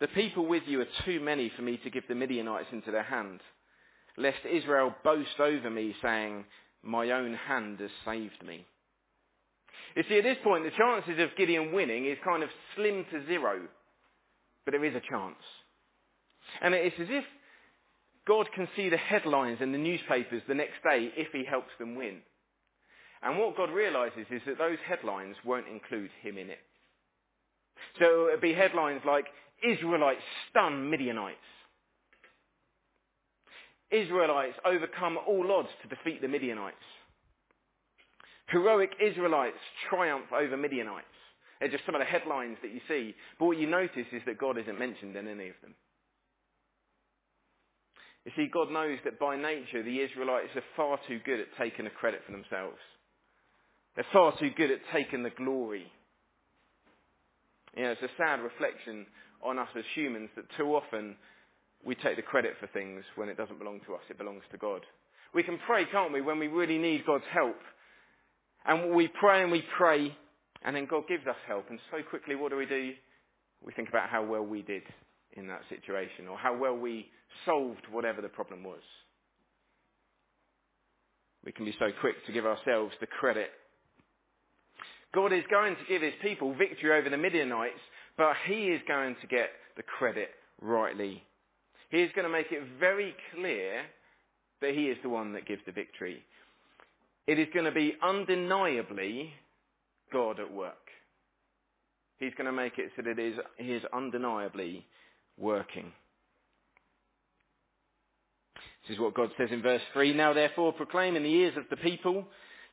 the 0.00 0.08
people 0.08 0.46
with 0.46 0.62
you 0.66 0.80
are 0.80 1.04
too 1.04 1.20
many 1.20 1.52
for 1.54 1.62
me 1.62 1.78
to 1.84 1.90
give 1.90 2.04
the 2.08 2.14
Midianites 2.14 2.68
into 2.72 2.90
their 2.90 3.02
hand, 3.02 3.40
lest 4.16 4.38
Israel 4.50 4.94
boast 5.04 5.38
over 5.38 5.70
me, 5.70 5.94
saying, 6.02 6.44
My 6.82 7.10
own 7.10 7.34
hand 7.34 7.80
has 7.80 7.90
saved 8.04 8.42
me. 8.46 8.66
You 9.96 10.04
see, 10.08 10.18
at 10.18 10.24
this 10.24 10.38
point, 10.42 10.64
the 10.64 10.70
chances 10.70 11.20
of 11.20 11.36
Gideon 11.36 11.72
winning 11.72 12.06
is 12.06 12.16
kind 12.24 12.42
of 12.42 12.48
slim 12.76 13.04
to 13.12 13.26
zero, 13.26 13.60
but 14.64 14.72
there 14.72 14.84
is 14.84 14.94
a 14.94 15.10
chance. 15.10 15.42
And 16.62 16.74
it's 16.74 16.96
as 17.00 17.08
if 17.10 17.24
God 18.26 18.46
can 18.54 18.68
see 18.76 18.88
the 18.88 18.96
headlines 18.96 19.58
in 19.60 19.72
the 19.72 19.78
newspapers 19.78 20.42
the 20.46 20.54
next 20.54 20.82
day 20.82 21.10
if 21.16 21.28
he 21.32 21.44
helps 21.44 21.70
them 21.78 21.94
win. 21.94 22.18
And 23.22 23.38
what 23.38 23.56
God 23.56 23.70
realizes 23.70 24.26
is 24.30 24.40
that 24.46 24.58
those 24.58 24.78
headlines 24.86 25.36
won't 25.44 25.68
include 25.68 26.10
him 26.22 26.38
in 26.38 26.48
it. 26.48 26.60
So 27.98 28.28
it 28.28 28.32
would 28.32 28.40
be 28.40 28.54
headlines 28.54 29.02
like, 29.06 29.26
Israelites 29.62 30.22
stun 30.50 30.90
Midianites. 30.90 31.38
Israelites 33.90 34.56
overcome 34.64 35.18
all 35.26 35.50
odds 35.52 35.68
to 35.82 35.88
defeat 35.88 36.22
the 36.22 36.28
Midianites. 36.28 36.76
Heroic 38.48 38.90
Israelites 39.04 39.58
triumph 39.88 40.26
over 40.32 40.56
Midianites. 40.56 41.06
They're 41.58 41.70
just 41.70 41.84
some 41.84 41.94
of 41.94 42.00
the 42.00 42.06
headlines 42.06 42.56
that 42.62 42.72
you 42.72 42.80
see. 42.88 43.14
But 43.38 43.46
what 43.46 43.58
you 43.58 43.68
notice 43.68 44.06
is 44.12 44.22
that 44.26 44.38
God 44.38 44.58
isn't 44.58 44.78
mentioned 44.78 45.16
in 45.16 45.28
any 45.28 45.48
of 45.48 45.56
them. 45.62 45.74
You 48.24 48.32
see, 48.36 48.50
God 48.52 48.70
knows 48.70 48.98
that 49.04 49.18
by 49.18 49.36
nature 49.36 49.82
the 49.82 50.00
Israelites 50.00 50.50
are 50.54 50.64
far 50.76 50.98
too 51.08 51.20
good 51.24 51.40
at 51.40 51.46
taking 51.58 51.84
the 51.84 51.90
credit 51.90 52.20
for 52.26 52.32
themselves. 52.32 52.78
They're 53.94 54.06
far 54.12 54.36
too 54.38 54.50
good 54.56 54.70
at 54.70 54.80
taking 54.92 55.22
the 55.22 55.30
glory. 55.30 55.90
You 57.76 57.84
know, 57.84 57.90
it's 57.92 58.02
a 58.02 58.16
sad 58.16 58.40
reflection 58.40 59.06
on 59.42 59.58
us 59.58 59.68
as 59.76 59.84
humans 59.94 60.30
that 60.36 60.44
too 60.56 60.74
often 60.74 61.16
we 61.84 61.94
take 61.94 62.16
the 62.16 62.22
credit 62.22 62.54
for 62.60 62.66
things 62.68 63.04
when 63.16 63.28
it 63.28 63.36
doesn't 63.36 63.58
belong 63.58 63.80
to 63.86 63.94
us, 63.94 64.02
it 64.10 64.18
belongs 64.18 64.42
to 64.52 64.58
God. 64.58 64.82
We 65.34 65.42
can 65.42 65.58
pray, 65.66 65.84
can't 65.86 66.12
we, 66.12 66.20
when 66.20 66.38
we 66.38 66.48
really 66.48 66.78
need 66.78 67.06
God's 67.06 67.24
help. 67.32 67.56
And 68.66 68.94
we 68.94 69.08
pray 69.08 69.42
and 69.42 69.50
we 69.50 69.64
pray, 69.76 70.14
and 70.62 70.76
then 70.76 70.86
God 70.86 71.04
gives 71.08 71.26
us 71.26 71.36
help. 71.46 71.66
And 71.70 71.78
so 71.90 71.98
quickly, 72.08 72.34
what 72.34 72.50
do 72.50 72.56
we 72.56 72.66
do? 72.66 72.92
We 73.64 73.72
think 73.72 73.88
about 73.88 74.10
how 74.10 74.24
well 74.24 74.42
we 74.42 74.62
did 74.62 74.82
in 75.34 75.46
that 75.48 75.62
situation, 75.68 76.26
or 76.28 76.36
how 76.36 76.56
well 76.56 76.76
we 76.76 77.06
solved 77.46 77.86
whatever 77.90 78.20
the 78.20 78.28
problem 78.28 78.64
was. 78.64 78.82
We 81.44 81.52
can 81.52 81.64
be 81.64 81.74
so 81.78 81.90
quick 82.00 82.16
to 82.26 82.32
give 82.32 82.44
ourselves 82.44 82.92
the 83.00 83.06
credit. 83.06 83.50
God 85.14 85.32
is 85.32 85.44
going 85.50 85.76
to 85.76 85.84
give 85.88 86.02
his 86.02 86.14
people 86.20 86.54
victory 86.54 86.98
over 86.98 87.08
the 87.08 87.16
Midianites 87.16 87.80
but 88.20 88.36
he 88.46 88.64
is 88.64 88.82
going 88.86 89.16
to 89.22 89.26
get 89.26 89.48
the 89.78 89.82
credit 89.82 90.28
rightly. 90.60 91.22
He 91.88 92.02
is 92.02 92.10
going 92.14 92.26
to 92.26 92.30
make 92.30 92.52
it 92.52 92.62
very 92.78 93.14
clear 93.34 93.80
that 94.60 94.74
he 94.74 94.90
is 94.90 94.98
the 95.02 95.08
one 95.08 95.32
that 95.32 95.48
gives 95.48 95.62
the 95.64 95.72
victory. 95.72 96.22
It 97.26 97.38
is 97.38 97.48
going 97.54 97.64
to 97.64 97.72
be 97.72 97.94
undeniably 98.02 99.32
God 100.12 100.38
at 100.38 100.52
work. 100.52 100.74
He's 102.18 102.34
going 102.36 102.44
to 102.44 102.52
make 102.52 102.74
it 102.76 102.90
so 102.94 103.00
that 103.00 103.18
it 103.18 103.18
is, 103.18 103.38
he 103.56 103.72
is 103.72 103.82
undeniably 103.90 104.84
working. 105.38 105.90
This 108.86 108.96
is 108.96 109.00
what 109.00 109.14
God 109.14 109.30
says 109.38 109.48
in 109.50 109.62
verse 109.62 109.80
3. 109.94 110.12
Now 110.12 110.34
therefore 110.34 110.74
proclaim 110.74 111.16
in 111.16 111.22
the 111.22 111.30
ears 111.30 111.54
of 111.56 111.64
the 111.70 111.76
people, 111.78 112.26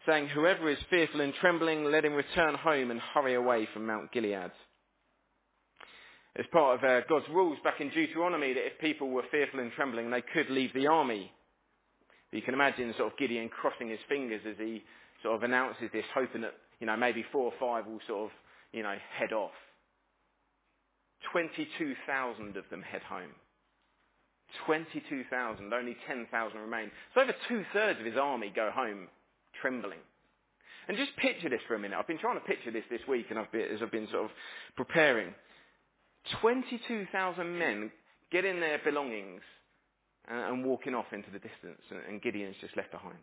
saying, 0.05 0.27
Whoever 0.27 0.69
is 0.69 0.77
fearful 0.89 1.21
and 1.21 1.33
trembling, 1.39 1.85
let 1.85 2.03
him 2.03 2.15
return 2.15 2.55
home 2.55 2.91
and 2.91 2.99
hurry 2.99 3.35
away 3.35 3.65
from 3.73 3.87
Mount 3.87 4.11
Gilead 4.11 4.51
as 6.37 6.45
part 6.51 6.77
of 6.77 6.83
uh, 6.83 7.01
God's 7.09 7.25
rules 7.31 7.57
back 7.63 7.81
in 7.81 7.89
Deuteronomy 7.89 8.53
that 8.53 8.65
if 8.65 8.79
people 8.79 9.09
were 9.09 9.23
fearful 9.31 9.59
and 9.59 9.71
trembling, 9.71 10.11
they 10.11 10.21
could 10.21 10.49
leave 10.49 10.73
the 10.73 10.87
army. 10.87 11.31
But 12.29 12.37
you 12.37 12.43
can 12.43 12.53
imagine 12.53 12.93
sort 12.97 13.11
of 13.11 13.17
Gideon 13.17 13.49
crossing 13.49 13.89
his 13.89 13.99
fingers 14.07 14.41
as 14.47 14.55
he 14.57 14.83
sort 15.23 15.35
of 15.35 15.43
announces 15.43 15.89
this, 15.91 16.05
hoping 16.13 16.41
that, 16.41 16.53
you 16.79 16.85
know, 16.85 16.95
maybe 16.95 17.25
four 17.31 17.51
or 17.51 17.53
five 17.59 17.87
will 17.89 17.99
sort 18.07 18.25
of, 18.25 18.31
you 18.71 18.83
know, 18.83 18.95
head 19.17 19.33
off. 19.33 19.51
22,000 21.31 22.55
of 22.55 22.63
them 22.69 22.81
head 22.83 23.01
home. 23.01 23.33
22,000, 24.65 25.73
only 25.73 25.97
10,000 26.07 26.59
remain. 26.59 26.91
So 27.13 27.21
over 27.21 27.33
two-thirds 27.47 27.99
of 27.99 28.05
his 28.05 28.15
army 28.15 28.51
go 28.55 28.69
home 28.73 29.07
trembling. 29.61 29.99
And 30.87 30.95
just 30.95 31.15
picture 31.17 31.49
this 31.49 31.59
for 31.67 31.75
a 31.75 31.79
minute. 31.79 31.97
I've 31.99 32.07
been 32.07 32.19
trying 32.19 32.39
to 32.39 32.45
picture 32.45 32.71
this 32.71 32.85
this 32.89 33.01
week 33.09 33.25
and 33.29 33.39
I've 33.39 33.51
been, 33.51 33.67
as 33.73 33.81
I've 33.81 33.91
been 33.91 34.07
sort 34.09 34.25
of 34.25 34.31
preparing. 34.77 35.33
22,000 36.41 37.57
men 37.57 37.91
get 38.31 38.45
in 38.45 38.59
their 38.59 38.79
belongings 38.83 39.41
and, 40.27 40.39
and 40.39 40.65
walking 40.65 40.95
off 40.95 41.05
into 41.11 41.29
the 41.31 41.39
distance, 41.39 41.81
and, 41.89 41.99
and 42.07 42.21
Gideon's 42.21 42.55
just 42.61 42.75
left 42.75 42.91
behind. 42.91 43.15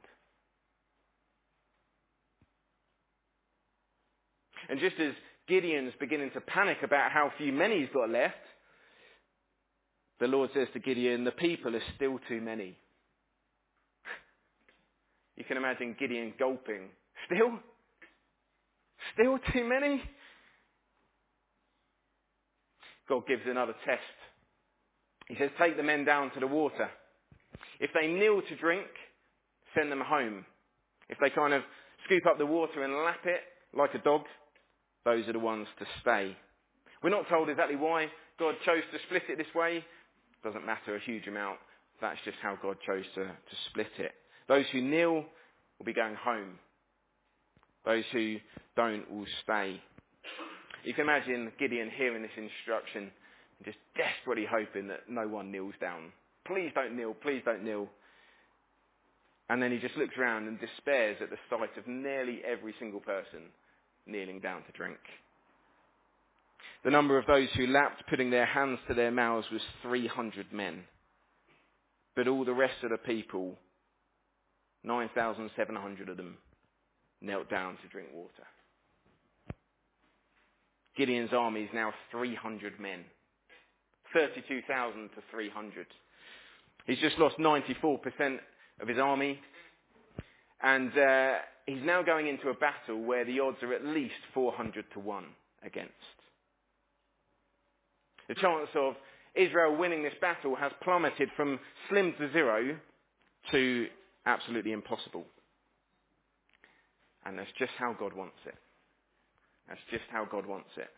And 4.68 4.80
just 4.80 4.96
as 4.98 5.12
Gideon's 5.46 5.92
beginning 6.00 6.30
to 6.32 6.40
panic 6.40 6.78
about 6.82 7.12
how 7.12 7.30
few 7.36 7.52
men 7.52 7.70
he's 7.70 7.88
got 7.92 8.08
left, 8.08 8.34
the 10.20 10.26
Lord 10.26 10.50
says 10.54 10.68
to 10.72 10.78
Gideon, 10.78 11.24
the 11.24 11.32
people 11.32 11.74
are 11.76 11.82
still 11.96 12.18
too 12.28 12.40
many. 12.40 12.76
You 15.36 15.44
can 15.44 15.56
imagine 15.56 15.96
Gideon 15.98 16.32
gulping. 16.38 16.88
Still? 17.26 17.58
Still 19.14 19.38
too 19.52 19.68
many? 19.68 20.02
God 23.08 23.26
gives 23.26 23.42
another 23.46 23.74
test. 23.84 24.00
He 25.28 25.36
says, 25.38 25.50
take 25.58 25.76
the 25.76 25.82
men 25.82 26.04
down 26.04 26.30
to 26.32 26.40
the 26.40 26.46
water. 26.46 26.88
If 27.80 27.90
they 27.94 28.06
kneel 28.06 28.42
to 28.42 28.56
drink, 28.56 28.86
send 29.74 29.90
them 29.90 30.00
home. 30.00 30.44
If 31.08 31.18
they 31.20 31.30
kind 31.30 31.52
of 31.54 31.62
scoop 32.04 32.26
up 32.26 32.38
the 32.38 32.46
water 32.46 32.82
and 32.82 32.94
lap 33.04 33.20
it 33.24 33.40
like 33.76 33.94
a 33.94 33.98
dog, 33.98 34.22
those 35.04 35.26
are 35.28 35.32
the 35.32 35.38
ones 35.38 35.66
to 35.78 35.86
stay. 36.00 36.36
We're 37.02 37.10
not 37.10 37.28
told 37.28 37.48
exactly 37.48 37.76
why 37.76 38.08
God 38.38 38.54
chose 38.64 38.82
to 38.92 38.98
split 39.06 39.24
it 39.28 39.38
this 39.38 39.54
way. 39.54 39.84
Doesn't 40.42 40.66
matter 40.66 40.96
a 40.96 41.00
huge 41.00 41.26
amount. 41.26 41.58
That's 42.00 42.18
just 42.24 42.38
how 42.42 42.58
God 42.60 42.76
chose 42.86 43.04
to, 43.14 43.24
to 43.24 43.56
split 43.70 43.92
it. 43.98 44.12
Those 44.48 44.64
who 44.72 44.82
kneel 44.82 45.24
will 45.78 45.86
be 45.86 45.92
going 45.92 46.14
home. 46.14 46.58
Those 47.84 48.04
who 48.12 48.36
don't 48.76 49.10
will 49.10 49.26
stay. 49.42 49.80
You 50.84 50.92
can 50.92 51.04
imagine 51.04 51.50
Gideon 51.58 51.90
hearing 51.96 52.22
this 52.22 52.36
instruction 52.36 53.10
and 53.58 53.64
just 53.64 53.78
desperately 53.96 54.46
hoping 54.48 54.88
that 54.88 55.08
no 55.08 55.26
one 55.26 55.50
kneels 55.50 55.74
down. 55.80 56.12
Please 56.46 56.70
don't 56.74 56.96
kneel, 56.96 57.14
please 57.14 57.42
don't 57.44 57.64
kneel. 57.64 57.88
And 59.48 59.62
then 59.62 59.72
he 59.72 59.78
just 59.78 59.96
looks 59.96 60.16
around 60.18 60.46
and 60.46 60.60
despairs 60.60 61.16
at 61.22 61.30
the 61.30 61.36
sight 61.48 61.76
of 61.78 61.86
nearly 61.86 62.40
every 62.46 62.74
single 62.78 63.00
person 63.00 63.50
kneeling 64.06 64.40
down 64.40 64.62
to 64.64 64.72
drink. 64.72 64.98
The 66.84 66.90
number 66.90 67.18
of 67.18 67.26
those 67.26 67.48
who 67.56 67.66
lapped, 67.66 68.06
putting 68.10 68.30
their 68.30 68.44
hands 68.44 68.78
to 68.88 68.94
their 68.94 69.10
mouths, 69.10 69.46
was 69.50 69.62
300 69.82 70.52
men. 70.52 70.84
But 72.14 72.28
all 72.28 72.44
the 72.44 72.52
rest 72.52 72.82
of 72.82 72.90
the 72.90 72.98
people, 72.98 73.56
9,700 74.82 76.08
of 76.10 76.16
them, 76.18 76.36
knelt 77.22 77.48
down 77.48 77.78
to 77.82 77.88
drink 77.88 78.08
water. 78.12 78.44
Gideon's 80.96 81.32
army 81.32 81.62
is 81.62 81.70
now 81.74 81.92
300 82.10 82.78
men. 82.80 83.00
32,000 84.12 85.08
to 85.08 85.22
300. 85.30 85.86
He's 86.86 86.98
just 86.98 87.18
lost 87.18 87.36
94% 87.38 88.38
of 88.80 88.88
his 88.88 88.98
army. 88.98 89.40
And 90.62 90.96
uh, 90.96 91.32
he's 91.66 91.82
now 91.82 92.02
going 92.02 92.28
into 92.28 92.48
a 92.48 92.54
battle 92.54 93.02
where 93.02 93.24
the 93.24 93.40
odds 93.40 93.58
are 93.62 93.74
at 93.74 93.84
least 93.84 94.14
400 94.32 94.84
to 94.94 95.00
1 95.00 95.24
against. 95.64 95.92
The 98.28 98.34
chance 98.34 98.68
of 98.74 98.94
Israel 99.34 99.76
winning 99.76 100.02
this 100.02 100.14
battle 100.20 100.54
has 100.54 100.72
plummeted 100.82 101.28
from 101.36 101.58
slim 101.88 102.14
to 102.18 102.32
zero 102.32 102.76
to 103.50 103.86
absolutely 104.26 104.72
impossible. 104.72 105.24
And 107.26 107.38
that's 107.38 107.50
just 107.58 107.72
how 107.78 107.94
God 107.98 108.12
wants 108.12 108.36
it. 108.46 108.54
That's 109.68 109.80
just 109.90 110.04
how 110.10 110.24
God 110.24 110.46
wants 110.46 110.70
it. 110.76 110.88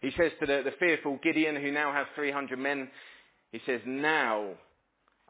He 0.00 0.10
says 0.16 0.32
to 0.40 0.46
the, 0.46 0.62
the 0.64 0.76
fearful 0.78 1.18
Gideon, 1.22 1.56
who 1.56 1.72
now 1.72 1.92
has 1.92 2.06
300 2.14 2.58
men, 2.58 2.88
he 3.50 3.60
says, 3.66 3.80
Now 3.86 4.50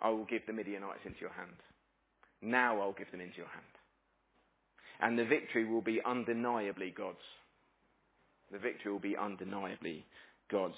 I 0.01 0.11
will 0.11 0.27
give 0.27 0.43
the 0.47 0.53
Midianites 0.53 1.01
into 1.05 1.21
your 1.21 1.33
hand. 1.33 1.57
Now 2.43 2.81
I'll 2.81 2.93
give 2.93 3.11
them 3.11 3.21
into 3.21 3.37
your 3.37 3.49
hand. 3.49 3.65
And 5.01 5.19
the 5.19 5.25
victory 5.25 5.65
will 5.65 5.83
be 5.83 6.01
undeniably 6.05 6.93
God's. 6.97 7.17
The 8.53 8.59
victory 8.59 8.93
will 8.93 8.99
be 8.99 9.17
undeniably 9.17 10.05
God's. 10.51 10.75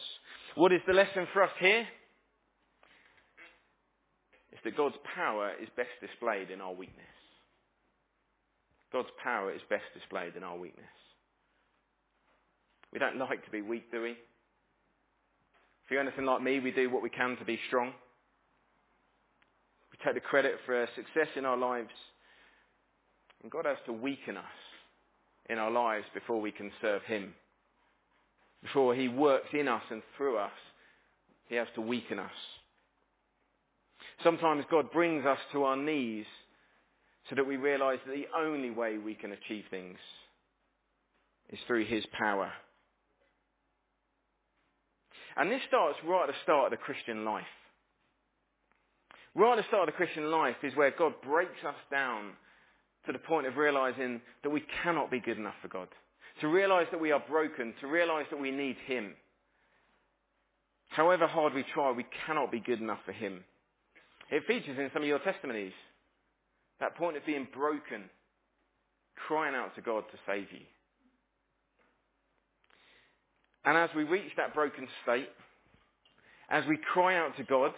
What 0.54 0.72
is 0.72 0.80
the 0.86 0.92
lesson 0.92 1.26
for 1.32 1.42
us 1.42 1.50
here? 1.58 1.86
It's 4.52 4.62
that 4.64 4.76
God's 4.76 4.96
power 5.14 5.52
is 5.61 5.68
best 5.76 5.88
displayed 6.00 6.50
in 6.50 6.61
our 6.61 6.74
weakness. 6.74 7.06
God's 8.93 9.09
power 9.22 9.53
is 9.53 9.61
best 9.68 9.84
displayed 9.95 10.36
in 10.36 10.43
our 10.43 10.57
weakness. 10.57 10.84
We 12.93 12.99
don't 12.99 13.18
like 13.18 13.45
to 13.45 13.51
be 13.51 13.62
weak, 13.62 13.91
do 13.93 14.03
we? 14.03 14.11
If 14.11 15.91
you're 15.91 16.01
anything 16.01 16.24
like 16.24 16.43
me, 16.43 16.61
we 16.61 16.72
do 16.72 16.91
what 16.91 17.03
we 17.03 17.11
can 17.11 17.36
to 17.36 17.45
be 17.45 17.59
strong. 17.68 17.93
We 19.93 19.99
take 20.05 20.14
the 20.14 20.20
credit 20.20 20.55
for 20.66 20.88
success 20.97 21.28
in 21.36 21.45
our 21.45 21.57
lives. 21.57 21.91
And 23.43 23.51
God 23.51 23.64
has 23.64 23.78
to 23.86 23.93
weaken 23.93 24.36
us 24.36 24.45
in 25.49 25.59
our 25.59 25.70
lives 25.70 26.07
before 26.14 26.41
we 26.41 26.53
can 26.53 26.70
serve 26.80 27.03
Him. 27.03 27.34
Before 28.62 28.95
He 28.95 29.09
works 29.09 29.49
in 29.53 29.68
us 29.68 29.82
and 29.91 30.03
through 30.16 30.38
us, 30.38 30.51
He 31.49 31.55
has 31.55 31.68
to 31.74 31.80
weaken 31.80 32.18
us. 32.18 32.30
Sometimes 34.22 34.64
God 34.70 34.93
brings 34.93 35.24
us 35.24 35.38
to 35.53 35.64
our 35.64 35.76
knees 35.76 36.26
so 37.31 37.37
that 37.37 37.47
we 37.47 37.57
realize 37.57 37.99
that 38.05 38.12
the 38.12 38.26
only 38.37 38.70
way 38.70 38.99
we 38.99 39.14
can 39.14 39.31
achieve 39.31 39.64
things 39.70 39.97
is 41.51 41.59
through 41.66 41.87
His 41.87 42.05
power. 42.18 42.51
And 45.37 45.51
this 45.51 45.61
starts 45.68 45.97
right 46.05 46.28
at 46.28 46.35
the 46.35 46.43
start 46.43 46.72
of 46.72 46.78
the 46.78 46.85
Christian 46.85 47.24
life. 47.24 47.45
Right 49.37 49.57
at 49.57 49.62
the 49.62 49.68
start 49.68 49.89
of 49.89 49.95
the 49.95 49.97
Christian 49.97 50.28
life 50.31 50.57
is 50.64 50.74
where 50.74 50.91
God 50.91 51.14
breaks 51.24 51.64
us 51.66 51.76
down 51.89 52.33
to 53.07 53.12
the 53.12 53.18
point 53.20 53.47
of 53.47 53.57
realizing 53.57 54.20
that 54.43 54.51
we 54.51 54.64
cannot 54.83 55.11
be 55.11 55.20
good 55.20 55.39
enough 55.39 55.55
for 55.62 55.68
God. 55.68 55.89
To 56.41 56.49
realize 56.49 56.87
that 56.91 57.01
we 57.01 57.12
are 57.12 57.22
broken, 57.28 57.74
to 57.81 57.87
realize 57.87 58.26
that 58.31 58.41
we 58.41 58.51
need 58.51 58.76
Him. 58.87 59.14
However 60.89 61.28
hard 61.28 61.55
we 61.55 61.64
try, 61.72 61.93
we 61.93 62.07
cannot 62.26 62.51
be 62.51 62.59
good 62.59 62.81
enough 62.81 63.01
for 63.07 63.12
Him. 63.12 63.45
It 64.31 64.47
features 64.49 64.78
in 64.78 64.91
some 64.93 65.03
of 65.03 65.09
your 65.09 65.20
testimonies. 65.20 65.72
That 66.81 66.97
point 66.97 67.16
of 67.16 67.26
being 67.26 67.47
broken, 67.55 68.05
crying 69.28 69.55
out 69.55 69.74
to 69.76 69.83
God 69.83 70.05
to 70.11 70.18
save 70.26 70.51
you. 70.51 70.64
And 73.64 73.76
as 73.76 73.91
we 73.95 74.05
reach 74.05 74.31
that 74.37 74.55
broken 74.55 74.89
state, 75.03 75.28
as 76.49 76.64
we 76.66 76.78
cry 76.93 77.16
out 77.16 77.37
to 77.37 77.45
God, 77.45 77.72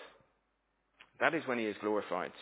that 1.20 1.34
is 1.34 1.42
when 1.46 1.58
He 1.58 1.66
is 1.66 1.76
glorified. 1.80 2.32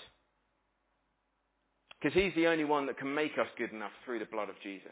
Because 2.00 2.14
He's 2.14 2.34
the 2.36 2.46
only 2.46 2.64
one 2.64 2.86
that 2.86 2.98
can 2.98 3.14
make 3.14 3.32
us 3.38 3.48
good 3.58 3.72
enough 3.72 3.92
through 4.04 4.18
the 4.18 4.26
blood 4.26 4.48
of 4.48 4.56
Jesus. 4.62 4.88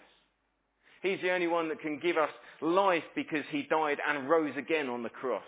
He's 1.02 1.20
the 1.22 1.30
only 1.30 1.46
one 1.46 1.68
that 1.68 1.80
can 1.80 1.98
give 1.98 2.16
us 2.16 2.30
life 2.60 3.04
because 3.14 3.44
He 3.50 3.62
died 3.70 3.98
and 4.06 4.28
rose 4.28 4.54
again 4.56 4.88
on 4.88 5.02
the 5.02 5.08
cross. 5.08 5.44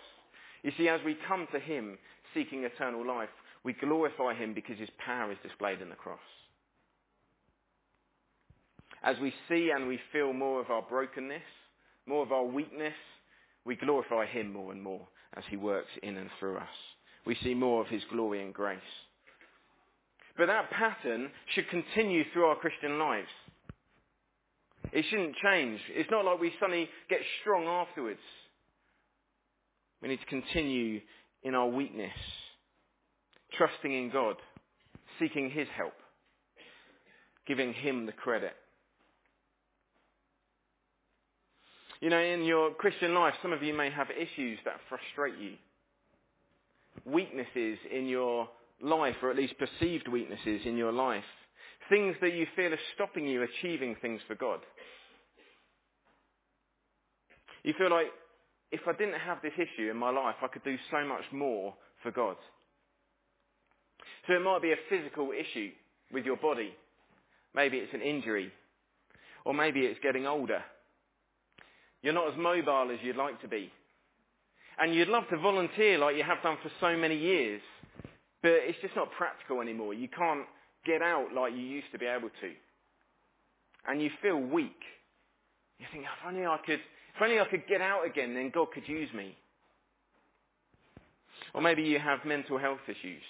You 0.63 0.71
see, 0.77 0.87
as 0.87 1.01
we 1.03 1.17
come 1.27 1.47
to 1.51 1.59
Him 1.59 1.97
seeking 2.33 2.63
eternal 2.63 3.05
life, 3.05 3.29
we 3.63 3.73
glorify 3.73 4.33
Him 4.33 4.53
because 4.53 4.77
His 4.79 4.89
power 5.05 5.31
is 5.31 5.37
displayed 5.43 5.81
in 5.81 5.89
the 5.89 5.95
cross. 5.95 6.19
As 9.03 9.17
we 9.19 9.33
see 9.49 9.71
and 9.75 9.87
we 9.87 9.99
feel 10.11 10.33
more 10.33 10.61
of 10.61 10.69
our 10.69 10.83
brokenness, 10.83 11.41
more 12.05 12.23
of 12.23 12.31
our 12.31 12.45
weakness, 12.45 12.93
we 13.65 13.75
glorify 13.75 14.25
Him 14.25 14.53
more 14.53 14.71
and 14.71 14.81
more 14.81 15.07
as 15.35 15.43
He 15.49 15.57
works 15.57 15.89
in 16.03 16.17
and 16.17 16.29
through 16.39 16.57
us. 16.57 16.67
We 17.25 17.35
see 17.43 17.53
more 17.53 17.81
of 17.81 17.87
His 17.87 18.01
glory 18.11 18.43
and 18.43 18.53
grace. 18.53 18.79
But 20.37 20.47
that 20.47 20.71
pattern 20.71 21.29
should 21.53 21.69
continue 21.69 22.23
through 22.31 22.45
our 22.45 22.55
Christian 22.55 22.97
lives. 22.97 23.27
It 24.91 25.05
shouldn't 25.09 25.35
change. 25.43 25.79
It's 25.89 26.09
not 26.09 26.25
like 26.25 26.39
we 26.39 26.53
suddenly 26.59 26.89
get 27.09 27.19
strong 27.41 27.65
afterwards. 27.65 28.19
We 30.01 30.09
need 30.09 30.19
to 30.19 30.25
continue 30.25 31.01
in 31.43 31.53
our 31.55 31.67
weakness, 31.67 32.11
trusting 33.57 33.93
in 33.93 34.09
God, 34.11 34.35
seeking 35.19 35.49
His 35.49 35.67
help, 35.77 35.93
giving 37.47 37.73
Him 37.73 38.05
the 38.05 38.11
credit. 38.11 38.53
You 41.99 42.09
know, 42.09 42.19
in 42.19 42.43
your 42.43 42.73
Christian 42.73 43.13
life, 43.13 43.35
some 43.41 43.53
of 43.53 43.61
you 43.61 43.75
may 43.75 43.91
have 43.91 44.07
issues 44.09 44.57
that 44.65 44.79
frustrate 44.89 45.39
you. 45.39 45.53
Weaknesses 47.05 47.77
in 47.91 48.07
your 48.07 48.49
life, 48.81 49.15
or 49.21 49.29
at 49.29 49.37
least 49.37 49.53
perceived 49.59 50.07
weaknesses 50.07 50.61
in 50.65 50.77
your 50.77 50.91
life. 50.91 51.23
Things 51.89 52.15
that 52.21 52.33
you 52.33 52.47
feel 52.55 52.73
are 52.73 52.79
stopping 52.95 53.27
you 53.27 53.43
achieving 53.43 53.95
things 54.01 54.19
for 54.27 54.35
God. 54.35 54.61
You 57.63 57.73
feel 57.77 57.91
like, 57.91 58.07
if 58.71 58.81
I 58.87 58.93
didn't 58.93 59.19
have 59.19 59.37
this 59.43 59.53
issue 59.55 59.91
in 59.91 59.97
my 59.97 60.09
life, 60.09 60.35
I 60.41 60.47
could 60.47 60.63
do 60.63 60.77
so 60.89 61.05
much 61.05 61.25
more 61.31 61.75
for 62.01 62.09
God. 62.11 62.37
So 64.27 64.33
it 64.33 64.41
might 64.41 64.61
be 64.61 64.71
a 64.71 64.75
physical 64.89 65.31
issue 65.31 65.71
with 66.13 66.25
your 66.25 66.37
body. 66.37 66.73
Maybe 67.55 67.77
it's 67.77 67.93
an 67.93 68.01
injury. 68.01 68.51
Or 69.45 69.53
maybe 69.53 69.81
it's 69.81 69.99
getting 70.03 70.27
older 70.27 70.63
you're 72.01 72.13
not 72.13 72.31
as 72.31 72.37
mobile 72.37 72.89
as 72.91 72.99
you'd 73.03 73.15
like 73.15 73.39
to 73.41 73.47
be. 73.47 73.71
And 74.79 74.93
you'd 74.93 75.07
love 75.07 75.23
to 75.29 75.37
volunteer 75.37 75.97
like 75.99 76.15
you 76.15 76.23
have 76.23 76.41
done 76.41 76.57
for 76.63 76.71
so 76.79 76.97
many 76.97 77.17
years. 77.17 77.61
but 78.41 78.51
it's 78.53 78.79
just 78.81 78.95
not 78.95 79.11
practical 79.11 79.61
anymore. 79.61 79.93
You 79.93 80.07
can't 80.07 80.45
get 80.85 81.03
out 81.03 81.27
like 81.35 81.53
you 81.53 81.59
used 81.59 81.91
to 81.91 81.99
be 81.99 82.07
able 82.07 82.29
to. 82.29 82.51
And 83.87 84.01
you 84.01 84.09
feel 84.21 84.39
weak. 84.39 84.81
You 85.77 85.85
think, 85.91 86.05
if 86.05 86.27
only 86.27 86.45
I 86.45 86.57
could, 86.65 86.79
if 87.15 87.21
only 87.21 87.39
I 87.39 87.45
could 87.45 87.67
get 87.67 87.81
out 87.81 88.05
again, 88.05 88.33
then 88.33 88.51
God 88.53 88.67
could 88.73 88.87
use 88.87 89.09
me. 89.13 89.35
Or 91.53 91.61
maybe 91.61 91.83
you 91.83 91.99
have 91.99 92.25
mental 92.25 92.57
health 92.57 92.79
issues. 92.87 93.21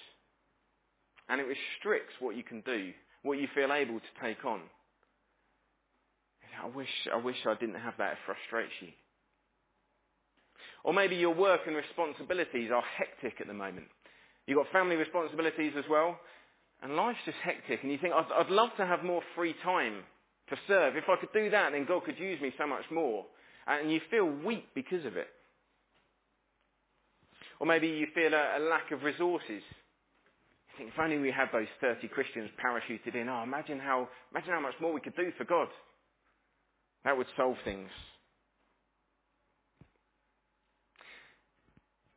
And 1.32 1.40
it 1.40 1.44
restricts 1.44 2.12
what 2.20 2.36
you 2.36 2.42
can 2.42 2.60
do, 2.60 2.92
what 3.22 3.38
you 3.38 3.48
feel 3.54 3.72
able 3.72 3.98
to 3.98 4.12
take 4.22 4.44
on. 4.44 4.60
I 6.62 6.66
wish, 6.68 6.92
I 7.10 7.16
wish 7.16 7.38
I 7.46 7.54
didn't 7.54 7.80
have 7.80 7.94
that. 7.96 8.12
It 8.12 8.18
frustrates 8.26 8.74
you. 8.82 8.88
Or 10.84 10.92
maybe 10.92 11.16
your 11.16 11.34
work 11.34 11.62
and 11.66 11.74
responsibilities 11.74 12.70
are 12.70 12.82
hectic 12.98 13.40
at 13.40 13.46
the 13.46 13.54
moment. 13.54 13.86
You've 14.46 14.58
got 14.58 14.70
family 14.72 14.96
responsibilities 14.96 15.72
as 15.78 15.84
well, 15.88 16.18
and 16.82 16.96
life's 16.96 17.18
just 17.24 17.38
hectic, 17.42 17.82
and 17.82 17.90
you 17.90 17.96
think, 17.96 18.12
I'd, 18.12 18.26
I'd 18.36 18.50
love 18.50 18.70
to 18.76 18.84
have 18.84 19.02
more 19.02 19.22
free 19.34 19.54
time 19.64 20.02
to 20.50 20.56
serve. 20.68 20.96
If 20.96 21.04
I 21.08 21.16
could 21.16 21.32
do 21.32 21.48
that, 21.48 21.72
then 21.72 21.86
God 21.88 22.04
could 22.04 22.18
use 22.18 22.42
me 22.42 22.52
so 22.58 22.66
much 22.66 22.84
more. 22.92 23.24
And 23.66 23.90
you 23.90 24.02
feel 24.10 24.26
weak 24.26 24.66
because 24.74 25.06
of 25.06 25.16
it. 25.16 25.28
Or 27.58 27.66
maybe 27.66 27.86
you 27.86 28.08
feel 28.14 28.34
a, 28.34 28.58
a 28.58 28.60
lack 28.68 28.90
of 28.90 29.02
resources. 29.02 29.62
You 30.72 30.84
think, 30.84 30.94
if 30.94 31.00
only 31.00 31.18
we 31.18 31.30
had 31.30 31.48
those 31.52 31.66
30 31.80 32.08
Christians 32.08 32.50
parachuted 32.64 33.14
in, 33.14 33.28
oh, 33.28 33.42
imagine 33.42 33.78
how, 33.78 34.08
imagine 34.30 34.52
how 34.52 34.60
much 34.60 34.74
more 34.80 34.92
we 34.92 35.00
could 35.00 35.16
do 35.16 35.30
for 35.36 35.44
God. 35.44 35.68
That 37.04 37.16
would 37.16 37.26
solve 37.36 37.56
things. 37.64 37.88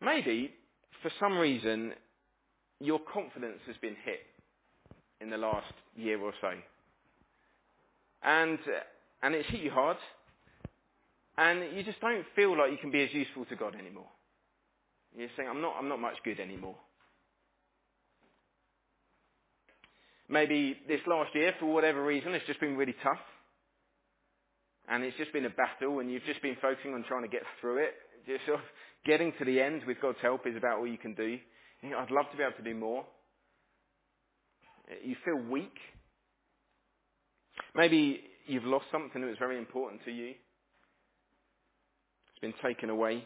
Maybe, 0.02 0.54
for 1.02 1.12
some 1.20 1.38
reason, 1.38 1.94
your 2.80 3.00
confidence 3.12 3.60
has 3.68 3.76
been 3.82 3.96
hit 4.06 4.20
in 5.20 5.30
the 5.30 5.38
last 5.38 5.74
year 5.96 6.20
or 6.22 6.34
so. 6.40 6.52
And, 8.24 8.60
and 9.24 9.36
it's 9.36 9.50
hit 9.50 9.62
you 9.62 9.72
hard. 9.72 9.98
And 11.38 11.76
you 11.76 11.84
just 11.84 12.00
don't 12.00 12.26
feel 12.36 12.58
like 12.58 12.72
you 12.72 12.78
can 12.78 12.92
be 12.92 13.04
as 13.04 13.14
useful 13.14 13.46
to 13.46 13.56
God 13.56 13.76
anymore. 13.76 14.08
You're 15.18 15.30
saying, 15.36 15.50
I'm 15.50 15.62
not, 15.62 15.76
I'm 15.78 15.90
not 15.90 16.00
much 16.00 16.16
good 16.24 16.40
anymore. 16.40 16.76
Maybe 20.28 20.76
this 20.88 21.02
last 21.08 21.36
year, 21.36 21.54
for 21.60 21.68
whatever 21.68 22.04
reason, 22.04 22.34
it's 22.34 22.48
just 22.48 22.60
been 22.60 22.76
really 22.76 22.96
tough. 23.04 23.22
And 24.88 25.04
it's 25.04 25.18
just 25.18 25.34
been 25.34 25.46
a 25.46 25.50
battle 25.50 26.00
and 26.00 26.12
you've 26.12 26.26
just 26.26 26.42
been 26.42 26.58
focusing 26.62 26.94
on 26.94 27.04
trying 27.08 27.24
to 27.24 27.28
get 27.28 27.42
through 27.60 27.84
it. 27.84 27.94
Just 28.28 28.46
sort 28.46 28.60
of 28.60 28.66
getting 29.06 29.34
to 29.40 29.46
the 29.46 29.60
end 29.60 29.82
with 29.88 29.98
God's 30.02 30.18
help 30.22 30.48
is 30.48 30.56
about 30.56 30.80
all 30.80 30.88
you 30.88 30.98
can 30.98 31.14
do. 31.14 31.26
You 31.26 31.40
think, 31.82 31.94
I'd 31.94 32.12
love 32.12 32.26
to 32.32 32.38
be 32.38 32.44
able 32.44 32.58
to 32.58 32.64
do 32.64 32.76
more. 32.76 33.06
You 35.04 35.16
feel 35.26 35.38
weak. 35.38 35.76
Maybe 37.76 38.22
you've 38.48 38.64
lost 38.64 38.86
something 38.92 39.22
that 39.22 39.28
was 39.28 39.38
very 39.40 39.58
important 39.58 40.04
to 40.06 40.12
you. 40.12 40.30
It's 42.30 42.40
been 42.42 42.54
taken 42.64 42.90
away. 42.90 43.24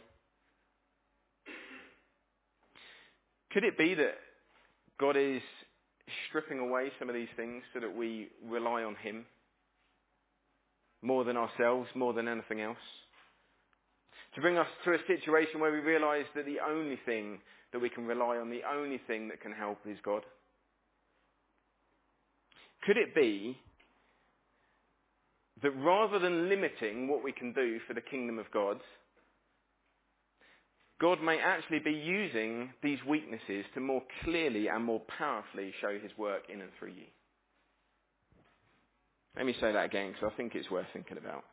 Could 3.51 3.63
it 3.63 3.77
be 3.77 3.95
that 3.95 4.13
God 4.99 5.17
is 5.17 5.41
stripping 6.27 6.59
away 6.59 6.91
some 6.99 7.09
of 7.09 7.15
these 7.15 7.31
things 7.35 7.63
so 7.73 7.79
that 7.79 7.95
we 7.95 8.29
rely 8.47 8.83
on 8.83 8.95
Him 8.95 9.25
more 11.01 11.23
than 11.23 11.37
ourselves, 11.37 11.87
more 11.95 12.13
than 12.13 12.27
anything 12.27 12.61
else? 12.61 12.77
To 14.35 14.41
bring 14.41 14.57
us 14.57 14.67
to 14.85 14.91
a 14.91 14.97
situation 15.07 15.59
where 15.59 15.71
we 15.71 15.79
realize 15.79 16.25
that 16.35 16.45
the 16.45 16.59
only 16.67 16.99
thing 17.05 17.39
that 17.71 17.79
we 17.79 17.89
can 17.89 18.05
rely 18.05 18.37
on, 18.37 18.49
the 18.49 18.61
only 18.71 18.99
thing 19.07 19.27
that 19.29 19.41
can 19.41 19.51
help 19.51 19.79
is 19.85 19.97
God? 20.03 20.23
Could 22.83 22.97
it 22.97 23.13
be 23.13 23.57
that 25.61 25.71
rather 25.71 26.19
than 26.19 26.49
limiting 26.49 27.07
what 27.07 27.23
we 27.23 27.31
can 27.31 27.53
do 27.53 27.79
for 27.87 27.93
the 27.93 28.01
kingdom 28.01 28.39
of 28.39 28.45
God, 28.51 28.79
God 30.99 31.21
may 31.23 31.39
actually 31.39 31.79
be 31.79 31.91
using 31.91 32.71
these 32.83 32.99
weaknesses 33.07 33.65
to 33.73 33.79
more 33.79 34.03
clearly 34.23 34.67
and 34.67 34.83
more 34.83 35.01
powerfully 35.17 35.73
show 35.79 35.97
his 35.97 36.11
work 36.17 36.43
in 36.51 36.61
and 36.61 36.69
through 36.77 36.89
you. 36.89 37.05
Let 39.37 39.45
me 39.45 39.55
say 39.61 39.71
that 39.71 39.85
again 39.85 40.11
because 40.11 40.31
I 40.33 40.35
think 40.35 40.55
it's 40.55 40.69
worth 40.69 40.87
thinking 40.91 41.17
about. 41.17 41.45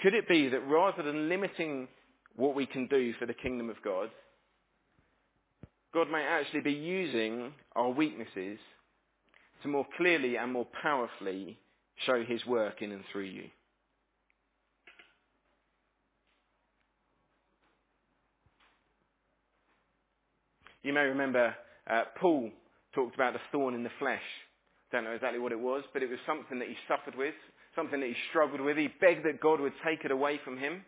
Could 0.00 0.14
it 0.14 0.26
be 0.28 0.48
that 0.48 0.66
rather 0.66 1.02
than 1.02 1.28
limiting 1.28 1.88
what 2.36 2.54
we 2.54 2.66
can 2.66 2.86
do 2.86 3.12
for 3.18 3.26
the 3.26 3.34
kingdom 3.34 3.68
of 3.68 3.76
God, 3.84 4.10
God 5.92 6.10
may 6.10 6.22
actually 6.22 6.62
be 6.62 6.72
using 6.72 7.52
our 7.76 7.90
weaknesses 7.90 8.58
to 9.62 9.68
more 9.68 9.86
clearly 9.96 10.36
and 10.36 10.52
more 10.52 10.66
powerfully 10.82 11.58
show 12.06 12.24
his 12.24 12.44
work 12.46 12.82
in 12.82 12.90
and 12.92 13.04
through 13.12 13.24
you? 13.24 13.44
You 20.84 20.92
may 20.92 21.00
remember 21.00 21.54
uh, 21.90 22.02
Paul 22.20 22.50
talked 22.94 23.14
about 23.14 23.32
the 23.32 23.40
thorn 23.50 23.74
in 23.74 23.82
the 23.82 23.90
flesh. 23.98 24.22
Don't 24.92 25.04
know 25.04 25.12
exactly 25.12 25.40
what 25.40 25.50
it 25.50 25.58
was, 25.58 25.82
but 25.92 26.02
it 26.02 26.10
was 26.10 26.18
something 26.26 26.58
that 26.60 26.68
he 26.68 26.76
suffered 26.86 27.16
with, 27.16 27.34
something 27.74 27.98
that 27.98 28.06
he 28.06 28.14
struggled 28.28 28.60
with. 28.60 28.76
He 28.76 28.88
begged 29.00 29.24
that 29.24 29.40
God 29.40 29.60
would 29.60 29.72
take 29.84 30.04
it 30.04 30.10
away 30.10 30.38
from 30.44 30.58
him. 30.58 30.84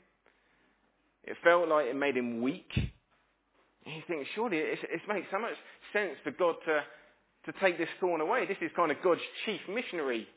It 1.25 1.37
felt 1.43 1.69
like 1.69 1.87
it 1.87 1.97
made 1.97 2.17
him 2.17 2.43
weak. 2.43 2.71
He 2.75 4.03
thinks, 4.07 4.29
surely 4.35 4.59
it, 4.59 4.79
it 4.83 5.01
makes 5.09 5.27
so 5.33 5.41
much 5.41 5.57
sense 5.93 6.15
for 6.23 6.31
God 6.31 6.57
to, 6.67 7.51
to 7.51 7.59
take 7.59 7.79
this 7.79 7.89
thorn 7.99 8.21
away. 8.21 8.47
This 8.47 8.59
is 8.61 8.71
kind 8.77 8.93
of 8.93 8.99
God's 9.03 9.23
chief 9.47 9.61
missionary. 9.67 10.29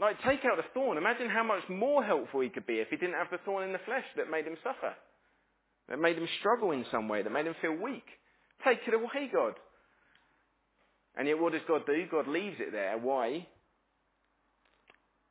Like, 0.00 0.16
take 0.24 0.40
out 0.44 0.56
the 0.56 0.64
thorn. 0.72 0.96
Imagine 0.96 1.28
how 1.28 1.44
much 1.44 1.62
more 1.68 2.02
helpful 2.02 2.40
he 2.40 2.48
could 2.48 2.66
be 2.66 2.80
if 2.80 2.88
he 2.88 2.96
didn't 2.96 3.14
have 3.14 3.30
the 3.30 3.38
thorn 3.44 3.64
in 3.64 3.72
the 3.72 3.84
flesh 3.84 4.04
that 4.16 4.30
made 4.30 4.46
him 4.46 4.56
suffer, 4.64 4.94
that 5.90 6.00
made 6.00 6.16
him 6.16 6.26
struggle 6.40 6.70
in 6.72 6.86
some 6.90 7.06
way, 7.06 7.22
that 7.22 7.30
made 7.30 7.46
him 7.46 7.54
feel 7.60 7.76
weak. 7.76 8.06
Take 8.62 8.80
it 8.86 8.94
away, 8.94 9.30
God. 9.32 9.54
And 11.16 11.28
yet 11.28 11.38
what 11.38 11.52
does 11.52 11.62
God 11.66 11.86
do? 11.86 12.06
God 12.10 12.28
leaves 12.28 12.56
it 12.58 12.72
there. 12.72 12.98
Why? 12.98 13.46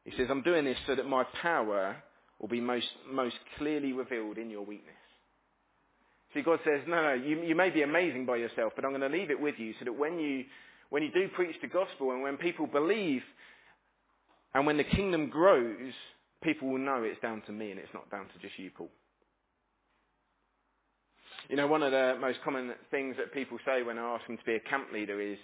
He 0.05 0.11
says, 0.17 0.28
I'm 0.30 0.41
doing 0.41 0.65
this 0.65 0.78
so 0.88 0.95
that 0.95 1.05
my 1.05 1.24
power 1.41 1.95
will 2.39 2.49
be 2.49 2.61
most, 2.61 2.88
most 3.11 3.36
clearly 3.57 3.93
revealed 3.93 4.38
in 4.38 4.49
your 4.49 4.65
weakness. 4.65 4.95
See, 6.34 6.41
God 6.41 6.59
says, 6.65 6.82
no, 6.88 7.01
no, 7.01 7.13
you, 7.13 7.41
you 7.43 7.55
may 7.55 7.69
be 7.69 7.84
amazing 7.84 8.26
by 8.26 8.38
yourself, 8.38 8.74
but 8.76 8.84
I'm 8.84 8.91
going 8.91 9.09
to 9.09 9.17
leave 9.17 9.30
it 9.30 9.39
with 9.39 9.55
you 9.57 9.74
so 9.80 9.86
that 9.86 9.93
when 9.93 10.19
you, 10.19 10.45
when 10.89 11.03
you 11.03 11.11
do 11.11 11.28
preach 11.36 11.55
the 11.61 11.67
gospel 11.67 12.11
and 12.11 12.24
when 12.24 12.38
people 12.38 12.65
believe 12.65 13.21
and 14.55 14.65
when 14.65 14.78
the 14.78 14.84
kingdom 14.84 15.30
grows, 15.30 15.93
people 16.41 16.69
will 16.69 16.80
know 16.80 17.03
it's 17.03 17.21
down 17.21 17.41
to 17.45 17.51
me 17.51 17.71
and 17.71 17.80
it's 17.80 17.93
not 17.93 18.09
down 18.09 18.26
to 18.26 18.39
just 18.41 18.57
you, 18.57 18.71
Paul. 18.76 18.89
You 21.49 21.57
know, 21.57 21.67
one 21.67 21.83
of 21.83 21.91
the 21.91 22.15
most 22.19 22.39
common 22.43 22.71
things 22.89 23.15
that 23.17 23.33
people 23.33 23.57
say 23.65 23.83
when 23.83 23.97
I 23.97 24.15
ask 24.15 24.25
them 24.27 24.37
to 24.37 24.43
be 24.45 24.55
a 24.55 24.59
camp 24.69 24.87
leader 24.93 25.19
is 25.21 25.37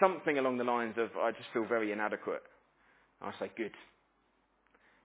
something 0.00 0.38
along 0.38 0.58
the 0.58 0.64
lines 0.64 0.94
of, 0.96 1.10
I 1.20 1.30
just 1.30 1.48
feel 1.52 1.66
very 1.66 1.92
inadequate. 1.92 2.42
I 3.20 3.32
say, 3.38 3.50
good. 3.56 3.72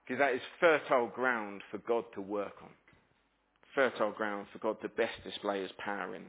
Because 0.04 0.18
that 0.18 0.34
is 0.34 0.40
fertile 0.58 1.08
ground 1.08 1.62
for 1.70 1.78
God 1.78 2.04
to 2.14 2.22
work 2.22 2.54
on. 2.62 2.70
Fertile 3.74 4.12
ground 4.12 4.46
for 4.52 4.58
God 4.58 4.80
to 4.80 4.88
best 4.88 5.22
display 5.22 5.62
his 5.62 5.70
power 5.78 6.14
in. 6.14 6.22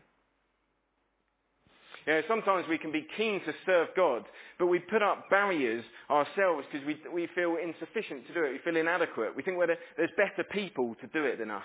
You 2.06 2.14
know, 2.14 2.22
sometimes 2.28 2.66
we 2.68 2.78
can 2.78 2.92
be 2.92 3.08
keen 3.18 3.40
to 3.46 3.54
serve 3.66 3.88
God, 3.96 4.24
but 4.58 4.68
we 4.68 4.80
put 4.80 5.02
up 5.02 5.30
barriers 5.30 5.84
ourselves 6.10 6.66
because 6.72 6.86
we, 6.86 6.98
we 7.14 7.28
feel 7.36 7.58
insufficient 7.62 8.28
to 8.28 8.34
do 8.34 8.44
it. 8.44 8.52
We 8.52 8.60
feel 8.64 8.78
inadequate. 8.78 9.36
We 9.36 9.44
think 9.44 9.58
well, 9.58 9.68
there's 9.68 10.10
better 10.18 10.48
people 10.52 10.96
to 11.02 11.08
do 11.08 11.26
it 11.26 11.40
than 11.40 11.52
us. 11.52 11.64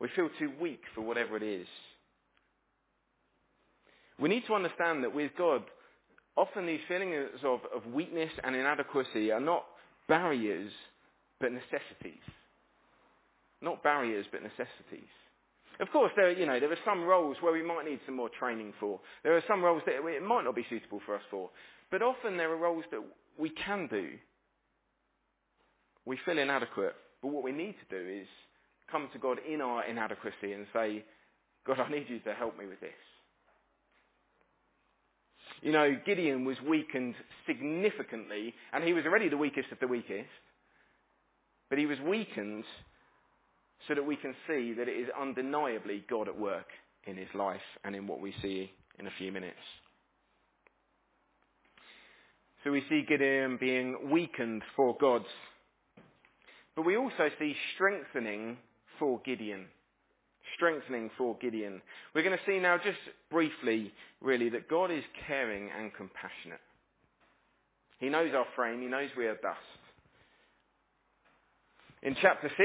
We 0.00 0.08
feel 0.16 0.28
too 0.38 0.50
weak 0.60 0.80
for 0.94 1.02
whatever 1.02 1.36
it 1.36 1.42
is. 1.42 1.66
We 4.18 4.28
need 4.28 4.44
to 4.46 4.54
understand 4.54 5.04
that 5.04 5.14
with 5.14 5.32
God, 5.36 5.62
often 6.36 6.66
these 6.66 6.80
feelings 6.88 7.28
of, 7.44 7.60
of 7.74 7.92
weakness 7.92 8.30
and 8.42 8.56
inadequacy 8.56 9.30
are 9.30 9.40
not 9.40 9.64
barriers, 10.08 10.72
but 11.40 11.52
necessities. 11.52 12.22
Not 13.62 13.82
barriers, 13.82 14.26
but 14.32 14.42
necessities. 14.42 15.08
Of 15.80 15.90
course, 15.90 16.12
there, 16.16 16.30
you 16.30 16.44
know, 16.44 16.60
there 16.60 16.70
are 16.70 16.84
some 16.84 17.04
roles 17.04 17.36
where 17.40 17.52
we 17.52 17.62
might 17.62 17.86
need 17.86 18.00
some 18.04 18.16
more 18.16 18.28
training 18.38 18.74
for. 18.78 19.00
There 19.22 19.36
are 19.36 19.44
some 19.48 19.62
roles 19.62 19.82
that 19.86 19.94
it 19.94 20.22
might 20.22 20.44
not 20.44 20.54
be 20.54 20.66
suitable 20.68 21.00
for 21.06 21.14
us 21.14 21.22
for. 21.30 21.48
But 21.90 22.02
often 22.02 22.36
there 22.36 22.52
are 22.52 22.56
roles 22.56 22.84
that 22.90 23.00
we 23.38 23.50
can 23.50 23.88
do. 23.90 24.10
We 26.04 26.18
feel 26.24 26.38
inadequate, 26.38 26.94
but 27.22 27.28
what 27.28 27.44
we 27.44 27.52
need 27.52 27.76
to 27.88 27.98
do 27.98 28.20
is 28.20 28.26
come 28.90 29.08
to 29.12 29.18
God 29.18 29.38
in 29.48 29.60
our 29.60 29.84
inadequacy 29.84 30.52
and 30.52 30.66
say, 30.72 31.04
God, 31.66 31.78
I 31.80 31.90
need 31.90 32.06
you 32.08 32.20
to 32.20 32.34
help 32.34 32.58
me 32.58 32.66
with 32.66 32.80
this. 32.80 32.90
You 35.62 35.72
know, 35.72 35.94
Gideon 36.06 36.44
was 36.44 36.56
weakened 36.66 37.14
significantly, 37.46 38.54
and 38.72 38.82
he 38.82 38.92
was 38.92 39.04
already 39.04 39.28
the 39.28 39.36
weakest 39.36 39.70
of 39.72 39.78
the 39.78 39.86
weakest. 39.86 40.28
But 41.68 41.78
he 41.78 41.86
was 41.86 41.98
weakened 42.00 42.64
so 43.86 43.94
that 43.94 44.06
we 44.06 44.16
can 44.16 44.34
see 44.46 44.72
that 44.74 44.88
it 44.88 44.92
is 44.92 45.08
undeniably 45.20 46.04
God 46.08 46.28
at 46.28 46.38
work 46.38 46.66
in 47.06 47.16
his 47.16 47.28
life 47.34 47.60
and 47.84 47.94
in 47.94 48.06
what 48.06 48.20
we 48.20 48.34
see 48.42 48.70
in 48.98 49.06
a 49.06 49.10
few 49.18 49.32
minutes. 49.32 49.56
So 52.64 52.70
we 52.70 52.82
see 52.88 53.04
Gideon 53.08 53.56
being 53.58 54.10
weakened 54.10 54.62
for 54.76 54.96
God. 55.00 55.22
But 56.76 56.84
we 56.84 56.96
also 56.96 57.28
see 57.38 57.54
strengthening 57.74 58.58
for 59.00 59.20
Gideon. 59.24 59.66
Strengthening 60.54 61.10
for 61.18 61.36
Gideon. 61.40 61.82
We're 62.14 62.22
going 62.22 62.38
to 62.38 62.44
see 62.46 62.60
now 62.60 62.76
just 62.76 62.98
briefly, 63.30 63.92
really, 64.20 64.48
that 64.50 64.68
God 64.68 64.92
is 64.92 65.02
caring 65.26 65.70
and 65.76 65.92
compassionate. 65.92 66.60
He 67.98 68.08
knows 68.08 68.30
our 68.34 68.46
frame. 68.54 68.80
He 68.80 68.86
knows 68.86 69.10
we 69.16 69.26
are 69.26 69.34
dust. 69.34 69.58
In 72.02 72.16
chapter 72.22 72.48
6, 72.48 72.60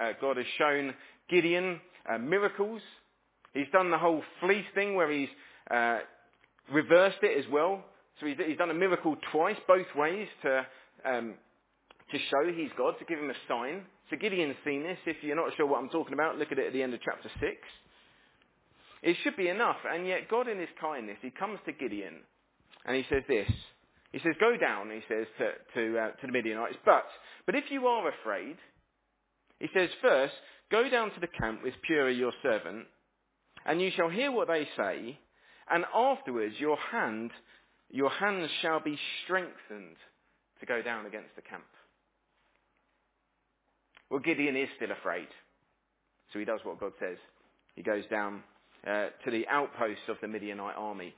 uh, 0.00 0.12
God 0.20 0.36
has 0.36 0.46
shown 0.56 0.94
Gideon 1.28 1.80
uh, 2.08 2.18
miracles. 2.18 2.80
He's 3.52 3.66
done 3.72 3.90
the 3.90 3.98
whole 3.98 4.22
fleece 4.40 4.64
thing 4.74 4.94
where 4.94 5.10
he's 5.10 5.28
uh, 5.70 5.98
reversed 6.72 7.18
it 7.22 7.38
as 7.38 7.50
well. 7.50 7.84
So 8.18 8.26
he's, 8.26 8.36
he's, 8.46 8.56
done 8.56 8.70
a 8.70 8.74
miracle 8.74 9.16
twice, 9.32 9.56
both 9.66 9.86
ways, 9.96 10.28
to, 10.42 10.66
um, 11.04 11.34
to 12.10 12.18
show 12.30 12.52
he's 12.54 12.70
God, 12.76 12.94
to 12.98 13.04
give 13.04 13.18
him 13.18 13.30
a 13.30 13.34
sign. 13.48 13.82
So 14.10 14.16
Gideon's 14.16 14.56
seen 14.64 14.82
this. 14.82 14.98
If 15.06 15.18
you're 15.22 15.36
not 15.36 15.56
sure 15.56 15.66
what 15.66 15.78
I'm 15.78 15.88
talking 15.88 16.14
about, 16.14 16.36
look 16.36 16.50
at 16.50 16.58
it 16.58 16.66
at 16.66 16.72
the 16.72 16.82
end 16.82 16.94
of 16.94 17.00
chapter 17.00 17.30
6. 17.40 17.52
It 19.02 19.16
should 19.22 19.36
be 19.36 19.48
enough. 19.48 19.78
And 19.88 20.06
yet 20.06 20.28
God 20.28 20.48
in 20.48 20.58
his 20.58 20.68
kindness, 20.80 21.18
he 21.22 21.30
comes 21.30 21.58
to 21.66 21.72
Gideon 21.72 22.16
and 22.84 22.96
he 22.96 23.04
says 23.08 23.22
this. 23.28 23.50
He 24.12 24.18
says, 24.18 24.34
go 24.40 24.56
down, 24.56 24.90
he 24.90 25.00
says, 25.08 25.26
to, 25.38 25.50
to, 25.74 25.98
uh, 25.98 26.10
to 26.20 26.26
the 26.26 26.32
Midianites. 26.32 26.76
But, 26.84 27.04
but 27.46 27.54
if 27.54 27.64
you 27.70 27.86
are 27.86 28.08
afraid, 28.08 28.56
he 29.60 29.68
says, 29.72 29.88
first, 30.02 30.34
go 30.70 30.88
down 30.88 31.12
to 31.12 31.20
the 31.20 31.28
camp 31.28 31.62
with 31.62 31.74
Purah 31.88 32.16
your 32.16 32.32
servant, 32.42 32.86
and 33.64 33.80
you 33.80 33.92
shall 33.94 34.08
hear 34.08 34.32
what 34.32 34.48
they 34.48 34.66
say, 34.76 35.16
and 35.70 35.84
afterwards 35.94 36.54
your 36.58 36.76
hand, 36.90 37.30
your 37.88 38.10
hands 38.10 38.50
shall 38.62 38.80
be 38.80 38.98
strengthened 39.22 39.96
to 40.58 40.66
go 40.66 40.82
down 40.82 41.06
against 41.06 41.36
the 41.36 41.42
camp. 41.42 41.62
Well, 44.10 44.20
Gideon 44.20 44.56
is 44.56 44.68
still 44.76 44.90
afraid. 44.90 45.28
So 46.32 46.38
he 46.38 46.44
does 46.44 46.60
what 46.64 46.80
God 46.80 46.92
says. 46.98 47.16
He 47.76 47.82
goes 47.82 48.04
down 48.10 48.42
uh, 48.86 49.06
to 49.24 49.30
the 49.30 49.46
outposts 49.48 50.08
of 50.08 50.16
the 50.20 50.28
Midianite 50.28 50.76
army. 50.76 51.14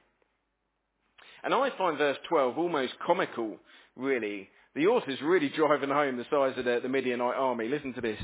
And 1.45 1.53
I 1.55 1.71
find 1.77 1.99
verse 1.99 2.19
12 2.29 2.59
almost 2.59 2.93
comical, 3.05 3.57
really. 3.97 4.49
The 4.75 4.87
author's 4.87 5.21
really 5.23 5.51
driving 5.55 5.91
home 5.91 6.17
the 6.17 6.25
size 6.31 6.57
of 6.57 6.65
the, 6.65 6.81
the 6.83 6.89
Midianite 6.89 7.37
army. 7.37 7.69
Listen 7.69 7.93
to 7.95 8.01
this. 8.01 8.21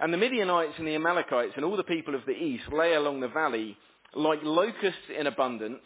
And 0.00 0.12
the 0.12 0.18
Midianites 0.18 0.74
and 0.78 0.86
the 0.86 0.94
Amalekites 0.94 1.52
and 1.56 1.64
all 1.64 1.76
the 1.76 1.82
people 1.82 2.14
of 2.14 2.22
the 2.26 2.32
east 2.32 2.64
lay 2.72 2.94
along 2.94 3.20
the 3.20 3.28
valley 3.28 3.76
like 4.14 4.40
locusts 4.42 5.10
in 5.18 5.26
abundance, 5.26 5.82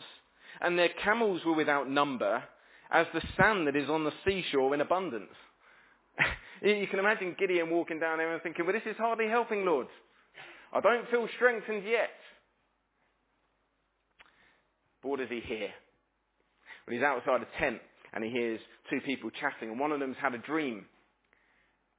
and 0.60 0.78
their 0.78 0.90
camels 1.02 1.40
were 1.44 1.54
without 1.54 1.90
number, 1.90 2.42
as 2.90 3.06
the 3.12 3.22
sand 3.36 3.66
that 3.66 3.76
is 3.76 3.88
on 3.88 4.04
the 4.04 4.12
seashore 4.24 4.74
in 4.74 4.80
abundance. 4.80 5.32
you 6.62 6.86
can 6.88 6.98
imagine 6.98 7.36
Gideon 7.38 7.70
walking 7.70 7.98
down 7.98 8.18
there 8.18 8.32
and 8.32 8.42
thinking, 8.42 8.64
well, 8.64 8.74
this 8.74 8.90
is 8.90 8.96
hardly 8.98 9.28
helping, 9.28 9.64
Lord. 9.64 9.86
I 10.72 10.80
don't 10.80 11.08
feel 11.10 11.28
strengthened 11.36 11.84
yet. 11.84 12.10
But 15.02 15.08
what 15.08 15.18
does 15.20 15.28
he 15.28 15.40
hear? 15.40 15.68
Well, 16.86 16.96
he's 16.96 17.02
outside 17.02 17.42
a 17.42 17.60
tent 17.60 17.80
and 18.12 18.24
he 18.24 18.30
hears 18.30 18.60
two 18.90 19.00
people 19.06 19.30
chatting, 19.30 19.70
and 19.70 19.80
one 19.80 19.90
of 19.90 20.00
them's 20.00 20.16
had 20.20 20.34
a 20.34 20.38
dream. 20.38 20.84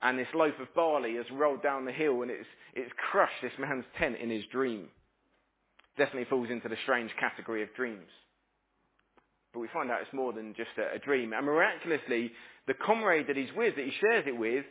And 0.01 0.19
this 0.19 0.27
loaf 0.35 0.53
of 0.59 0.73
barley 0.75 1.15
has 1.15 1.25
rolled 1.31 1.63
down 1.63 1.85
the 1.85 1.91
hill 1.91 2.21
and 2.21 2.29
it's, 2.31 2.47
it's 2.75 2.91
crushed 3.11 3.41
this 3.41 3.53
man's 3.57 3.85
tent 3.97 4.17
in 4.21 4.29
his 4.29 4.43
dream. 4.51 4.89
Definitely 5.97 6.25
falls 6.29 6.49
into 6.49 6.69
the 6.69 6.75
strange 6.83 7.11
category 7.19 7.63
of 7.63 7.73
dreams. 7.75 8.09
But 9.53 9.59
we 9.59 9.67
find 9.71 9.91
out 9.91 10.01
it's 10.01 10.13
more 10.13 10.33
than 10.33 10.53
just 10.55 10.71
a, 10.77 10.95
a 10.95 10.99
dream. 10.99 11.33
And 11.33 11.45
miraculously, 11.45 12.31
the 12.67 12.73
comrade 12.73 13.27
that 13.27 13.37
he's 13.37 13.53
with, 13.55 13.75
that 13.75 13.85
he 13.85 13.93
shares 14.01 14.25
it 14.27 14.37
with, 14.37 14.65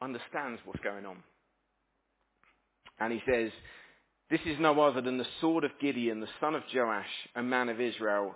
understands 0.00 0.60
what's 0.64 0.82
going 0.82 1.04
on. 1.04 1.16
And 3.00 3.12
he 3.12 3.20
says, 3.30 3.50
This 4.30 4.40
is 4.46 4.58
no 4.60 4.80
other 4.80 5.00
than 5.00 5.18
the 5.18 5.26
sword 5.40 5.64
of 5.64 5.70
Gideon, 5.80 6.20
the 6.20 6.28
son 6.40 6.54
of 6.54 6.62
Joash, 6.72 7.06
a 7.34 7.42
man 7.42 7.68
of 7.68 7.80
Israel. 7.80 8.34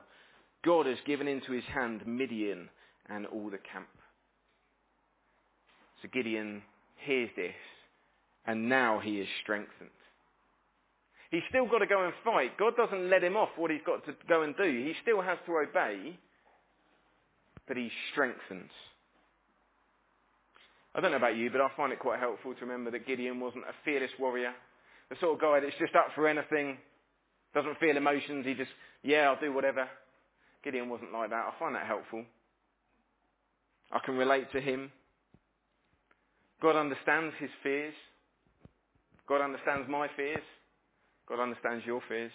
God 0.65 0.87
has 0.87 0.99
given 1.07 1.29
into 1.29 1.53
his 1.53 1.65
hand 1.65 2.07
Midian 2.07 2.69
and 3.09 3.27
all 3.27 3.51
the 3.51 3.59
camp. 3.59 3.89
So 6.01 6.09
Gideon 6.13 6.63
hears 7.05 7.31
this, 7.37 7.55
and 8.47 8.69
now 8.69 9.01
he 9.03 9.21
is 9.21 9.29
strengthened. 9.43 9.91
He's 11.33 11.43
still 11.49 11.67
got 11.67 11.79
to 11.79 11.87
go 11.87 12.05
and 12.05 12.13
fight. 12.23 12.59
God 12.59 12.77
doesn't 12.77 13.09
let 13.09 13.25
him 13.25 13.37
off 13.37 13.49
what 13.57 13.71
he's 13.71 13.81
got 13.87 14.05
to 14.05 14.15
go 14.29 14.43
and 14.43 14.55
do. 14.55 14.65
He 14.65 14.93
still 15.01 15.23
has 15.23 15.39
to 15.47 15.53
obey, 15.57 16.19
but 17.67 17.79
he's 17.79 17.91
strengthened. 18.13 18.69
I 20.95 21.01
don't 21.01 21.11
know 21.11 21.17
about 21.17 21.37
you, 21.37 21.49
but 21.51 21.63
I 21.63 21.69
find 21.75 21.91
it 21.91 21.99
quite 21.99 22.21
helpful 22.21 22.53
to 22.53 22.61
remember 22.61 22.91
that 22.91 23.07
Gideon 23.07 23.41
wasn't 23.41 23.65
a 23.65 23.73
fearless 23.83 24.11
warrior, 24.21 24.53
the 25.09 25.17
sort 25.21 25.33
of 25.33 25.41
guy 25.41 25.59
that's 25.61 25.75
just 25.79 25.97
up 25.97 26.09
for 26.15 26.29
anything, 26.29 26.77
doesn't 27.55 27.79
feel 27.79 27.97
emotions, 27.97 28.45
he 28.45 28.53
just, 28.53 28.71
yeah, 29.03 29.23
I'll 29.23 29.41
do 29.41 29.55
whatever. 29.55 29.89
Gideon 30.63 30.91
wasn't 30.91 31.15
like 31.15 31.31
that. 31.31 31.47
I 31.49 31.53
find 31.59 31.75
that 31.75 31.87
helpful. 31.87 32.25
I 33.91 34.01
can 34.05 34.17
relate 34.19 34.53
to 34.53 34.61
him. 34.61 34.93
God 36.61 36.77
understands 36.77 37.35
his 37.41 37.51
fears. 37.63 37.95
God 39.27 39.41
understands 39.41 39.89
my 39.89 40.09
fears. 40.15 40.43
God 41.33 41.43
understands 41.43 41.85
your 41.87 42.03
fears. 42.09 42.33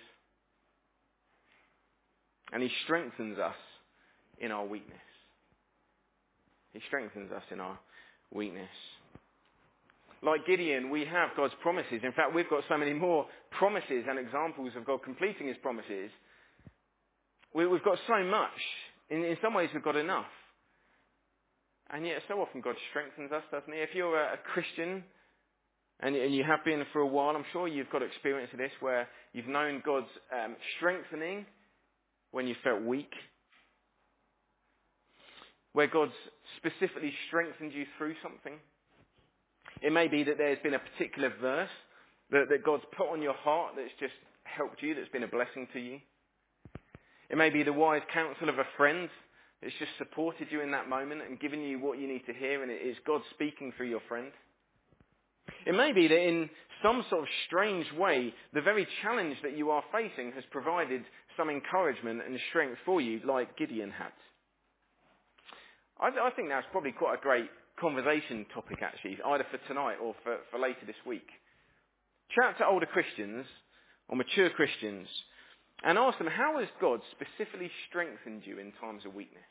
And 2.52 2.64
he 2.64 2.70
strengthens 2.84 3.38
us 3.38 3.56
in 4.40 4.52
our 4.52 4.66
weakness. 4.66 4.98
He 6.74 6.80
strengthens 6.88 7.32
us 7.32 7.44
in 7.52 7.60
our 7.60 7.78
weakness. 8.34 8.70
Like 10.24 10.48
Gideon, 10.48 10.90
we 10.90 11.06
have 11.06 11.30
God's 11.38 11.54
promises. 11.62 12.02
In 12.04 12.12
fact, 12.14 12.34
we've 12.34 12.50
got 12.50 12.64
so 12.68 12.76
many 12.76 12.94
more 12.94 13.28
promises 13.60 14.06
and 14.10 14.18
examples 14.18 14.72
of 14.76 14.84
God 14.84 15.04
completing 15.04 15.48
his 15.48 15.58
promises. 15.62 16.10
We, 17.54 17.66
have 17.66 17.84
got 17.84 18.00
so 18.08 18.24
much. 18.24 18.50
In, 19.12 19.24
in 19.24 19.38
some 19.44 19.54
ways, 19.54 19.70
we've 19.76 19.84
got 19.84 19.96
enough. 19.96 20.26
And 21.92 22.06
yet, 22.06 22.24
so 22.28 22.42
often 22.42 22.62
God 22.62 22.76
strengthens 22.90 23.32
us, 23.32 23.44
doesn't 23.52 23.72
He? 23.72 23.80
If 23.80 23.90
you're 23.94 24.20
a, 24.20 24.34
a 24.34 24.38
Christian 24.54 25.04
and, 26.00 26.16
and, 26.16 26.34
you 26.34 26.44
have 26.44 26.64
been 26.64 26.84
for 26.94 27.00
a 27.00 27.08
while, 27.08 27.36
I'm 27.36 27.46
sure 27.52 27.68
you've 27.68 27.90
got 27.90 28.04
experience 28.04 28.52
of 28.54 28.60
this 28.60 28.72
where 28.80 29.08
you've 29.34 29.48
known 29.48 29.82
God's 29.84 30.10
um, 30.32 30.56
strengthening 30.78 31.46
when 32.32 32.48
you 32.48 32.56
felt 32.64 32.84
weak, 32.84 33.12
where 35.74 35.88
God's 35.88 36.14
specifically 36.58 37.14
strengthened 37.28 37.74
you 37.74 37.86
through 37.98 38.14
something. 38.22 38.54
It 39.82 39.92
may 39.92 40.08
be 40.08 40.24
that 40.24 40.38
there's 40.38 40.60
been 40.62 40.76
a 40.76 40.80
particular 40.80 41.34
verse 41.42 41.70
that, 42.32 42.50
that 42.50 42.64
God's 42.64 42.84
put 42.96 43.12
on 43.12 43.22
your 43.22 43.34
heart 43.34 43.74
that's 43.76 43.92
just 44.00 44.14
helped 44.44 44.84
you, 44.84 44.96
that's 44.96 45.10
been 45.10 45.24
a 45.24 45.28
blessing 45.28 45.68
to 45.74 45.80
you. 45.80 46.00
It 47.30 47.38
may 47.38 47.50
be 47.50 47.64
the 47.64 47.74
wise 47.74 48.02
counsel 48.14 48.50
of 48.50 48.60
a 48.60 48.68
friend 48.78 49.10
that's 49.62 49.74
just 49.80 49.92
supported 49.98 50.48
you 50.52 50.62
in 50.62 50.72
that 50.72 50.88
moment 50.88 51.22
and 51.28 51.40
given 51.40 51.62
you 51.62 51.80
what 51.80 52.00
you 52.00 52.08
need 52.08 52.26
to 52.28 52.34
hear, 52.34 52.62
and 52.64 52.72
it 52.72 52.82
is 52.82 52.96
God 53.06 53.22
speaking 53.34 53.74
through 53.76 53.90
your 53.90 54.02
friend. 54.08 54.32
It 55.68 55.76
may 55.76 55.92
be 55.92 56.08
that 56.08 56.24
in 56.24 56.50
some 56.82 57.04
sort 57.10 57.24
of 57.24 57.28
strange 57.46 57.86
way, 57.98 58.34
the 58.54 58.62
very 58.62 58.88
challenge 59.02 59.36
that 59.44 59.58
you 59.58 59.70
are 59.70 59.84
facing 59.92 60.32
has 60.32 60.46
provided 60.50 61.04
some 61.36 61.50
encouragement 61.50 62.22
and 62.26 62.40
strength 62.50 62.78
for 62.86 63.02
you, 63.02 63.20
like 63.28 63.58
Gideon 63.58 63.92
had. 63.92 64.16
I, 66.00 66.28
I 66.28 66.32
think 66.32 66.48
that's 66.48 66.68
probably 66.72 66.94
quite 66.94 67.20
a 67.20 67.22
great 67.22 67.50
conversation 67.78 68.46
topic, 68.54 68.80
actually, 68.82 69.18
either 69.26 69.46
for 69.52 69.58
tonight 69.68 69.98
or 70.02 70.16
for, 70.24 70.38
for 70.52 70.58
later 70.58 70.86
this 70.88 70.96
week. 71.06 71.28
Chat 72.32 72.58
to 72.60 72.66
older 72.66 72.86
Christians 72.86 73.46
or 74.08 74.16
mature 74.16 74.50
Christians 74.52 75.10
and 75.84 75.98
ask 75.98 76.18
them, 76.18 76.28
how 76.28 76.60
has 76.60 76.70
God 76.80 77.02
specifically 77.12 77.72
strengthened 77.90 78.44
you 78.46 78.58
in 78.58 78.72
times 78.80 79.04
of 79.06 79.14
weakness? 79.14 79.44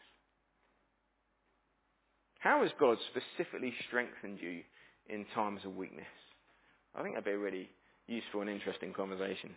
How 2.38 2.62
has 2.62 2.70
God 2.80 2.96
specifically 3.12 3.74
strengthened 3.86 4.38
you 4.40 4.62
in 5.08 5.24
times 5.34 5.60
of 5.64 5.76
weakness? 5.76 6.06
I 6.94 7.02
think 7.02 7.14
that'd 7.14 7.24
be 7.24 7.32
a 7.32 7.38
really 7.38 7.68
useful 8.06 8.40
and 8.40 8.50
interesting 8.50 8.92
conversation. 8.92 9.50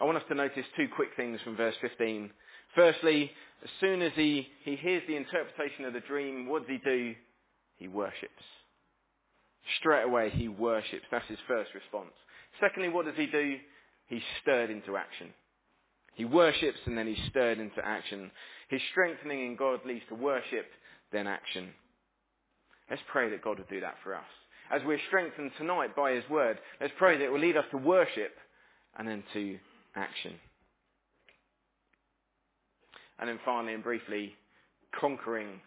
I 0.00 0.04
want 0.04 0.18
us 0.18 0.24
to 0.28 0.34
notice 0.34 0.64
two 0.76 0.88
quick 0.94 1.10
things 1.16 1.40
from 1.44 1.56
verse 1.56 1.74
15. 1.80 2.30
Firstly, 2.74 3.30
as 3.62 3.70
soon 3.80 4.02
as 4.02 4.12
he, 4.16 4.48
he 4.64 4.76
hears 4.76 5.02
the 5.06 5.16
interpretation 5.16 5.84
of 5.84 5.92
the 5.92 6.00
dream, 6.00 6.48
what 6.48 6.66
does 6.66 6.70
he 6.70 6.90
do? 6.90 7.14
He 7.76 7.88
worships. 7.88 8.42
Straight 9.78 10.02
away, 10.02 10.30
he 10.30 10.48
worships. 10.48 11.04
That's 11.10 11.28
his 11.28 11.38
first 11.46 11.70
response. 11.74 12.12
Secondly, 12.60 12.88
what 12.88 13.06
does 13.06 13.16
he 13.16 13.26
do? 13.26 13.56
He's 14.06 14.22
stirred 14.42 14.70
into 14.70 14.96
action. 14.96 15.28
He 16.14 16.24
worships 16.24 16.78
and 16.86 16.96
then 16.96 17.06
he's 17.06 17.30
stirred 17.30 17.58
into 17.58 17.84
action. 17.84 18.30
His 18.68 18.80
strengthening 18.90 19.46
in 19.46 19.56
God 19.56 19.80
leads 19.86 20.04
to 20.08 20.14
worship, 20.14 20.66
then 21.12 21.26
action. 21.26 21.70
Let's 22.90 23.02
pray 23.10 23.30
that 23.30 23.42
God 23.42 23.58
would 23.58 23.68
do 23.68 23.80
that 23.80 23.96
for 24.02 24.14
us. 24.14 24.24
As 24.70 24.80
we're 24.84 25.00
strengthened 25.08 25.52
tonight 25.58 25.94
by 25.96 26.12
His 26.12 26.28
Word, 26.28 26.58
let's 26.80 26.92
pray 26.98 27.18
that 27.18 27.24
it 27.24 27.32
will 27.32 27.40
lead 27.40 27.56
us 27.56 27.64
to 27.70 27.78
worship 27.78 28.34
and 28.98 29.06
then 29.06 29.22
to 29.32 29.58
action. 29.94 30.32
And 33.18 33.28
then 33.28 33.38
finally 33.44 33.74
and 33.74 33.82
briefly, 33.82 34.34
conquering 34.98 35.60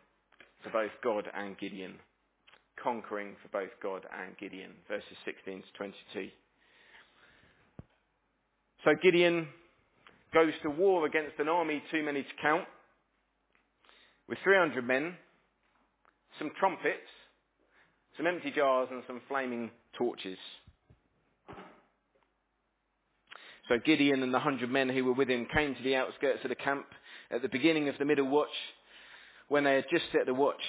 for 0.64 0.70
both 0.70 0.92
God 1.04 1.28
and 1.34 1.58
Gideon. 1.58 1.96
Conquering 2.82 3.36
for 3.42 3.50
both 3.50 3.72
God 3.82 4.06
and 4.24 4.38
Gideon, 4.38 4.72
verses 4.88 5.18
16 5.26 5.62
to 5.62 5.78
22. 5.78 6.30
So 8.84 8.92
Gideon 9.02 9.48
goes 10.34 10.54
to 10.64 10.70
war 10.70 11.06
against 11.06 11.40
an 11.40 11.50
army 11.50 11.82
too 11.92 12.04
many 12.04 12.22
to 12.22 12.30
count, 12.42 12.66
with 14.30 14.38
300 14.44 14.86
men, 14.86 15.16
some 16.40 16.52
trumpets, 16.60 17.10
some 18.16 18.28
empty 18.28 18.52
jars, 18.52 18.90
and 18.92 19.04
some 19.08 19.22
flaming 19.28 19.72
torches. 19.98 20.38
So 23.68 23.78
Gideon 23.84 24.24
and 24.24 24.34
the 24.34 24.40
hundred 24.40 24.72
men 24.72 24.90
who 24.90 25.04
were 25.04 25.14
with 25.14 25.30
him 25.30 25.48
came 25.54 25.76
to 25.76 25.84
the 25.84 25.96
outskirts 25.96 26.40
of 26.44 26.50
the 26.50 26.56
camp 26.56 26.86
at 27.32 27.42
the 27.42 27.50
beginning 27.50 27.90
of 27.90 27.98
the 27.98 28.06
middle 28.06 28.28
watch, 28.28 28.48
when 29.50 29.64
they 29.64 29.76
had 29.76 29.86
just 29.92 30.06
set 30.12 30.26
the 30.26 30.34
watch. 30.34 30.62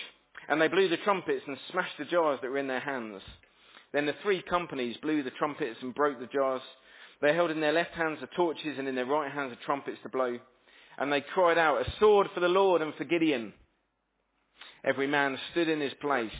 And 0.48 0.60
they 0.60 0.68
blew 0.68 0.88
the 0.88 0.96
trumpets 0.98 1.42
and 1.46 1.56
smashed 1.70 1.98
the 1.98 2.06
jars 2.06 2.38
that 2.42 2.50
were 2.50 2.58
in 2.58 2.66
their 2.66 2.80
hands. 2.80 3.22
Then 3.92 4.06
the 4.06 4.14
three 4.22 4.42
companies 4.42 4.96
blew 5.00 5.22
the 5.22 5.30
trumpets 5.30 5.78
and 5.82 5.94
broke 5.94 6.18
the 6.18 6.26
jars. 6.26 6.62
They 7.20 7.34
held 7.34 7.50
in 7.50 7.60
their 7.60 7.72
left 7.72 7.94
hands 7.94 8.18
the 8.20 8.28
torches 8.28 8.78
and 8.78 8.88
in 8.88 8.94
their 8.94 9.06
right 9.06 9.30
hands 9.30 9.50
the 9.50 9.64
trumpets 9.64 9.98
to 10.02 10.08
blow. 10.08 10.38
And 10.98 11.12
they 11.12 11.20
cried 11.20 11.58
out, 11.58 11.86
A 11.86 11.92
sword 11.98 12.28
for 12.34 12.40
the 12.40 12.48
Lord 12.48 12.82
and 12.82 12.94
for 12.94 13.04
Gideon. 13.04 13.52
Every 14.84 15.06
man 15.06 15.36
stood 15.50 15.68
in 15.68 15.80
his 15.80 15.94
place 16.00 16.30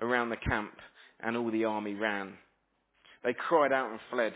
around 0.00 0.30
the 0.30 0.36
camp, 0.36 0.72
and 1.20 1.36
all 1.36 1.50
the 1.50 1.64
army 1.64 1.94
ran. 1.94 2.34
They 3.22 3.34
cried 3.34 3.72
out 3.72 3.90
and 3.90 4.00
fled. 4.10 4.34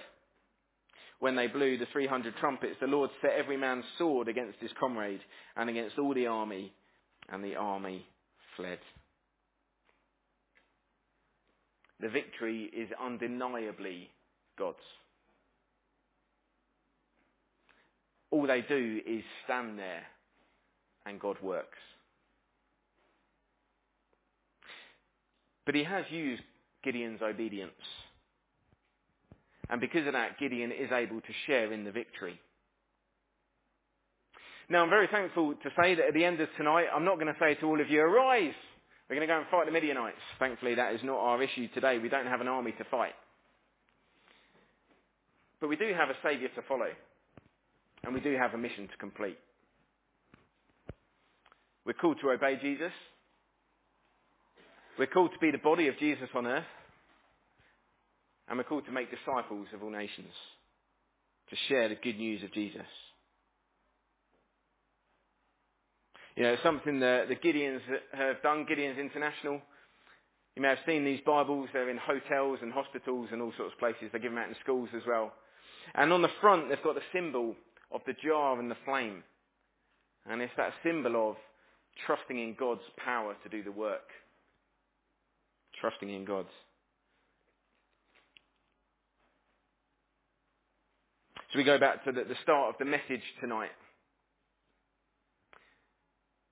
When 1.20 1.34
they 1.34 1.48
blew 1.48 1.76
the 1.76 1.86
300 1.92 2.36
trumpets, 2.36 2.76
the 2.80 2.86
Lord 2.86 3.10
set 3.20 3.32
every 3.32 3.56
man's 3.56 3.84
sword 3.98 4.28
against 4.28 4.58
his 4.60 4.70
comrade 4.78 5.20
and 5.56 5.68
against 5.68 5.98
all 5.98 6.14
the 6.14 6.28
army, 6.28 6.72
and 7.28 7.42
the 7.42 7.56
army 7.56 8.06
fled. 8.56 8.78
The 12.00 12.08
victory 12.08 12.70
is 12.72 12.88
undeniably 13.02 14.08
God's. 14.56 14.76
All 18.30 18.46
they 18.46 18.62
do 18.68 19.00
is 19.06 19.24
stand 19.44 19.78
there 19.78 20.02
and 21.06 21.18
God 21.18 21.38
works. 21.42 21.78
But 25.68 25.74
he 25.74 25.84
has 25.84 26.06
used 26.08 26.40
Gideon's 26.82 27.20
obedience. 27.20 27.72
And 29.68 29.82
because 29.82 30.06
of 30.06 30.14
that, 30.14 30.38
Gideon 30.38 30.72
is 30.72 30.90
able 30.90 31.20
to 31.20 31.32
share 31.46 31.70
in 31.74 31.84
the 31.84 31.92
victory. 31.92 32.40
Now, 34.70 34.82
I'm 34.82 34.88
very 34.88 35.08
thankful 35.08 35.52
to 35.52 35.70
say 35.78 35.94
that 35.94 36.06
at 36.06 36.14
the 36.14 36.24
end 36.24 36.40
of 36.40 36.48
tonight, 36.56 36.86
I'm 36.90 37.04
not 37.04 37.16
going 37.16 37.26
to 37.26 37.38
say 37.38 37.54
to 37.56 37.66
all 37.66 37.82
of 37.82 37.90
you, 37.90 38.00
arise! 38.00 38.54
We're 39.10 39.16
going 39.16 39.28
to 39.28 39.34
go 39.34 39.40
and 39.40 39.46
fight 39.50 39.66
the 39.66 39.72
Midianites. 39.72 40.16
Thankfully, 40.38 40.74
that 40.74 40.94
is 40.94 41.02
not 41.04 41.18
our 41.18 41.42
issue 41.42 41.68
today. 41.74 41.98
We 41.98 42.08
don't 42.08 42.24
have 42.24 42.40
an 42.40 42.48
army 42.48 42.72
to 42.72 42.84
fight. 42.84 43.12
But 45.60 45.68
we 45.68 45.76
do 45.76 45.92
have 45.92 46.08
a 46.08 46.16
Saviour 46.22 46.48
to 46.54 46.62
follow. 46.66 46.88
And 48.04 48.14
we 48.14 48.20
do 48.20 48.34
have 48.38 48.54
a 48.54 48.58
mission 48.58 48.88
to 48.88 48.96
complete. 48.96 49.38
We're 51.84 51.92
called 51.92 52.20
to 52.22 52.30
obey 52.30 52.56
Jesus. 52.58 52.92
We're 54.98 55.06
called 55.06 55.32
to 55.32 55.38
be 55.38 55.52
the 55.52 55.58
body 55.58 55.86
of 55.88 55.98
Jesus 55.98 56.28
on 56.34 56.46
earth. 56.46 56.64
And 58.48 58.58
we're 58.58 58.64
called 58.64 58.86
to 58.86 58.92
make 58.92 59.10
disciples 59.10 59.68
of 59.72 59.82
all 59.82 59.90
nations. 59.90 60.32
To 61.50 61.56
share 61.68 61.88
the 61.88 61.94
good 61.94 62.18
news 62.18 62.42
of 62.42 62.52
Jesus. 62.52 62.82
You 66.34 66.44
know, 66.44 66.56
something 66.62 67.00
that 67.00 67.28
the 67.28 67.36
Gideons 67.36 67.80
have 68.12 68.42
done, 68.42 68.66
Gideons 68.68 68.98
International. 68.98 69.60
You 70.56 70.62
may 70.62 70.68
have 70.68 70.78
seen 70.86 71.04
these 71.04 71.20
Bibles. 71.24 71.68
They're 71.72 71.90
in 71.90 71.98
hotels 71.98 72.58
and 72.62 72.72
hospitals 72.72 73.28
and 73.32 73.40
all 73.40 73.52
sorts 73.56 73.74
of 73.74 73.78
places. 73.78 74.10
They 74.12 74.18
give 74.18 74.32
them 74.32 74.38
out 74.38 74.48
in 74.48 74.56
schools 74.62 74.88
as 74.96 75.02
well. 75.06 75.32
And 75.94 76.12
on 76.12 76.22
the 76.22 76.30
front, 76.40 76.68
they've 76.68 76.82
got 76.82 76.96
the 76.96 77.00
symbol 77.12 77.54
of 77.92 78.00
the 78.06 78.14
jar 78.24 78.58
and 78.58 78.70
the 78.70 78.76
flame. 78.84 79.22
And 80.28 80.42
it's 80.42 80.52
that 80.56 80.72
symbol 80.82 81.30
of 81.30 81.36
trusting 82.06 82.38
in 82.38 82.56
God's 82.58 82.82
power 83.04 83.36
to 83.42 83.48
do 83.48 83.62
the 83.62 83.72
work. 83.72 84.10
Trusting 85.80 86.08
in 86.08 86.24
God's. 86.24 86.48
So 91.52 91.58
we 91.58 91.64
go 91.64 91.78
back 91.78 92.04
to 92.04 92.12
the, 92.12 92.24
the 92.24 92.34
start 92.42 92.68
of 92.68 92.74
the 92.78 92.84
message 92.84 93.22
tonight. 93.40 93.70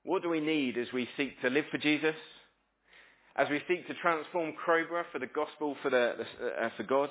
What 0.05 0.22
do 0.22 0.31
we 0.31 0.41
need 0.41 0.79
as 0.79 0.87
we 0.95 1.09
seek 1.16 1.41
to 1.43 1.51
live 1.51 1.64
for 1.70 1.79
Jesus? 1.79 2.14
As 3.37 3.49
we 3.51 3.61
seek 3.68 3.87
to 3.89 3.95
transform 4.01 4.53
Crowborough 4.53 5.05
for 5.12 5.18
the 5.18 5.27
gospel, 5.27 5.77
for, 5.83 5.91
the, 5.91 6.14
uh, 6.62 6.70
for 6.77 6.85
God? 6.85 7.11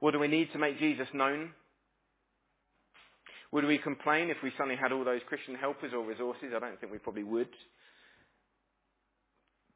What 0.00 0.10
do 0.10 0.18
we 0.18 0.28
need 0.28 0.52
to 0.52 0.58
make 0.58 0.78
Jesus 0.78 1.06
known? 1.14 1.52
Would 3.52 3.64
we 3.64 3.78
complain 3.78 4.28
if 4.28 4.36
we 4.42 4.52
suddenly 4.58 4.76
had 4.76 4.92
all 4.92 5.04
those 5.04 5.22
Christian 5.28 5.54
helpers 5.54 5.92
or 5.94 6.04
resources? 6.04 6.52
I 6.54 6.58
don't 6.58 6.78
think 6.80 6.92
we 6.92 6.98
probably 6.98 7.24
would. 7.24 7.48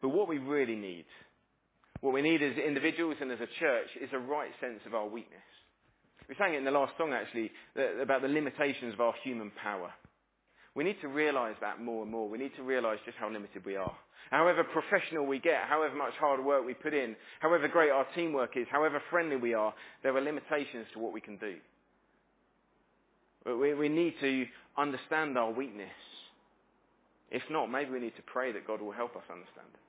But 0.05 0.11
what 0.11 0.29
we 0.29 0.37
really 0.37 0.77
need, 0.77 1.07
what 2.03 2.13
we 2.13 2.21
need 2.21 2.43
as 2.43 2.59
individuals 2.59 3.17
and 3.23 3.33
as 3.33 3.39
a 3.41 3.49
church, 3.59 3.89
is 4.03 4.11
a 4.13 4.19
right 4.19 4.51
sense 4.61 4.81
of 4.85 4.95
our 4.95 5.09
weakness. 5.09 5.41
We 6.29 6.35
sang 6.37 6.53
it 6.53 6.59
in 6.59 6.65
the 6.67 6.71
last 6.71 6.93
song 6.99 7.15
actually 7.15 7.51
about 8.03 8.21
the 8.21 8.29
limitations 8.29 8.93
of 8.93 9.01
our 9.01 9.15
human 9.25 9.51
power. 9.63 9.91
We 10.75 10.85
need 10.85 11.01
to 11.01 11.09
realise 11.09 11.57
that 11.63 11.81
more 11.81 12.03
and 12.03 12.13
more. 12.13 12.29
We 12.29 12.37
need 12.37 12.55
to 12.57 12.63
realise 12.63 12.99
just 13.07 13.17
how 13.17 13.31
limited 13.31 13.65
we 13.65 13.77
are. 13.77 13.97
However 14.31 14.63
professional 14.63 15.25
we 15.25 15.39
get, 15.39 15.63
however 15.71 15.95
much 15.95 16.13
hard 16.21 16.45
work 16.45 16.67
we 16.67 16.75
put 16.75 16.93
in, 16.93 17.17
however 17.41 17.67
great 17.67 17.91
our 17.91 18.07
teamwork 18.15 18.59
is, 18.59 18.67
however 18.71 19.01
friendly 19.11 19.37
we 19.37 19.55
are, 19.55 19.73
there 20.03 20.15
are 20.15 20.21
limitations 20.21 20.85
to 20.93 20.99
what 20.99 21.15
we 21.15 21.23
can 21.23 21.39
do. 21.39 21.55
We, 23.47 23.73
we 23.73 23.89
need 23.89 24.17
to 24.21 24.45
understand 24.77 25.39
our 25.39 25.51
weakness. 25.51 25.89
If 27.31 27.41
not, 27.51 27.71
maybe 27.71 27.93
we 27.93 28.01
need 28.01 28.17
to 28.17 28.23
pray 28.27 28.53
that 28.53 28.67
God 28.67 28.83
will 28.83 28.93
help 28.93 29.17
us 29.17 29.23
understand 29.31 29.69
it. 29.73 29.81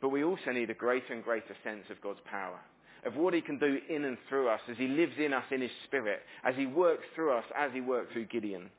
But 0.00 0.08
we 0.08 0.24
also 0.24 0.52
need 0.52 0.70
a 0.70 0.74
greater 0.74 1.12
and 1.12 1.22
greater 1.22 1.56
sense 1.62 1.84
of 1.90 2.00
God's 2.00 2.20
power 2.30 2.58
of 3.04 3.16
what 3.16 3.34
he 3.34 3.40
can 3.40 3.58
do 3.58 3.78
in 3.88 4.04
and 4.04 4.18
through 4.28 4.48
us 4.48 4.60
as 4.70 4.76
he 4.76 4.86
lives 4.86 5.14
in 5.18 5.32
us 5.32 5.44
in 5.50 5.60
his 5.60 5.70
spirit, 5.86 6.20
as 6.44 6.54
he 6.56 6.66
works 6.66 7.04
through 7.14 7.32
us 7.32 7.44
as 7.56 7.70
he 7.72 7.80
worked 7.80 8.12
through 8.12 8.26
Gideon. 8.26 8.70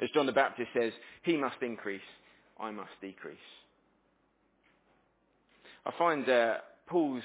As 0.00 0.10
John 0.14 0.26
the 0.26 0.32
Baptist 0.32 0.70
says, 0.74 0.92
he 1.22 1.36
must 1.36 1.56
increase, 1.62 2.00
I 2.58 2.70
must 2.70 2.90
decrease. 3.00 3.36
I 5.84 5.92
find 5.98 6.28
uh, 6.28 6.54
Paul's 6.86 7.22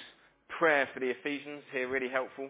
prayer 0.58 0.88
for 0.94 1.00
the 1.00 1.12
Ephesians 1.12 1.64
here 1.72 1.90
really 1.90 2.10
helpful. 2.10 2.50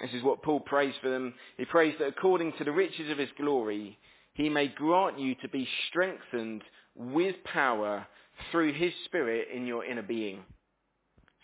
This 0.00 0.12
is 0.14 0.22
what 0.22 0.42
Paul 0.42 0.60
prays 0.60 0.94
for 1.02 1.10
them. 1.10 1.34
He 1.56 1.64
prays 1.64 1.94
that 1.98 2.06
according 2.06 2.52
to 2.58 2.64
the 2.64 2.72
riches 2.72 3.10
of 3.10 3.18
his 3.18 3.28
glory, 3.36 3.98
he 4.34 4.48
may 4.48 4.68
grant 4.68 5.18
you 5.18 5.34
to 5.42 5.48
be 5.48 5.66
strengthened 5.88 6.62
with 6.98 7.36
power 7.44 8.06
through 8.50 8.72
his 8.72 8.92
spirit 9.04 9.48
in 9.54 9.66
your 9.66 9.84
inner 9.84 10.02
being 10.02 10.40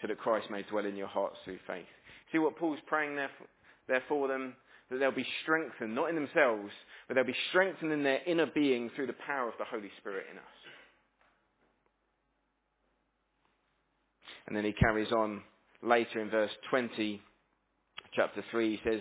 so 0.02 0.08
that 0.08 0.18
Christ 0.18 0.50
may 0.50 0.62
dwell 0.62 0.84
in 0.84 0.96
your 0.96 1.06
hearts 1.06 1.36
through 1.44 1.58
faith. 1.66 1.86
See 2.32 2.38
what 2.38 2.56
Paul's 2.56 2.80
praying 2.86 3.16
there 3.16 3.30
for, 3.38 3.46
there 3.88 4.02
for 4.08 4.28
them? 4.28 4.54
That 4.90 4.98
they'll 4.98 5.12
be 5.12 5.26
strengthened, 5.42 5.94
not 5.94 6.10
in 6.10 6.14
themselves, 6.14 6.70
but 7.08 7.14
they'll 7.14 7.24
be 7.24 7.34
strengthened 7.48 7.92
in 7.92 8.02
their 8.02 8.20
inner 8.26 8.46
being 8.46 8.90
through 8.94 9.06
the 9.06 9.14
power 9.26 9.48
of 9.48 9.54
the 9.58 9.64
Holy 9.64 9.90
Spirit 9.98 10.26
in 10.30 10.36
us. 10.36 10.44
And 14.46 14.54
then 14.54 14.64
he 14.64 14.72
carries 14.72 15.10
on 15.10 15.40
later 15.82 16.20
in 16.20 16.28
verse 16.28 16.50
20, 16.68 17.20
chapter 18.14 18.44
3, 18.50 18.76
he 18.76 18.90
says, 18.90 19.00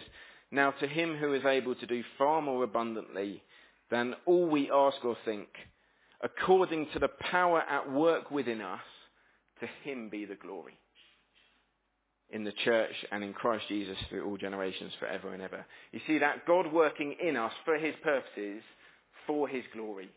Now 0.52 0.72
to 0.72 0.88
him 0.88 1.18
who 1.18 1.34
is 1.34 1.44
able 1.44 1.76
to 1.76 1.86
do 1.86 2.02
far 2.18 2.42
more 2.42 2.64
abundantly 2.64 3.44
than 3.92 4.16
all 4.26 4.48
we 4.48 4.72
ask 4.72 5.04
or 5.04 5.18
think, 5.26 5.50
according 6.24 6.88
to 6.94 7.00
the 7.00 7.10
power 7.20 7.62
at 7.62 7.92
work 7.92 8.32
within 8.32 8.62
us, 8.62 8.80
to 9.60 9.68
him 9.84 10.10
be 10.10 10.26
the 10.26 10.36
glory 10.36 10.78
in 12.32 12.44
the 12.44 12.54
church 12.64 12.94
and 13.12 13.24
in 13.24 13.34
Christ 13.34 13.66
Jesus 13.68 13.98
through 14.10 14.26
all 14.26 14.38
generations 14.38 14.92
forever 15.00 15.34
and 15.34 15.42
ever. 15.42 15.64
You 15.92 16.00
see 16.08 16.18
that 16.18 16.48
God 16.48 16.72
working 16.74 17.16
in 17.24 17.38
us 17.38 17.54
for 17.64 17.78
his 17.78 17.94
purposes, 18.04 18.64
for 19.28 19.48
his 19.48 19.64
glory. 19.74 20.10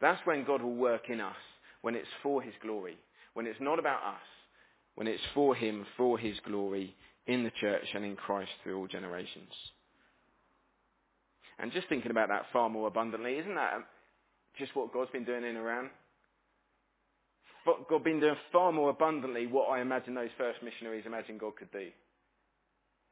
That's 0.00 0.20
when 0.24 0.44
God 0.44 0.62
will 0.62 0.74
work 0.74 1.08
in 1.08 1.20
us, 1.20 1.36
when 1.82 1.94
it's 1.94 2.08
for 2.22 2.42
his 2.42 2.54
glory, 2.60 2.98
when 3.34 3.46
it's 3.46 3.60
not 3.60 3.78
about 3.78 4.02
us, 4.02 4.20
when 4.96 5.06
it's 5.06 5.22
for 5.32 5.54
him, 5.54 5.86
for 5.96 6.18
his 6.18 6.34
glory, 6.44 6.96
in 7.28 7.44
the 7.44 7.52
church 7.60 7.84
and 7.94 8.04
in 8.04 8.16
Christ 8.16 8.50
through 8.62 8.78
all 8.78 8.86
generations. 8.88 9.52
And 11.60 11.72
just 11.72 11.88
thinking 11.88 12.10
about 12.10 12.28
that 12.28 12.46
far 12.52 12.68
more 12.68 12.88
abundantly, 12.88 13.34
isn't 13.34 13.54
that 13.54 13.84
just 14.58 14.74
what 14.74 14.92
God's 14.92 15.10
been 15.10 15.24
doing 15.24 15.44
in 15.44 15.56
Iran? 15.56 15.90
God's 17.88 18.04
been 18.04 18.20
doing 18.20 18.36
far 18.52 18.72
more 18.72 18.90
abundantly 18.90 19.46
what 19.46 19.66
I 19.66 19.80
imagine 19.80 20.14
those 20.14 20.30
first 20.38 20.62
missionaries 20.62 21.04
imagined 21.06 21.40
God 21.40 21.56
could 21.56 21.70
do. 21.70 21.88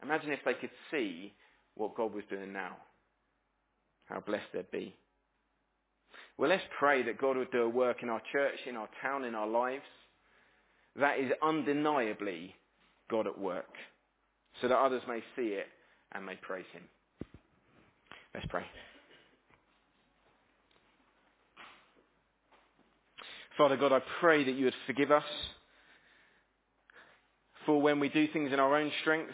Imagine 0.03 0.32
if 0.32 0.40
they 0.44 0.55
could 0.55 0.70
see 0.90 1.32
what 1.74 1.94
God 1.94 2.14
was 2.14 2.24
doing 2.30 2.53
now. 2.53 2.76
How 4.07 4.20
blessed 4.20 4.47
they'd 4.55 4.70
be. 4.70 4.94
Well, 6.38 6.51
let's 6.51 6.62
pray 6.78 7.03
that 7.03 7.18
God 7.18 7.36
would 7.36 7.51
do 7.51 7.62
a 7.62 7.68
work 7.68 8.03
in 8.03 8.11
our 8.11 8.22
church, 8.32 8.59
in 8.68 8.76
our 8.76 8.88
town, 9.03 9.24
in 9.24 9.34
our 9.34 9.49
lives. 9.49 9.84
That 10.97 11.18
is 11.18 11.30
undeniably 11.42 12.55
God 13.11 13.26
at 13.26 13.38
work, 13.38 13.72
so 14.61 14.68
that 14.68 14.76
others 14.76 15.03
may 15.09 15.20
see 15.34 15.49
it 15.49 15.66
and 16.12 16.24
may 16.24 16.36
praise 16.36 16.66
Him. 16.72 16.82
Let's 18.34 18.47
pray. 18.49 18.64
Father 23.57 23.79
God, 23.79 23.91
I 23.91 24.01
pray 24.21 24.45
that 24.45 24.55
you 24.55 24.67
would 24.67 24.75
forgive 24.87 25.11
us 25.11 25.25
for 27.65 27.81
when 27.81 27.99
we 27.99 28.11
do 28.11 28.29
things 28.29 28.53
in 28.53 28.61
our 28.61 28.77
own 28.77 28.93
strength, 29.01 29.33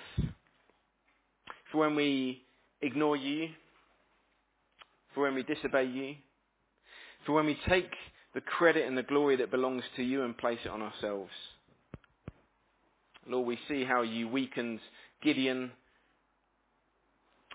for 1.71 1.79
when 1.79 1.97
we 1.97 2.43
ignore 2.83 3.17
you, 3.17 3.49
for 5.13 5.25
when 5.25 5.35
we 5.35 5.43
disobey 5.43 5.87
you, 5.87 6.15
for 7.27 7.33
when 7.33 7.47
we 7.47 7.59
take 7.69 7.91
the 8.33 8.41
credit 8.41 8.87
and 8.87 8.97
the 8.97 9.03
glory 9.03 9.35
that 9.37 9.51
belongs 9.51 9.83
to 9.97 10.05
you 10.05 10.23
and 10.23 10.39
place 10.39 10.61
it 10.65 10.71
on 10.71 10.83
ourselves. 10.83 11.33
Lord, 13.27 13.47
we 13.47 13.59
see 13.69 13.85
how 13.85 14.03
you 14.03 14.29
weakened 14.29 14.79
Gideon. 15.21 15.73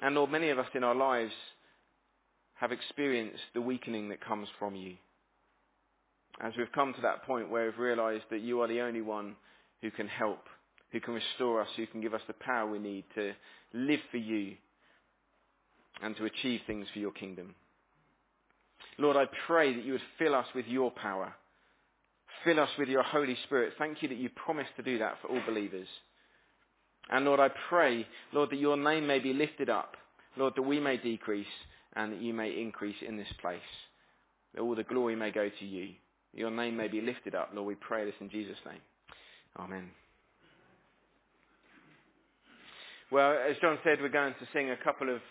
And 0.01 0.15
Lord, 0.15 0.31
many 0.31 0.49
of 0.49 0.59
us 0.59 0.67
in 0.75 0.83
our 0.83 0.95
lives 0.95 1.33
have 2.55 2.73
experienced 2.73 3.43
the 3.53 3.61
weakening 3.61 4.09
that 4.09 4.19
comes 4.19 4.49
from 4.59 4.75
you 4.75 4.97
as 6.41 6.53
we've 6.57 6.71
come 6.71 6.93
to 6.93 7.01
that 7.01 7.23
point 7.23 7.49
where 7.49 7.65
we've 7.65 7.79
realized 7.79 8.25
that 8.29 8.41
you 8.41 8.61
are 8.61 8.67
the 8.67 8.81
only 8.81 9.01
one 9.01 9.35
who 9.81 9.89
can 9.91 10.07
help, 10.07 10.43
who 10.91 10.99
can 10.99 11.13
restore 11.13 11.61
us, 11.61 11.67
who 11.75 11.87
can 11.87 12.01
give 12.01 12.13
us 12.13 12.21
the 12.27 12.33
power 12.33 12.69
we 12.69 12.79
need 12.79 13.05
to 13.15 13.33
live 13.73 13.99
for 14.11 14.17
you 14.17 14.55
and 16.01 16.15
to 16.17 16.25
achieve 16.25 16.61
things 16.67 16.87
for 16.93 16.99
your 16.99 17.11
kingdom. 17.11 17.55
Lord, 18.99 19.17
I 19.17 19.25
pray 19.47 19.73
that 19.75 19.83
you 19.83 19.93
would 19.93 20.01
fill 20.19 20.35
us 20.35 20.45
with 20.53 20.65
your 20.67 20.91
power. 20.91 21.33
Fill 22.43 22.59
us 22.59 22.69
with 22.77 22.87
your 22.87 23.03
Holy 23.03 23.37
Spirit. 23.45 23.73
Thank 23.77 24.01
you 24.01 24.09
that 24.09 24.17
you 24.17 24.29
promised 24.29 24.71
to 24.77 24.83
do 24.83 24.99
that 24.99 25.15
for 25.21 25.29
all 25.29 25.41
believers. 25.47 25.87
And 27.09 27.25
Lord, 27.25 27.39
I 27.39 27.49
pray, 27.69 28.05
Lord, 28.31 28.51
that 28.51 28.59
your 28.59 28.77
name 28.77 29.07
may 29.07 29.19
be 29.19 29.33
lifted 29.33 29.69
up. 29.69 29.95
Lord, 30.35 30.53
that 30.55 30.61
we 30.61 30.79
may 30.79 30.97
decrease 30.97 31.47
and 31.95 32.13
that 32.13 32.21
you 32.21 32.33
may 32.33 32.59
increase 32.59 32.97
in 33.07 33.17
this 33.17 33.31
place. 33.41 33.59
That 34.53 34.61
all 34.61 34.75
the 34.75 34.83
glory 34.83 35.15
may 35.15 35.31
go 35.31 35.49
to 35.49 35.65
you 35.65 35.93
your 36.33 36.51
name 36.51 36.77
may 36.77 36.87
be 36.87 37.01
lifted 37.01 37.35
up. 37.35 37.49
Lord, 37.53 37.67
we 37.67 37.75
pray 37.75 38.05
this 38.05 38.13
in 38.19 38.29
Jesus' 38.29 38.57
name. 38.65 38.81
Amen. 39.59 39.89
Well, 43.11 43.37
as 43.49 43.55
John 43.61 43.77
said, 43.83 43.99
we're 44.01 44.09
going 44.09 44.33
to 44.33 44.47
sing 44.53 44.71
a 44.71 44.77
couple 44.83 45.13
of 45.13 45.21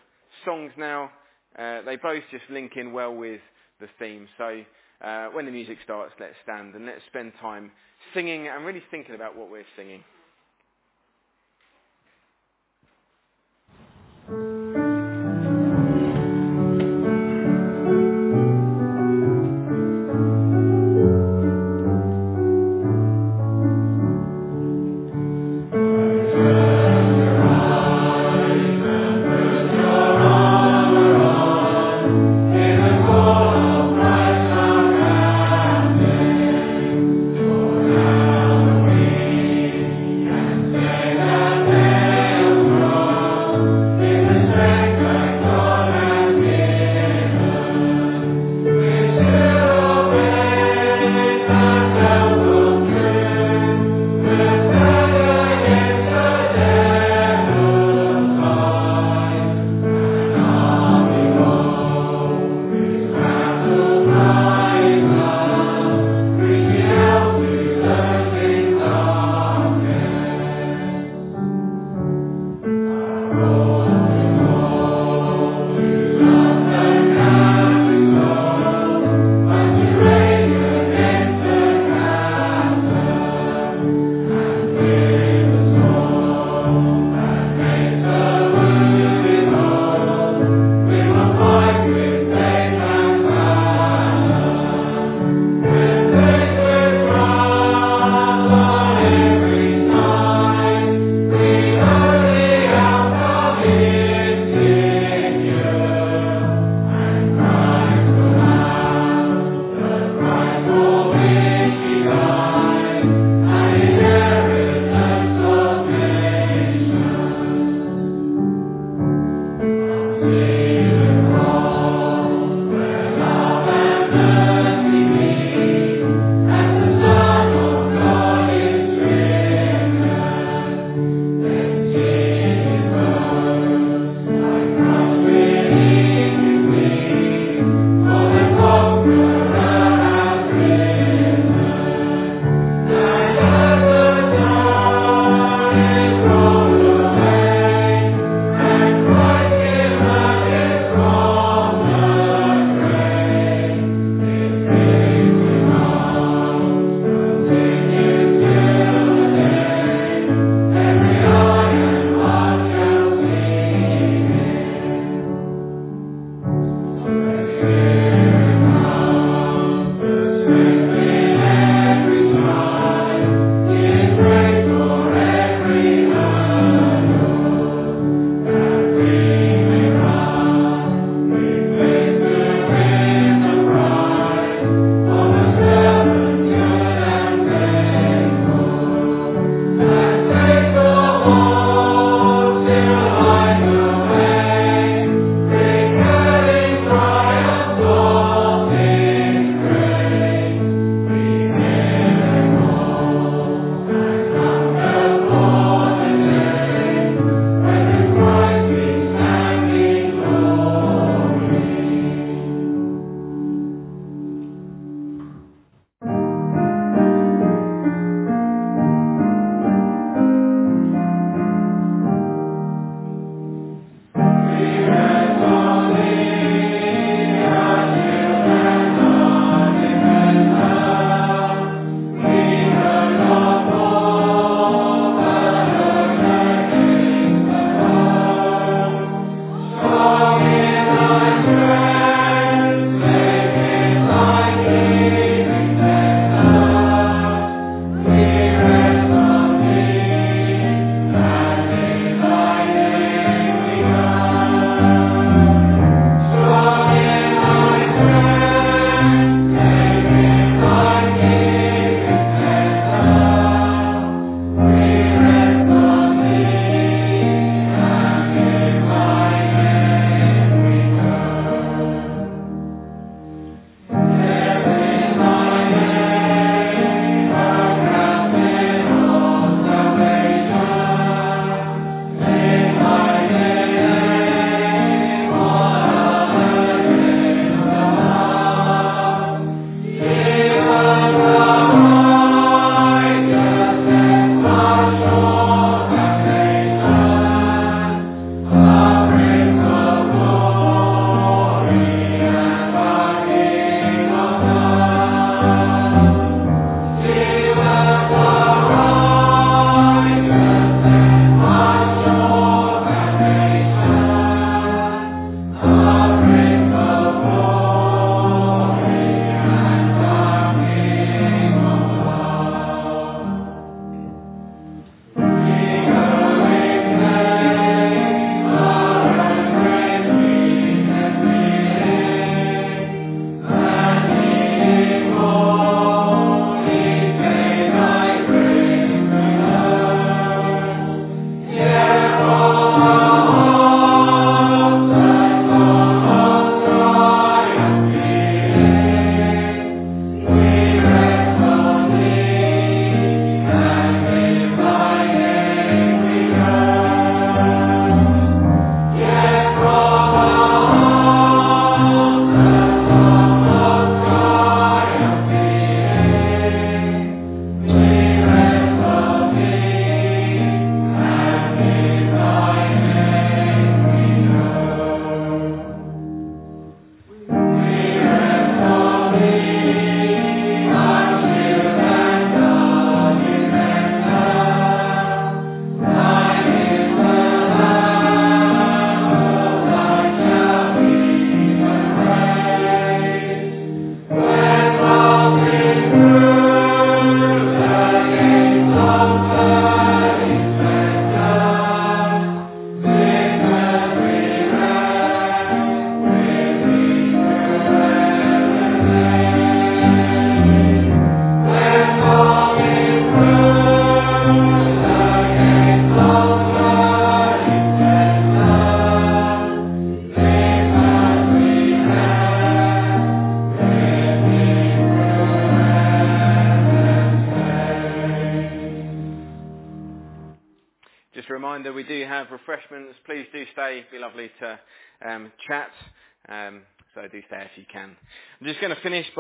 songs 0.44 0.72
now. 0.78 1.11
Uh, 1.59 1.82
they 1.82 1.97
both 1.97 2.22
just 2.30 2.44
link 2.51 2.72
in 2.76 2.92
well 2.92 3.14
with 3.14 3.40
the 3.80 3.88
theme. 3.99 4.26
So 4.38 4.62
uh, 5.03 5.28
when 5.28 5.44
the 5.44 5.51
music 5.53 5.78
starts, 5.84 6.12
let's 6.18 6.34
stand 6.42 6.74
and 6.74 6.86
let's 6.86 7.03
spend 7.09 7.32
time 7.40 7.70
singing 8.14 8.49
and 8.49 8.64
really 8.64 8.82
thinking 8.90 9.14
about 9.14 9.36
what 9.36 9.51
we're 9.51 9.64
singing. 9.76 10.03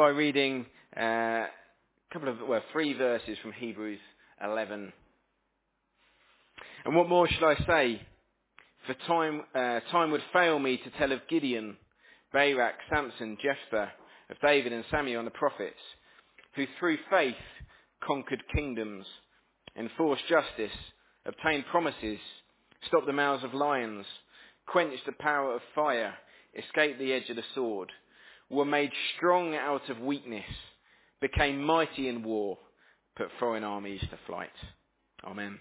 By 0.06 0.10
reading 0.10 0.64
uh, 0.96 1.02
a 1.02 1.48
couple 2.12 2.28
of, 2.28 2.36
well, 2.48 2.62
three 2.70 2.92
verses 2.92 3.36
from 3.42 3.50
Hebrews 3.50 3.98
11. 4.40 4.92
And 6.84 6.94
what 6.94 7.08
more 7.08 7.26
should 7.26 7.42
I 7.42 7.56
say? 7.66 8.02
For 8.86 8.94
time, 9.08 9.42
uh, 9.52 9.80
time 9.90 10.12
would 10.12 10.22
fail 10.32 10.60
me 10.60 10.76
to 10.76 10.90
tell 10.96 11.10
of 11.10 11.26
Gideon, 11.28 11.76
Barak, 12.32 12.76
Samson, 12.88 13.36
Jephthah, 13.42 13.90
of 14.30 14.36
David 14.40 14.72
and 14.72 14.84
Samuel 14.92 15.18
and 15.18 15.26
the 15.26 15.32
prophets, 15.32 15.74
who 16.54 16.66
through 16.78 16.98
faith 17.10 17.34
conquered 18.06 18.44
kingdoms, 18.54 19.06
enforced 19.76 20.22
justice, 20.28 20.78
obtained 21.24 21.64
promises, 21.72 22.20
stopped 22.86 23.06
the 23.06 23.12
mouths 23.12 23.42
of 23.42 23.54
lions, 23.54 24.06
quenched 24.68 25.04
the 25.04 25.12
power 25.18 25.52
of 25.52 25.62
fire, 25.74 26.14
escaped 26.56 27.00
the 27.00 27.12
edge 27.12 27.28
of 27.28 27.34
the 27.34 27.42
sword, 27.56 27.90
were 28.50 28.64
made 28.64 28.90
strong 29.16 29.54
out 29.54 29.88
of 29.90 30.00
weakness, 30.00 30.44
became 31.20 31.62
mighty 31.62 32.08
in 32.08 32.22
war, 32.22 32.58
put 33.16 33.28
foreign 33.38 33.64
armies 33.64 34.00
to 34.00 34.18
flight. 34.26 34.50
Amen. 35.24 35.58